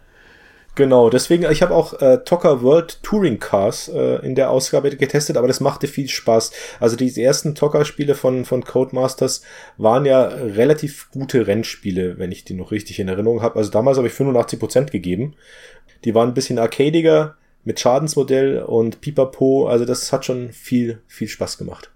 [0.76, 5.38] Genau, deswegen, ich habe auch äh, Tocker World Touring Cars äh, in der Ausgabe getestet,
[5.38, 6.52] aber das machte viel Spaß.
[6.80, 9.44] Also die ersten Tocker-Spiele von, von Codemasters
[9.78, 13.58] waren ja relativ gute Rennspiele, wenn ich die noch richtig in Erinnerung habe.
[13.58, 15.36] Also damals habe ich 85% gegeben.
[16.06, 19.68] Die waren ein bisschen arcadiger mit Schadensmodell und Pipapo.
[19.68, 21.93] Also das hat schon viel, viel Spaß gemacht.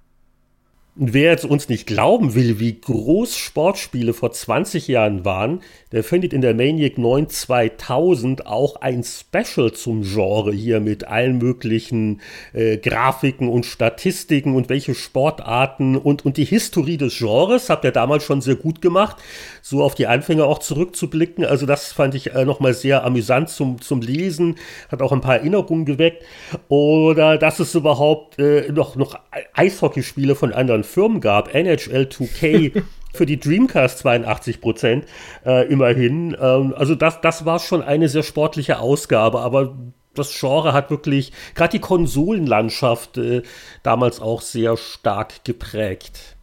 [1.00, 5.62] Wer jetzt uns nicht glauben will, wie groß Sportspiele vor 20 Jahren waren,
[5.92, 11.38] der findet in der Maniac 9 2000 auch ein Special zum Genre hier mit allen
[11.38, 12.20] möglichen
[12.52, 17.92] äh, Grafiken und Statistiken und welche Sportarten und, und die Historie des Genres habt ihr
[17.92, 19.18] damals schon sehr gut gemacht,
[19.62, 21.46] so auf die Anfänger auch zurückzublicken.
[21.46, 24.56] Also das fand ich äh, nochmal sehr amüsant zum, zum Lesen,
[24.90, 26.24] hat auch ein paar Erinnerungen geweckt.
[26.70, 29.20] Oder dass es überhaupt äh, noch, noch
[29.54, 32.84] Eishockeyspiele von anderen Firmen gab, NHL 2K.
[33.14, 35.06] Für die Dreamcast 82 Prozent
[35.44, 36.38] äh, immerhin.
[36.40, 39.76] Ähm, also das, das war schon eine sehr sportliche Ausgabe, aber
[40.14, 43.42] das Genre hat wirklich gerade die Konsolenlandschaft äh,
[43.82, 46.38] damals auch sehr stark geprägt.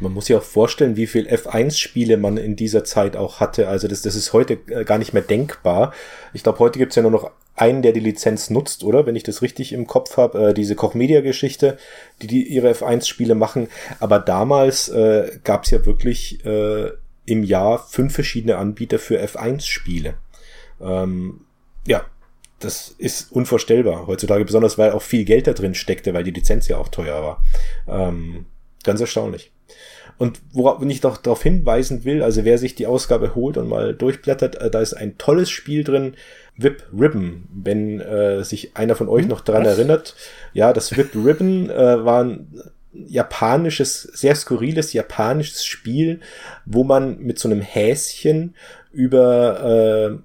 [0.00, 3.68] Man muss sich auch vorstellen, wie viel F1-Spiele man in dieser Zeit auch hatte.
[3.68, 5.92] Also das, das ist heute äh, gar nicht mehr denkbar.
[6.32, 9.06] Ich glaube, heute gibt's ja nur noch einen, der die Lizenz nutzt, oder?
[9.06, 11.76] Wenn ich das richtig im Kopf habe, äh, diese Koch-Media-Geschichte,
[12.20, 13.68] die, die ihre F1-Spiele machen.
[14.00, 16.90] Aber damals äh, gab's ja wirklich äh,
[17.26, 20.14] im Jahr fünf verschiedene Anbieter für F1-Spiele.
[20.80, 21.42] Ähm,
[21.86, 22.04] ja,
[22.58, 26.68] das ist unvorstellbar heutzutage, besonders weil auch viel Geld da drin steckte, weil die Lizenz
[26.68, 27.44] ja auch teuer war.
[27.88, 28.46] Ähm,
[28.82, 29.51] ganz erstaunlich.
[30.22, 33.92] Und worauf ich doch darauf hinweisen will, also wer sich die Ausgabe holt und mal
[33.92, 36.14] durchblättert, äh, da ist ein tolles Spiel drin,
[36.56, 39.76] Whip Ribbon, wenn äh, sich einer von euch noch dran was?
[39.76, 40.14] erinnert.
[40.52, 42.62] Ja, das Whip Ribbon äh, war ein
[42.92, 46.20] japanisches, sehr skurriles japanisches Spiel,
[46.66, 48.54] wo man mit so einem Häschen
[48.92, 50.18] über äh,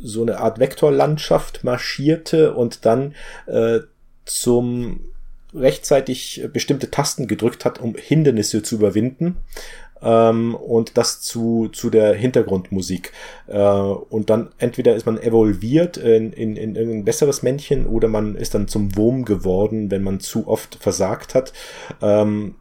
[0.00, 3.14] so eine Art Vektorlandschaft marschierte und dann
[3.46, 3.78] äh,
[4.24, 5.02] zum
[5.56, 9.36] rechtzeitig bestimmte Tasten gedrückt hat, um Hindernisse zu überwinden.
[10.02, 13.12] Ähm, und das zu, zu der Hintergrundmusik.
[13.46, 18.36] Äh, und dann entweder ist man evolviert in, in, in irgendein besseres Männchen oder man
[18.36, 21.54] ist dann zum Wurm geworden, wenn man zu oft versagt hat.
[22.02, 22.56] Ähm,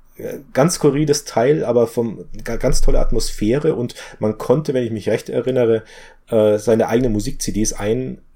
[0.54, 5.10] ganz skurriles Teil, aber vom ga- ganz tolle Atmosphäre und man konnte, wenn ich mich
[5.10, 5.84] recht erinnere,
[6.30, 7.74] äh, seine eigenen Musik-CDs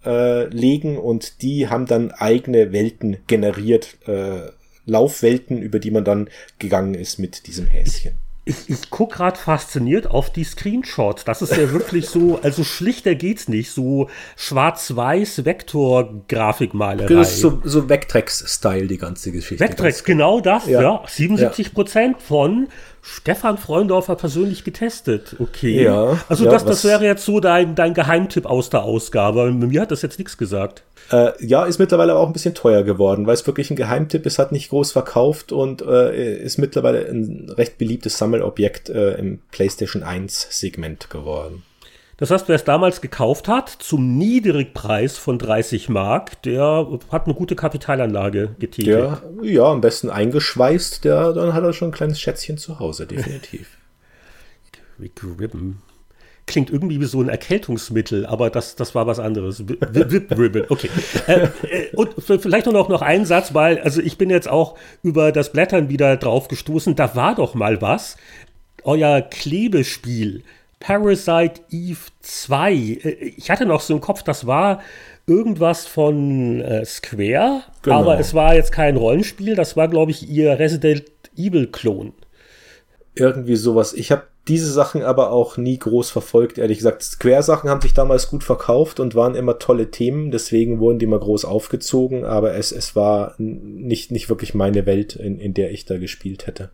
[0.04, 4.52] einlegen und die haben dann eigene Welten generiert, äh,
[4.86, 8.14] Laufwelten, über die man dann gegangen ist mit diesem Häschen.
[8.46, 11.24] Ich, ich gucke gerade fasziniert auf die Screenshots.
[11.24, 13.70] Das ist ja wirklich so, also schlichter geht's nicht.
[13.70, 17.14] So schwarz-weiß Vektor-Grafikmalerei.
[17.14, 19.64] Das ist so, so Vectrex-Style, die ganze Geschichte.
[19.64, 20.82] Vectrex, genau das, ja.
[20.82, 21.04] Ja.
[21.06, 22.70] 77 Prozent von
[23.11, 25.36] Stefan Freundorfer persönlich getestet.
[25.40, 25.84] Okay.
[25.84, 29.52] Ja, Also ja, das, das wäre jetzt so dein, dein Geheimtipp aus der Ausgabe.
[29.52, 30.84] Mir hat das jetzt nichts gesagt.
[31.11, 34.26] Äh, ja, ist mittlerweile aber auch ein bisschen teuer geworden, weil es wirklich ein Geheimtipp
[34.26, 39.40] ist, hat nicht groß verkauft und äh, ist mittlerweile ein recht beliebtes Sammelobjekt äh, im
[39.52, 41.64] PlayStation 1 Segment geworden.
[42.20, 47.34] Das heißt, wer es damals gekauft hat, zum Niedrigpreis von 30 Mark, der hat eine
[47.34, 48.88] gute Kapitalanlage getätigt.
[48.88, 53.08] Der, ja, am besten eingeschweißt, der, dann hat er schon ein kleines Schätzchen zu Hause,
[53.08, 53.78] definitiv.
[55.00, 55.78] Rick Ribbon.
[56.46, 59.70] Klingt irgendwie wie so ein Erkältungsmittel, aber das, das war was anderes.
[59.70, 60.90] Whip Ribbon, okay.
[61.28, 64.78] Äh, äh, und vielleicht nur noch, noch ein Satz, weil, also ich bin jetzt auch
[65.04, 66.96] über das Blättern wieder drauf gestoßen.
[66.96, 68.18] Da war doch mal was.
[68.84, 70.44] Euer Klebespiel
[70.80, 72.73] Parasite Eve 2.
[72.73, 74.81] Äh, ich hatte noch so im Kopf, das war
[75.27, 77.99] irgendwas von äh, Square, genau.
[77.99, 81.03] aber es war jetzt kein Rollenspiel, das war, glaube ich, ihr Resident
[81.38, 82.14] Evil-Klon.
[83.15, 83.93] Irgendwie sowas.
[83.93, 87.03] Ich habe diese Sachen aber auch nie groß verfolgt, ehrlich gesagt.
[87.03, 91.19] Square-Sachen haben sich damals gut verkauft und waren immer tolle Themen, deswegen wurden die immer
[91.19, 95.85] groß aufgezogen, aber es, es war nicht, nicht wirklich meine Welt, in, in der ich
[95.85, 96.72] da gespielt hätte.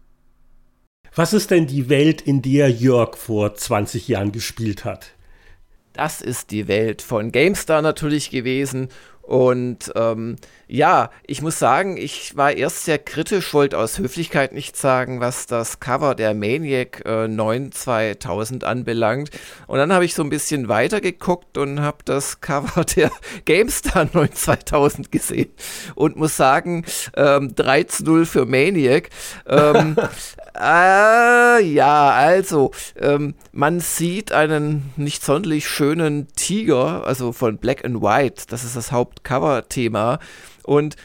[1.17, 5.13] Was ist denn die Welt, in der Jörg vor 20 Jahren gespielt hat?
[5.93, 8.89] Das ist die Welt von GameStar natürlich gewesen
[9.25, 10.35] und ähm,
[10.67, 15.47] ja, ich muss sagen, ich war erst sehr kritisch, wollte aus Höflichkeit nicht sagen, was
[15.47, 19.31] das Cover der Maniac äh, 9 2000 anbelangt.
[19.65, 23.09] Und dann habe ich so ein bisschen weiter geguckt und habe das Cover der
[23.45, 25.51] GameStar 9 2000 gesehen
[25.95, 26.85] und muss sagen,
[27.15, 29.09] ähm, 3 zu 0 für Maniac.
[29.47, 29.95] Ähm,
[30.59, 38.01] äh, ja, also, ähm, man sieht einen nicht sonderlich schönen Tiger, also von Black and
[38.01, 40.19] White, das ist das Hauptcover-Thema.
[40.63, 40.95] Und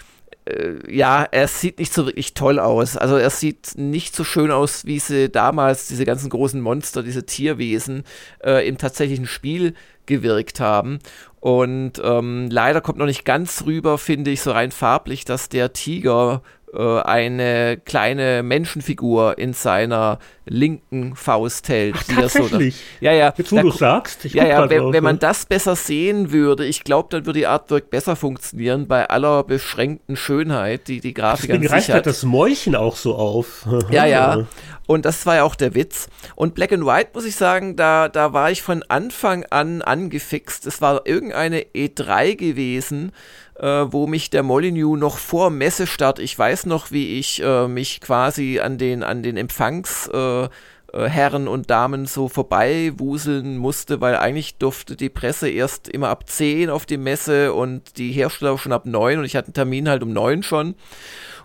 [0.46, 2.96] äh, ja, er sieht nicht so wirklich toll aus.
[2.96, 7.26] Also er sieht nicht so schön aus, wie sie damals, diese ganzen großen Monster, diese
[7.26, 8.04] Tierwesen
[8.44, 9.74] äh, im tatsächlichen Spiel
[10.06, 10.98] gewirkt haben.
[11.40, 15.72] Und ähm, leider kommt noch nicht ganz rüber, finde ich, so rein farblich, dass der
[15.72, 16.42] Tiger
[16.78, 21.96] eine kleine Menschenfigur in seiner linken Faust hält.
[21.98, 22.76] Ach, tatsächlich?
[22.76, 23.34] So da, ja, ja.
[23.36, 24.24] Jetzt, wo du sagst.
[24.24, 27.90] ja, ja, wenn, wenn, man das besser sehen würde, ich glaube, dann würde die Artwork
[27.90, 32.74] besser funktionieren bei aller beschränkten Schönheit, die die Grafik Deswegen an reicht halt das Mäulchen
[32.76, 33.66] auch so auf.
[33.90, 34.46] ja, ja.
[34.86, 36.08] Und das war ja auch der Witz.
[36.34, 40.66] Und Black and White, muss ich sagen, da, da war ich von Anfang an angefixt.
[40.66, 43.12] Es war irgendeine E3 gewesen,
[43.60, 48.00] äh, wo mich der Molyneux noch vor Messestart, ich weiß noch, wie ich äh, mich
[48.00, 50.48] quasi an den, an den Empfangsherren
[50.92, 56.08] äh, äh und Damen so vorbei wuseln musste, weil eigentlich durfte die Presse erst immer
[56.08, 59.54] ab 10 auf die Messe und die Hersteller schon ab 9 und ich hatte einen
[59.54, 60.74] Termin halt um 9 schon.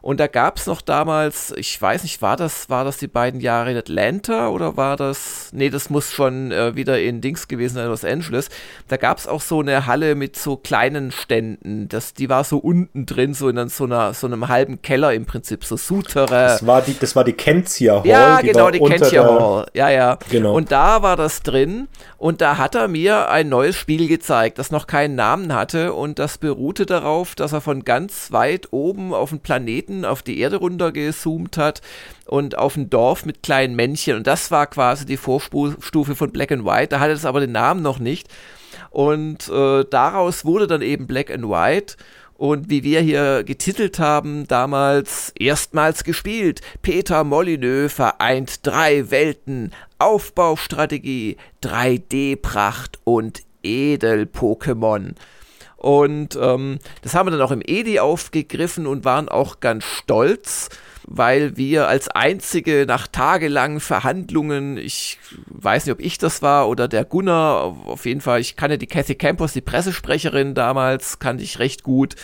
[0.05, 3.41] Und da gab es noch damals, ich weiß nicht, war das, war das die beiden
[3.41, 7.73] Jahre in Atlanta oder war das, nee, das muss schon äh, wieder in Dings gewesen
[7.73, 8.49] sein, Los Angeles.
[8.87, 11.89] Da gab es auch so eine Halle mit so kleinen Ständen.
[11.89, 15.25] Das, die war so unten drin, so in so, einer, so einem halben Keller im
[15.25, 16.27] Prinzip, so Sutere.
[16.27, 18.05] Das war die, das war die Kentia Hall.
[18.05, 19.65] Ja, die genau, die Kentia Hall.
[19.73, 20.19] Ja, ja.
[20.29, 20.53] Genau.
[20.53, 21.87] Und da war das drin
[22.25, 26.17] und da hat er mir ein neues Spiel gezeigt, das noch keinen Namen hatte und
[26.17, 30.55] das beruhte darauf, dass er von ganz weit oben auf den Planeten auf die Erde
[30.55, 31.83] runtergezoomt hat
[32.25, 34.17] und auf ein Dorf mit kleinen Männchen.
[34.17, 36.87] Und das war quasi die Vorstufe von Black and White.
[36.87, 38.27] Da hatte es aber den Namen noch nicht.
[38.89, 41.95] Und äh, daraus wurde dann eben Black and White.
[42.37, 46.61] Und wie wir hier getitelt haben, damals erstmals gespielt.
[46.81, 55.15] Peter Molyneux vereint drei Welten, Aufbaustrategie, 3D-Pracht und Edel-Pokémon.
[55.77, 60.69] Und ähm, das haben wir dann auch im EDI aufgegriffen und waren auch ganz stolz,
[61.07, 66.87] weil wir als einzige nach tagelangen Verhandlungen, ich weiß nicht, ob ich das war oder
[66.87, 71.59] der Gunnar, auf jeden Fall, ich kannte die Kathy Campos, die Pressesprecherin damals, kannte ich
[71.59, 72.15] recht gut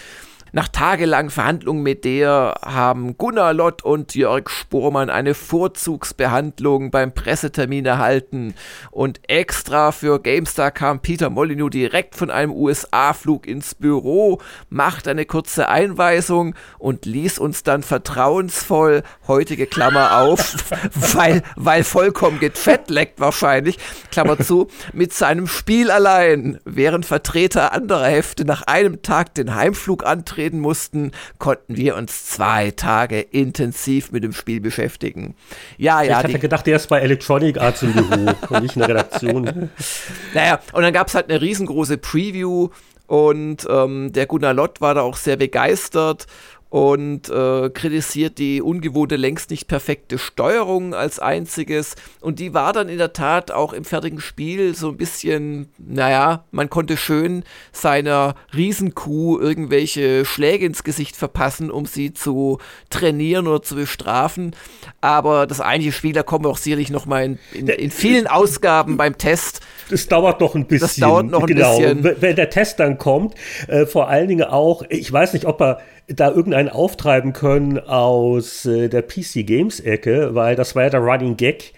[0.54, 7.86] nach tagelangen Verhandlungen mit der haben Gunnar Lott und Jörg Spormann eine Vorzugsbehandlung beim Pressetermin
[7.86, 8.54] erhalten.
[8.92, 15.26] Und extra für GameStar kam Peter Molyneux direkt von einem USA-Flug ins Büro, macht eine
[15.26, 20.56] kurze Einweisung und ließ uns dann vertrauensvoll, heutige Klammer auf,
[21.14, 23.78] weil, weil vollkommen gefettleckt wahrscheinlich,
[24.12, 30.06] Klammer zu, mit seinem Spiel allein, während Vertreter anderer Hefte nach einem Tag den Heimflug
[30.06, 35.36] antreten verabreden mussten, konnten wir uns zwei Tage intensiv mit dem Spiel beschäftigen.
[35.78, 36.20] Ja, ja.
[36.20, 39.70] Ich hatte gedacht, der ist bei Electronic Arts im Büro und nicht in der Redaktion.
[40.34, 42.70] naja, und dann gab es halt eine riesengroße Preview
[43.08, 46.28] und ähm, der Gunnar Lott war da auch sehr begeistert
[46.72, 51.96] und äh, kritisiert die ungewohnte, längst nicht perfekte Steuerung als einziges.
[52.22, 56.46] Und die war dann in der Tat auch im fertigen Spiel so ein bisschen, naja,
[56.52, 57.44] man konnte schön
[57.74, 62.58] seiner Riesenkuh irgendwelche Schläge ins Gesicht verpassen, um sie zu
[62.90, 64.56] trainieren oder zu bestrafen.
[65.02, 68.28] Aber das eigentliche Spiel, da kommen wir auch sicherlich noch mal in, in, in vielen
[68.28, 69.60] Ausgaben beim Test.
[69.90, 70.88] Es dauert noch ein bisschen.
[70.88, 71.78] Das dauert noch ein genau.
[71.78, 72.22] bisschen.
[72.22, 73.36] Wenn der Test dann kommt,
[73.68, 75.82] äh, vor allen Dingen auch, ich weiß nicht, ob er
[76.16, 81.02] da irgendeinen auftreiben können aus äh, der PC Games Ecke, weil das war ja der
[81.02, 81.74] Running Gag,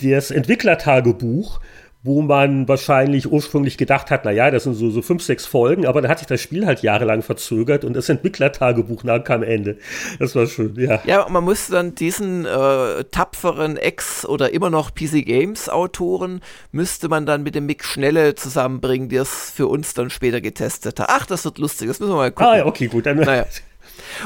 [0.00, 1.60] das Entwicklertagebuch
[2.06, 6.00] wo man wahrscheinlich ursprünglich gedacht hat, naja, das sind so, so fünf, sechs Folgen, aber
[6.00, 9.76] dann hat sich das Spiel halt jahrelang verzögert und das Entwicklertagebuch kam Ende.
[10.20, 11.00] Das war schön, ja.
[11.04, 16.40] Ja, man musste dann diesen äh, tapferen Ex- oder immer noch PC Games Autoren,
[16.70, 21.00] müsste man dann mit dem Mick Schnelle zusammenbringen, der es für uns dann später getestet
[21.00, 21.08] hat.
[21.10, 22.60] Ach, das wird lustig, das müssen wir mal gucken.
[22.62, 23.06] Ah, okay, gut.
[23.06, 23.46] Dann naja.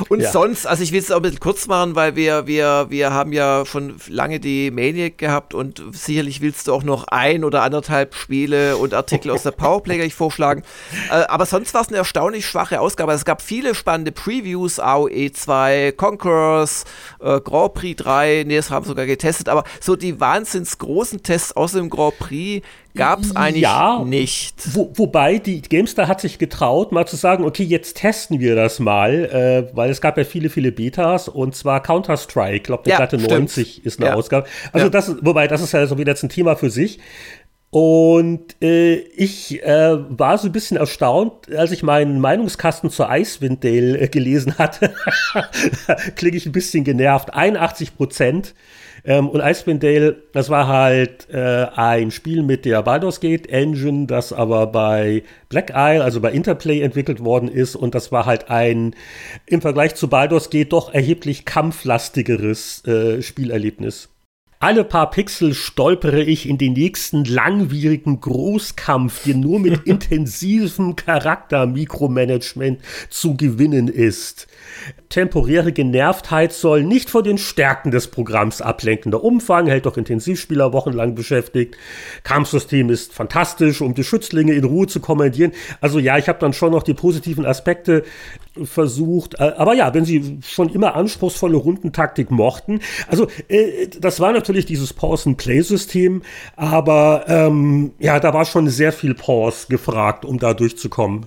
[0.08, 0.30] Und ja.
[0.30, 3.32] sonst, also ich will es auch ein bisschen kurz machen, weil wir, wir, wir haben
[3.32, 8.14] ja schon lange die Maniac gehabt und sicherlich willst du auch noch ein oder anderthalb
[8.14, 10.62] Spiele und Artikel aus der Powerplay gleich vorschlagen.
[11.10, 13.12] Äh, aber sonst war es eine erstaunlich schwache Ausgabe.
[13.12, 16.84] Es gab viele spannende Previews, AOE 2, Conquerors,
[17.20, 21.22] äh, Grand Prix 3, nee, das haben wir sogar getestet, aber so die wahnsinns großen
[21.22, 22.64] Tests aus dem Grand Prix
[22.94, 24.54] gab es eigentlich ja, nicht.
[24.74, 28.78] Wo, wobei die GameStar hat sich getraut, mal zu sagen, okay, jetzt testen wir das
[28.78, 32.92] mal, äh, weil es gab ja viele, viele Betas und zwar Counter-Strike, ich glaube, der
[32.92, 34.14] ja, Platte 90 ist eine ja.
[34.14, 34.46] Ausgabe.
[34.72, 34.90] Also ja.
[34.90, 36.98] das, wobei, das ist ja so wieder jetzt ein Thema für sich.
[37.70, 43.62] Und äh, ich äh, war so ein bisschen erstaunt, als ich meinen Meinungskasten zur Icewind
[43.62, 44.92] Dale äh, gelesen hatte.
[46.16, 47.32] Klinge ich ein bisschen genervt.
[47.32, 48.54] 81 Prozent
[49.04, 54.06] ähm, und Icewind Dale, das war halt äh, ein Spiel mit der Baldur's Gate Engine,
[54.06, 57.76] das aber bei Black Isle, also bei Interplay entwickelt worden ist.
[57.76, 58.94] Und das war halt ein
[59.46, 64.08] im Vergleich zu Baldur's Gate doch erheblich kampflastigeres äh, Spielerlebnis.
[64.62, 72.78] Alle paar Pixel stolpere ich in den nächsten langwierigen Großkampf, der nur mit intensivem Charakter-Mikromanagement
[73.08, 74.48] zu gewinnen ist.
[75.08, 79.10] Temporäre Genervtheit soll nicht von den Stärken des Programms ablenken.
[79.12, 81.78] Der Umfang hält doch Intensivspieler wochenlang beschäftigt.
[82.22, 85.52] Kampfsystem ist fantastisch, um die Schützlinge in Ruhe zu kommandieren.
[85.80, 88.04] Also ja, ich habe dann schon noch die positiven Aspekte
[88.64, 89.34] versucht.
[89.38, 92.80] Äh, aber ja, wenn sie schon immer anspruchsvolle Rundentaktik mochten.
[93.08, 96.22] Also äh, das war natürlich dieses Pause-and-Play-System,
[96.56, 101.26] aber ähm, ja, da war schon sehr viel Pause gefragt, um da durchzukommen.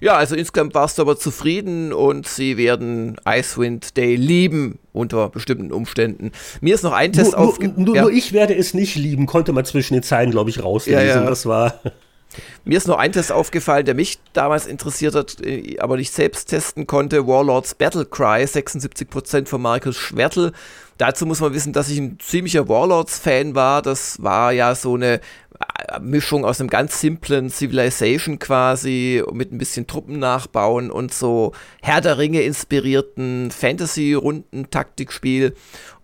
[0.00, 5.72] Ja, also insgesamt warst du aber zufrieden und sie werden Icewind Day lieben unter bestimmten
[5.72, 6.32] Umständen.
[6.62, 7.84] Mir ist noch ein Test aufgefallen.
[7.84, 8.02] Nur, ja.
[8.02, 11.06] nur, ich werde es nicht lieben, konnte man zwischen den Zeilen, glaube ich, rauslesen.
[11.06, 11.26] Ja, ja.
[11.28, 11.80] Das war.
[12.64, 16.46] Mir ist noch ein Test aufgefallen, der mich damals interessiert hat, äh, aber nicht selbst
[16.46, 17.26] testen konnte.
[17.26, 20.52] Warlords Battle Cry, 76% von Markus Schwertel.
[20.98, 23.80] Dazu muss man wissen, dass ich ein ziemlicher Warlords-Fan war.
[23.80, 25.20] Das war ja so eine äh,
[26.00, 32.02] Mischung aus einem ganz simplen Civilization quasi mit ein bisschen Truppen nachbauen und so Herr
[32.02, 35.54] der Ringe inspirierten Fantasy-Runden-Taktikspiel.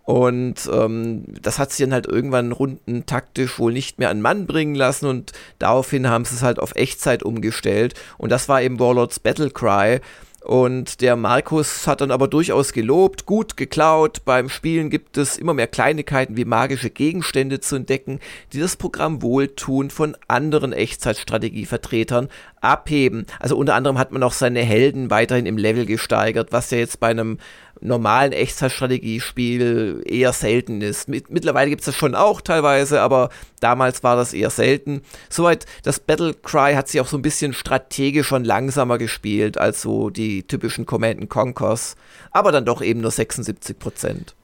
[0.07, 4.47] Und ähm, das hat sich dann halt irgendwann runden taktisch wohl nicht mehr an Mann
[4.47, 7.95] bringen lassen und daraufhin haben sie es halt auf Echtzeit umgestellt.
[8.16, 10.01] Und das war eben Warlords Battle Cry.
[10.47, 14.24] Und der Markus hat dann aber durchaus gelobt, gut geklaut.
[14.24, 18.20] Beim Spielen gibt es immer mehr Kleinigkeiten wie magische Gegenstände zu entdecken,
[18.53, 22.28] die das Programm wohltun von anderen Echtzeitstrategievertretern
[22.61, 23.27] abheben.
[23.41, 27.01] Also unter anderem hat man auch seine Helden weiterhin im Level gesteigert, was ja jetzt
[27.01, 27.39] bei einem
[27.81, 31.09] normalen Echtzeitstrategiespiel eher selten ist.
[31.09, 33.31] mittlerweile gibt es das schon auch teilweise, aber
[33.61, 35.03] damals war das eher selten.
[35.28, 39.82] Soweit, das Battle Cry hat sich auch so ein bisschen strategisch schon langsamer gespielt als
[39.82, 41.97] so die typischen Command Conquers,
[42.31, 44.35] aber dann doch eben nur 76 Prozent.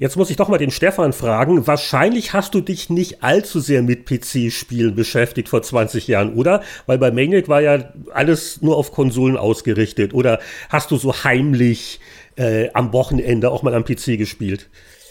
[0.00, 1.66] Jetzt muss ich doch mal den Stefan fragen.
[1.66, 6.62] Wahrscheinlich hast du dich nicht allzu sehr mit PC-Spielen beschäftigt vor 20 Jahren, oder?
[6.86, 10.14] Weil bei Maniac war ja alles nur auf Konsolen ausgerichtet.
[10.14, 10.40] Oder
[10.70, 12.00] hast du so heimlich
[12.36, 14.68] äh, am Wochenende auch mal am PC gespielt?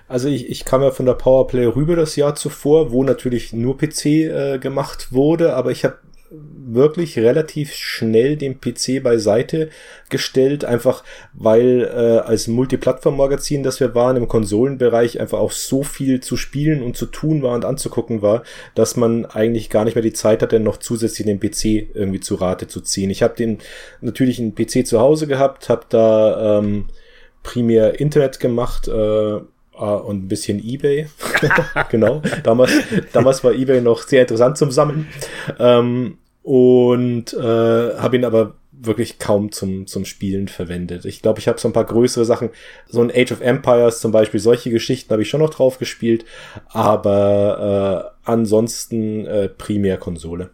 [0.07, 3.77] Also ich, ich kam ja von der Powerplay rüber das Jahr zuvor, wo natürlich nur
[3.77, 5.99] PC äh, gemacht wurde, aber ich habe
[6.31, 9.69] wirklich relativ schnell den PC beiseite
[10.09, 16.21] gestellt, einfach weil äh, als Multiplattform-Magazin, das wir waren, im Konsolenbereich einfach auch so viel
[16.21, 18.43] zu spielen und zu tun war und anzugucken war,
[18.75, 22.35] dass man eigentlich gar nicht mehr die Zeit hatte, noch zusätzlich den PC irgendwie zu
[22.35, 23.09] Rate zu ziehen.
[23.09, 23.57] Ich habe den
[24.01, 26.85] natürlich einen PC zu Hause gehabt, habe da ähm,
[27.43, 29.39] primär Internet gemacht, äh,
[29.79, 31.07] und ein bisschen eBay.
[31.89, 32.21] genau.
[32.43, 32.71] Damals,
[33.13, 35.07] damals war eBay noch sehr interessant zum Sammeln.
[35.57, 37.37] Ähm, und äh,
[37.97, 41.05] habe ihn aber wirklich kaum zum, zum Spielen verwendet.
[41.05, 42.49] Ich glaube, ich habe so ein paar größere Sachen,
[42.87, 46.25] so ein Age of Empires zum Beispiel, solche Geschichten habe ich schon noch drauf gespielt,
[46.67, 50.51] aber äh, ansonsten äh, primär Konsole.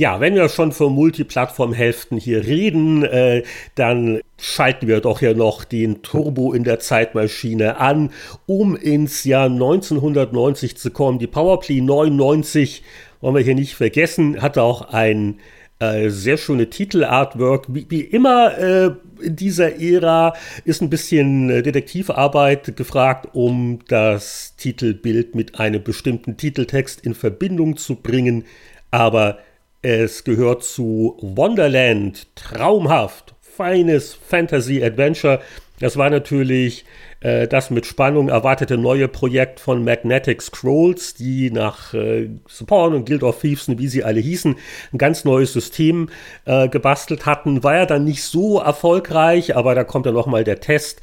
[0.00, 3.42] Ja, wenn wir schon von Multiplattform-Hälften hier reden, äh,
[3.74, 8.08] dann schalten wir doch ja noch den Turbo in der Zeitmaschine an,
[8.46, 11.18] um ins Jahr 1990 zu kommen.
[11.18, 12.82] Die Powerplay 99,
[13.20, 15.38] wollen wir hier nicht vergessen, hatte auch ein
[15.80, 17.66] äh, sehr schöne Titelartwork.
[17.68, 20.32] Wie, wie immer äh, in dieser Ära
[20.64, 27.76] ist ein bisschen äh, Detektivarbeit gefragt, um das Titelbild mit einem bestimmten Titeltext in Verbindung
[27.76, 28.46] zu bringen.
[28.90, 29.40] Aber
[29.82, 35.40] es gehört zu Wonderland, traumhaft, feines Fantasy-Adventure.
[35.78, 36.84] Das war natürlich
[37.20, 43.06] äh, das mit Spannung erwartete neue Projekt von Magnetic Scrolls, die nach äh, Spawn und
[43.06, 44.56] Guild of Thieves, wie sie alle hießen,
[44.92, 46.10] ein ganz neues System
[46.44, 47.62] äh, gebastelt hatten.
[47.64, 51.00] War ja dann nicht so erfolgreich, aber da kommt ja noch mal der Test.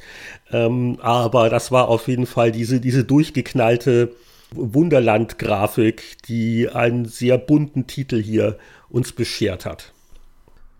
[0.52, 4.12] Ähm, aber das war auf jeden Fall diese, diese durchgeknallte
[4.52, 8.58] Wunderland-Grafik, die einen sehr bunten Titel hier
[8.88, 9.92] uns beschert hat.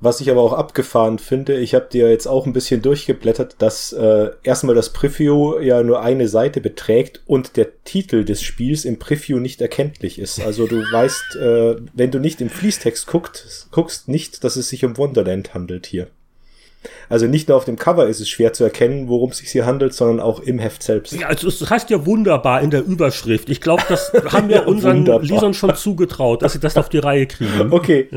[0.00, 3.92] Was ich aber auch abgefahren finde, ich habe dir jetzt auch ein bisschen durchgeblättert, dass
[3.92, 9.00] äh, erstmal das Preview ja nur eine Seite beträgt und der Titel des Spiels im
[9.00, 10.40] Preview nicht erkenntlich ist.
[10.40, 14.84] Also du weißt, äh, wenn du nicht im Fließtext guckst, guckst nicht, dass es sich
[14.84, 16.06] um Wonderland handelt hier.
[17.08, 19.66] Also nicht nur auf dem Cover ist es schwer zu erkennen, worum es sich hier
[19.66, 21.12] handelt, sondern auch im Heft selbst.
[21.12, 23.48] Ja, also es heißt ja wunderbar in der Überschrift.
[23.48, 25.24] Ich glaube, das haben wir ja, unseren wunderbar.
[25.24, 27.72] Lesern schon zugetraut, dass sie das auf die Reihe kriegen.
[27.72, 28.08] Okay.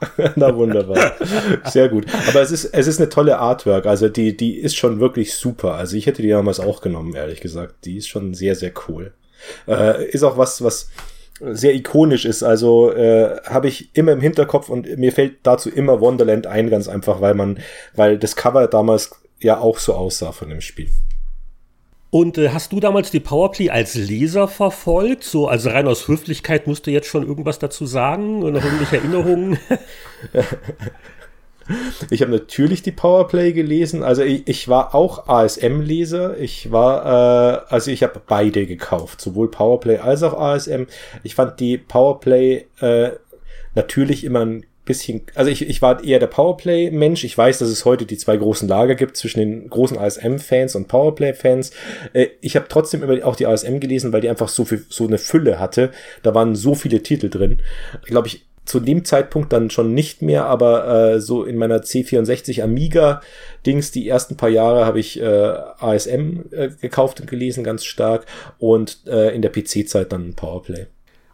[0.36, 1.12] Na wunderbar.
[1.64, 2.06] Sehr gut.
[2.28, 3.86] Aber es ist, es ist eine tolle Artwork.
[3.86, 5.74] Also die, die ist schon wirklich super.
[5.74, 7.84] Also ich hätte die damals auch genommen, ehrlich gesagt.
[7.84, 9.12] Die ist schon sehr, sehr cool.
[9.66, 10.88] Äh, ist auch was, was
[11.40, 12.42] sehr ikonisch ist.
[12.42, 16.88] Also äh, habe ich immer im Hinterkopf und mir fällt dazu immer Wonderland ein, ganz
[16.88, 17.58] einfach, weil man,
[17.94, 19.10] weil das Cover damals
[19.40, 20.88] ja auch so aussah von dem Spiel.
[22.10, 25.22] Und äh, hast du damals die Powerplay als Leser verfolgt?
[25.22, 28.96] So, also rein aus Höflichkeit musst du jetzt schon irgendwas dazu sagen und noch irgendwelche
[28.96, 29.58] Erinnerungen?
[32.10, 34.02] Ich habe natürlich die Powerplay gelesen.
[34.02, 36.38] Also ich, ich war auch ASM-Leser.
[36.38, 40.84] Ich war, äh, also ich habe beide gekauft, sowohl Powerplay als auch ASM.
[41.22, 43.10] Ich fand die Powerplay äh,
[43.74, 47.22] natürlich immer ein bisschen, also ich, ich war eher der Powerplay-Mensch.
[47.22, 50.88] Ich weiß, dass es heute die zwei großen Lager gibt zwischen den großen ASM-Fans und
[50.88, 51.70] Powerplay-Fans.
[52.12, 55.06] Äh, ich habe trotzdem immer auch die ASM gelesen, weil die einfach so viel, so
[55.06, 55.92] eine Fülle hatte.
[56.22, 57.60] Da waren so viele Titel drin.
[58.02, 61.78] Ich glaube, ich zu dem Zeitpunkt dann schon nicht mehr, aber äh, so in meiner
[61.78, 63.20] C64 Amiga
[63.66, 68.26] Dings, die ersten paar Jahre habe ich äh, ASM äh, gekauft und gelesen, ganz stark
[68.58, 70.86] und äh, in der PC-Zeit dann Powerplay.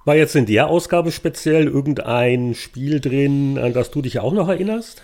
[0.05, 4.49] War jetzt in der Ausgabe speziell irgendein Spiel drin, an das du dich auch noch
[4.49, 5.03] erinnerst?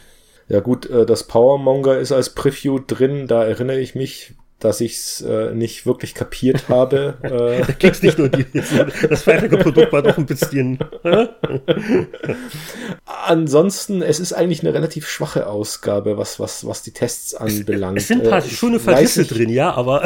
[0.49, 4.93] Ja gut, äh, das Powermonger ist als Preview drin, da erinnere ich mich, dass ich
[4.93, 7.15] es äh, nicht wirklich kapiert habe.
[7.23, 7.67] äh.
[7.67, 8.47] Da kriegst nicht nur die,
[9.09, 10.79] das fertige Produkt war doch ein bisschen.
[13.05, 17.99] Ansonsten, es ist eigentlich eine relativ schwache Ausgabe, was, was, was die Tests anbelangt.
[17.99, 20.05] Es, es sind ein paar äh, schöne Verrisse drin, ja, aber.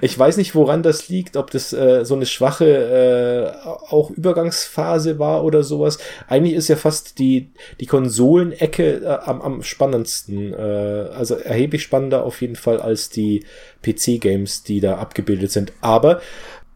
[0.00, 5.18] Ich weiß nicht, woran das liegt, ob das äh, so eine schwache äh, auch Übergangsphase
[5.18, 5.98] war oder sowas.
[6.28, 10.52] Eigentlich ist ja fast die, die Konsolenecke äh, am, am spannendsten.
[10.52, 13.44] Äh, also erheblich spannender auf jeden Fall als die
[13.82, 15.72] PC-Games, die da abgebildet sind.
[15.80, 16.20] Aber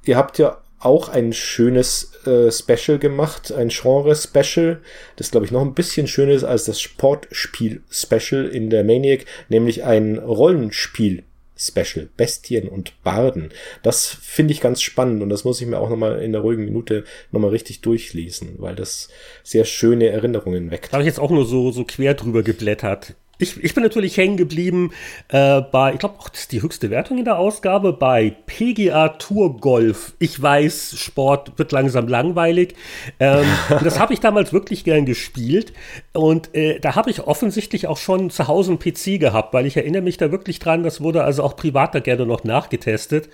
[0.04, 4.80] ihr habt ja auch ein schönes äh, Special gemacht, ein Genre-Special,
[5.16, 9.82] das glaube ich noch ein bisschen schöner ist als das Sportspiel-Special in der Maniac, nämlich
[9.84, 11.24] ein Rollenspiel
[11.58, 13.50] Special, Bestien und Barden.
[13.82, 16.64] Das finde ich ganz spannend und das muss ich mir auch nochmal in der ruhigen
[16.64, 19.08] Minute nochmal richtig durchlesen, weil das
[19.42, 20.88] sehr schöne Erinnerungen weckt.
[20.88, 23.14] Da habe ich jetzt auch nur so, so quer drüber geblättert.
[23.38, 24.90] Ich, ich bin natürlich hängen geblieben
[25.28, 29.58] äh, bei, ich glaube, das ist die höchste Wertung in der Ausgabe, bei PGA Tour
[29.58, 30.14] Golf.
[30.18, 32.74] Ich weiß, Sport wird langsam langweilig.
[33.20, 33.46] Ähm,
[33.84, 35.72] das habe ich damals wirklich gern gespielt.
[36.12, 39.76] Und äh, da habe ich offensichtlich auch schon zu Hause einen PC gehabt, weil ich
[39.76, 43.28] erinnere mich da wirklich dran, das wurde also auch privat da gerne noch nachgetestet.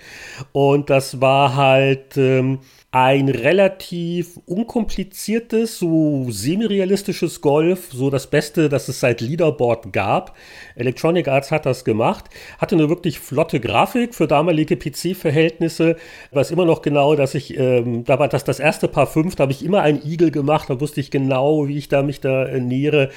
[0.51, 2.15] Und das war halt.
[2.17, 2.59] Ähm,
[2.95, 10.33] ein relativ unkompliziertes, so semi-realistisches Golf, so das Beste, das es seit Leaderboard gab.
[10.75, 15.97] Electronic Arts hat das gemacht, hatte eine wirklich flotte Grafik für damalige PC-Verhältnisse.
[16.31, 19.41] Weiß immer noch genau, dass ich, ähm, da war das das erste Paar 5, da
[19.41, 22.45] habe ich immer einen Igel gemacht, da wusste ich genau, wie ich da mich da
[22.45, 23.09] nähere.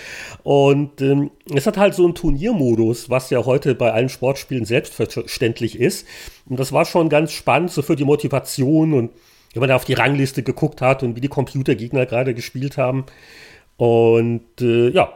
[0.43, 5.79] Und ähm, es hat halt so einen Turniermodus, was ja heute bei allen Sportspielen selbstverständlich
[5.79, 6.05] ist.
[6.49, 9.11] Und das war schon ganz spannend, so für die Motivation und
[9.53, 13.07] wenn man da auf die Rangliste geguckt hat und wie die Computergegner gerade gespielt haben.
[13.77, 15.13] Und äh, ja,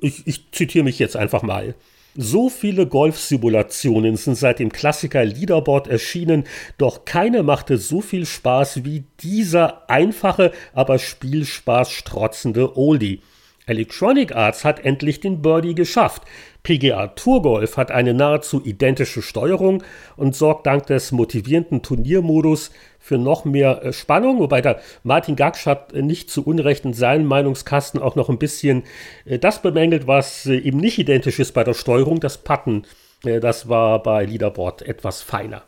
[0.00, 1.74] ich, ich zitiere mich jetzt einfach mal.
[2.14, 6.44] So viele Golfsimulationen sind seit dem Klassiker Leaderboard erschienen,
[6.76, 13.22] doch keine machte so viel Spaß wie dieser einfache, aber Spielspaß strotzende Oldie.
[13.64, 16.24] Electronic Arts hat endlich den Birdie geschafft.
[16.64, 19.82] PGA Tour Golf hat eine nahezu identische Steuerung
[20.16, 22.72] und sorgt dank des motivierenden Turniermodus
[23.02, 26.94] für noch mehr äh, Spannung, wobei der Martin Gaksch hat äh, nicht zu Unrecht in
[26.94, 28.84] seinem Meinungskasten auch noch ein bisschen
[29.24, 32.84] äh, das bemängelt, was eben nicht identisch ist bei der Steuerung, das Patten.
[33.24, 35.62] Das war bei Leaderboard etwas feiner.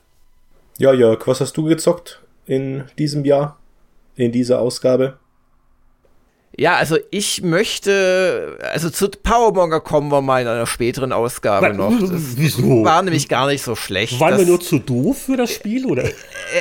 [0.78, 3.58] Ja, Jörg, was hast du gezockt in diesem Jahr,
[4.16, 5.18] in dieser Ausgabe?
[6.56, 11.76] Ja, also ich möchte, also zu Powermonger kommen wir mal in einer späteren Ausgabe Was,
[11.76, 11.98] noch.
[12.00, 12.84] Das wieso?
[12.84, 14.20] war nämlich gar nicht so schlecht.
[14.20, 16.04] Waren wir nur zu doof für das Spiel, oder?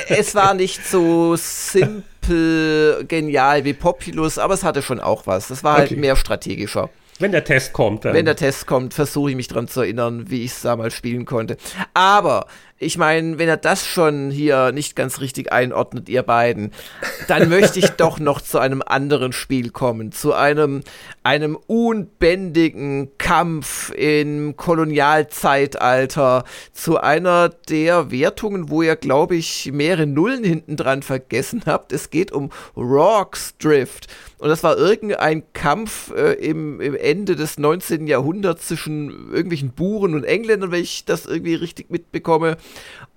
[0.08, 5.48] Es war nicht so simpel, genial wie Populous, aber es hatte schon auch was.
[5.48, 6.00] Das war halt Okay.
[6.00, 6.90] mehr strategischer.
[7.20, 8.12] Wenn der Test kommt, dann.
[8.14, 11.24] Wenn der Test kommt, versuche ich mich dran zu erinnern, wie ich es damals spielen
[11.24, 11.56] konnte.
[11.94, 12.46] Aber
[12.78, 16.72] ich meine, wenn er das schon hier nicht ganz richtig einordnet, ihr beiden,
[17.28, 20.82] dann möchte ich doch noch zu einem anderen Spiel kommen, zu einem,
[21.22, 30.42] einem unbändigen Kampf im Kolonialzeitalter, zu einer der Wertungen, wo ihr, glaube ich, mehrere Nullen
[30.42, 31.92] hinten dran vergessen habt.
[31.92, 34.08] Es geht um Rocks Drift.
[34.38, 38.06] Und das war irgendein Kampf äh, im, im Ende des 19.
[38.06, 42.58] Jahrhunderts zwischen irgendwelchen Buren und Engländern, wenn ich das irgendwie richtig mitbekomme.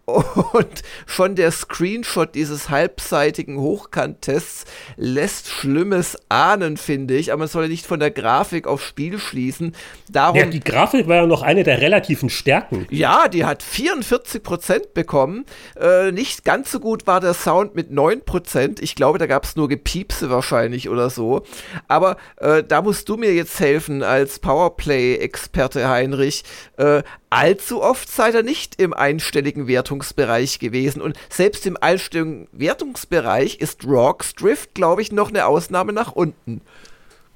[0.07, 4.63] Und schon der Screenshot dieses halbseitigen Hochkanttests
[4.95, 7.33] lässt Schlimmes ahnen, finde ich.
[7.33, 9.75] Aber man soll ja nicht von der Grafik aufs Spiel schließen.
[10.09, 12.87] Darum ja, die Grafik war ja noch eine der relativen Stärken.
[12.89, 15.45] ja, die hat 44% bekommen.
[15.77, 18.81] Äh, nicht ganz so gut war der Sound mit 9%.
[18.81, 21.43] Ich glaube, da gab es nur Gepiepse wahrscheinlich oder so.
[21.89, 26.45] Aber äh, da musst du mir jetzt helfen als Powerplay-Experte, Heinrich.
[26.77, 31.01] Äh, allzu oft seid ihr nicht im einstelligen Wertungsbereich gewesen.
[31.01, 36.61] Und selbst im einstelligen Wertungsbereich ist Rocks Drift, glaube ich, noch eine Ausnahme nach unten.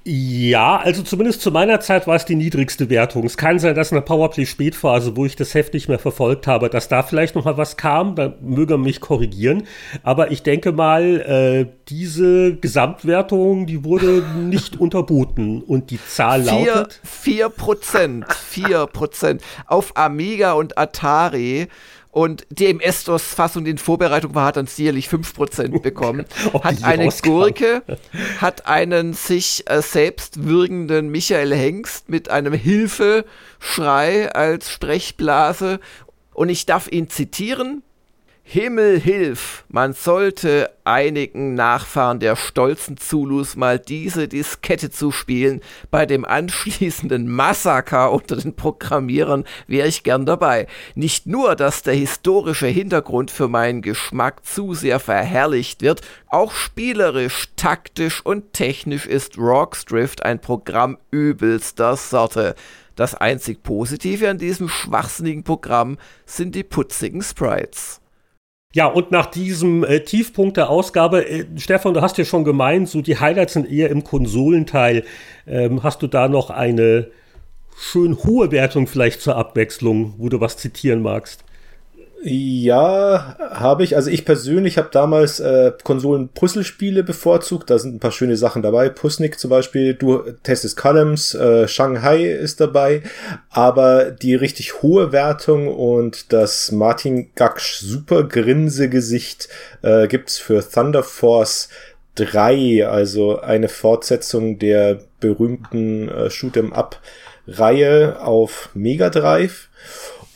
[0.04, 3.24] Ja, also zumindest zu meiner Zeit war es die niedrigste Wertung.
[3.24, 6.68] Es kann sein, dass in der Powerplay-Spätphase, wo ich das Heft nicht mehr verfolgt habe,
[6.68, 8.16] dass da vielleicht noch mal was kam.
[8.16, 9.62] Da möge mich korrigieren.
[10.02, 15.62] Aber ich denke mal, äh, diese Gesamtwertung, die wurde nicht unterboten.
[15.62, 17.00] Und die Zahl Vier, lautet.
[17.04, 21.68] vier Prozent, vier Prozent auf Amiga und Atari.
[22.12, 26.26] Und die MS-DOS-Fassung, die in Vorbereitung war, hat dann sicherlich 5% bekommen.
[26.62, 27.28] Hat eine rauskam.
[27.28, 27.82] Gurke,
[28.38, 35.80] hat einen sich äh, selbst würgenden Michael Hengst mit einem Hilfeschrei als Sprechblase.
[36.34, 37.82] Und ich darf ihn zitieren.
[38.44, 45.60] Himmel hilf, man sollte einigen Nachfahren der stolzen Zulus mal diese Diskette zuspielen.
[45.90, 50.66] Bei dem anschließenden Massaker unter den Programmierern wäre ich gern dabei.
[50.96, 57.48] Nicht nur, dass der historische Hintergrund für meinen Geschmack zu sehr verherrlicht wird, auch spielerisch,
[57.56, 62.56] taktisch und technisch ist Rocks Drift ein Programm übelster Sorte.
[62.96, 65.96] Das einzig Positive an diesem schwachsinnigen Programm
[66.26, 68.01] sind die putzigen Sprites.
[68.74, 72.88] Ja, und nach diesem äh, Tiefpunkt der Ausgabe, äh, Stefan, du hast ja schon gemeint,
[72.88, 75.04] so die Highlights sind eher im Konsolenteil.
[75.46, 77.10] Ähm, hast du da noch eine
[77.76, 81.44] schön hohe Wertung vielleicht zur Abwechslung, wo du was zitieren magst?
[82.24, 83.96] Ja, habe ich.
[83.96, 87.68] Also ich persönlich habe damals äh, Konsolen-Puzzlespiele bevorzugt.
[87.68, 88.90] Da sind ein paar schöne Sachen dabei.
[88.90, 93.02] Pusnik zum Beispiel, du testest Columns, äh, Shanghai ist dabei.
[93.50, 99.48] Aber die richtig hohe Wertung und das Martin Gaksch super Grinsegesicht
[99.82, 101.70] äh, gibt's für Thunder Force
[102.14, 107.00] 3, also eine Fortsetzung der berühmten äh, Shoot'em Up
[107.48, 109.68] Reihe auf Mega Drive.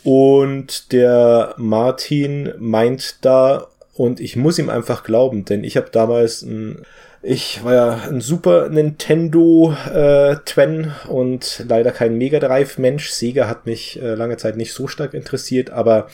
[0.06, 6.42] Und der Martin meint da, und ich muss ihm einfach glauben, denn ich habe damals
[6.42, 6.82] ein,
[7.22, 13.10] ich war ja ein Super Nintendo äh, Twen und leider kein Mega Drive Mensch.
[13.10, 16.06] Sega hat mich äh, lange Zeit nicht so stark interessiert, aber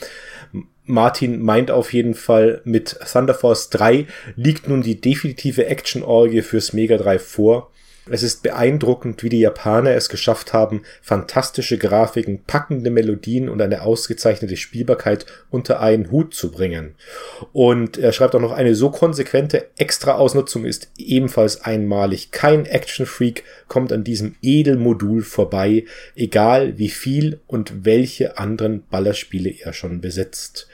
[0.87, 4.07] Martin meint auf jeden Fall, mit Thunder Force 3
[4.37, 7.72] liegt nun die definitive Action-Orgie fürs Mega Drive vor.
[8.11, 13.83] Es ist beeindruckend, wie die Japaner es geschafft haben, fantastische Grafiken, packende Melodien und eine
[13.83, 16.97] ausgezeichnete Spielbarkeit unter einen Hut zu bringen.
[17.53, 22.33] Und er schreibt auch noch, eine so konsequente Extra-Ausnutzung ist ebenfalls einmalig.
[22.33, 25.85] Kein Action-Freak kommt an diesem Edelmodul vorbei,
[26.17, 30.67] egal wie viel und welche anderen Ballerspiele er schon besitzt.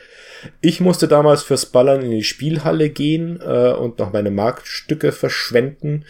[0.63, 6.05] Ich musste damals fürs Ballern in die Spielhalle gehen äh, und noch meine Marktstücke verschwenden.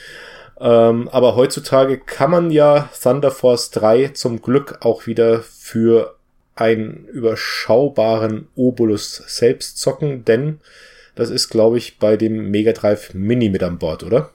[0.61, 6.17] Ähm, aber heutzutage kann man ja Thunder Force 3 zum Glück auch wieder für
[6.55, 10.61] einen überschaubaren Obolus selbst zocken, denn
[11.15, 14.31] das ist, glaube ich, bei dem Mega Drive Mini mit an Bord, oder?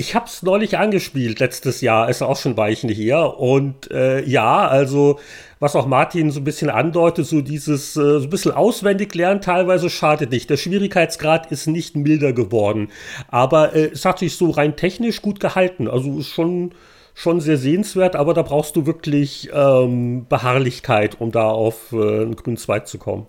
[0.00, 3.34] Ich habe es neulich angespielt, letztes Jahr, ist auch schon Weichen hier.
[3.36, 5.18] Und äh, ja, also
[5.58, 9.40] was auch Martin so ein bisschen andeutet, so dieses äh, so ein bisschen auswendig lernen,
[9.40, 10.50] teilweise schadet nicht.
[10.50, 12.92] Der Schwierigkeitsgrad ist nicht milder geworden.
[13.26, 15.88] Aber äh, es hat sich so rein technisch gut gehalten.
[15.88, 16.76] Also ist schon,
[17.12, 22.36] schon sehr sehenswert, aber da brauchst du wirklich ähm, Beharrlichkeit, um da auf äh, einen
[22.36, 23.26] grünen Zweig zu kommen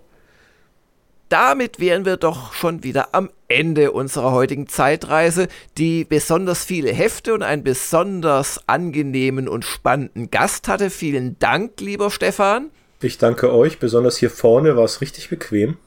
[1.30, 5.48] damit wären wir doch schon wieder am Ende unserer heutigen Zeitreise,
[5.78, 10.90] die besonders viele Hefte und einen besonders angenehmen und spannenden Gast hatte.
[10.90, 12.70] Vielen Dank, lieber Stefan.
[13.00, 15.78] Ich danke euch, besonders hier vorne war es richtig bequem.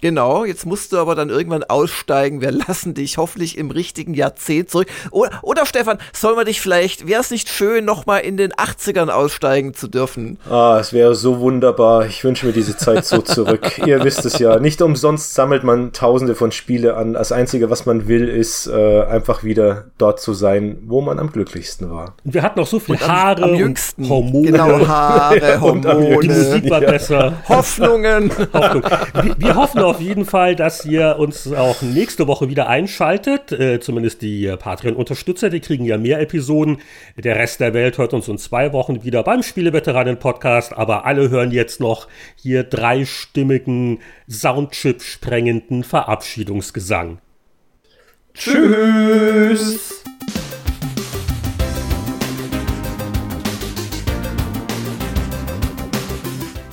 [0.00, 2.40] Genau, jetzt musst du aber dann irgendwann aussteigen.
[2.40, 4.88] Wir lassen dich hoffentlich im richtigen Jahrzehnt zurück.
[5.10, 9.08] Oder, oder Stefan, sollen wir dich vielleicht, wäre es nicht schön, nochmal in den 80ern
[9.08, 10.38] aussteigen zu dürfen?
[10.48, 12.06] Ah, es wäre so wunderbar.
[12.06, 13.78] Ich wünsche mir diese Zeit so zurück.
[13.86, 14.58] Ihr wisst es ja.
[14.58, 17.14] Nicht umsonst sammelt man tausende von Spiele an.
[17.14, 21.32] Das Einzige, was man will, ist äh, einfach wieder dort zu sein, wo man am
[21.32, 22.14] glücklichsten war.
[22.24, 24.04] Wir hatten noch so viel Haare am, am jüngsten.
[24.04, 24.50] und Hormone.
[24.50, 26.20] Genau, Haare, Hormone.
[26.20, 26.90] Die Musik war ja.
[26.90, 27.32] besser.
[27.48, 28.30] Hoffnungen.
[28.52, 28.84] Hoffnung.
[29.22, 33.52] Wir, wir hoffen auf jeden Fall, dass ihr uns auch nächste Woche wieder einschaltet.
[33.52, 36.78] Äh, zumindest die Patreon-Unterstützer, die kriegen ja mehr Episoden.
[37.16, 40.72] Der Rest der Welt hört uns in zwei Wochen wieder beim Spieleveteranen-Podcast.
[40.76, 44.00] Aber alle hören jetzt noch hier dreistimmigen,
[44.30, 47.18] Soundchip sprengenden Verabschiedungsgesang.
[48.34, 50.04] Tschüss!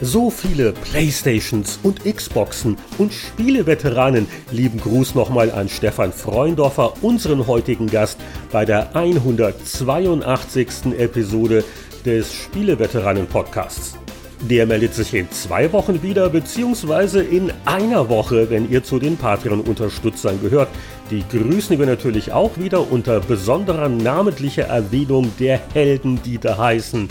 [0.05, 4.27] So viele Playstations und Xboxen und Spieleveteranen.
[4.51, 8.19] Lieben Gruß nochmal an Stefan Freundorfer, unseren heutigen Gast
[8.51, 10.93] bei der 182.
[10.99, 11.63] Episode
[12.05, 13.97] des Spieleveteranen-Podcasts.
[14.41, 19.17] Der meldet sich in zwei Wochen wieder, beziehungsweise in einer Woche, wenn ihr zu den
[19.17, 20.69] Patreon-Unterstützern gehört.
[21.09, 27.09] Die grüßen wir natürlich auch wieder unter besonderer namentlicher Erwähnung der Helden, die da heißen.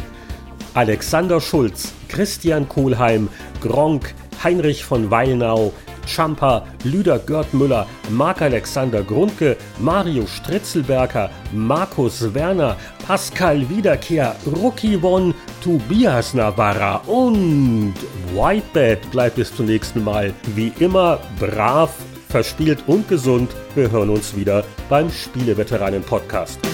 [0.74, 3.28] Alexander Schulz, Christian Kohlheim,
[3.60, 5.72] Gronk, Heinrich von Weilnau,
[6.06, 12.76] Champa, Lüder Görtmüller, Marc-Alexander Grundke, Mario Stritzelberger, Markus Werner,
[13.06, 17.94] Pascal Wiederkehr, Rucky Won, Tobias Navarra und
[18.34, 20.34] Whitebed bleibt bis zum nächsten Mal.
[20.54, 21.94] Wie immer brav,
[22.28, 23.50] verspielt und gesund.
[23.74, 26.73] Wir hören uns wieder beim Spieleveteranen-Podcast.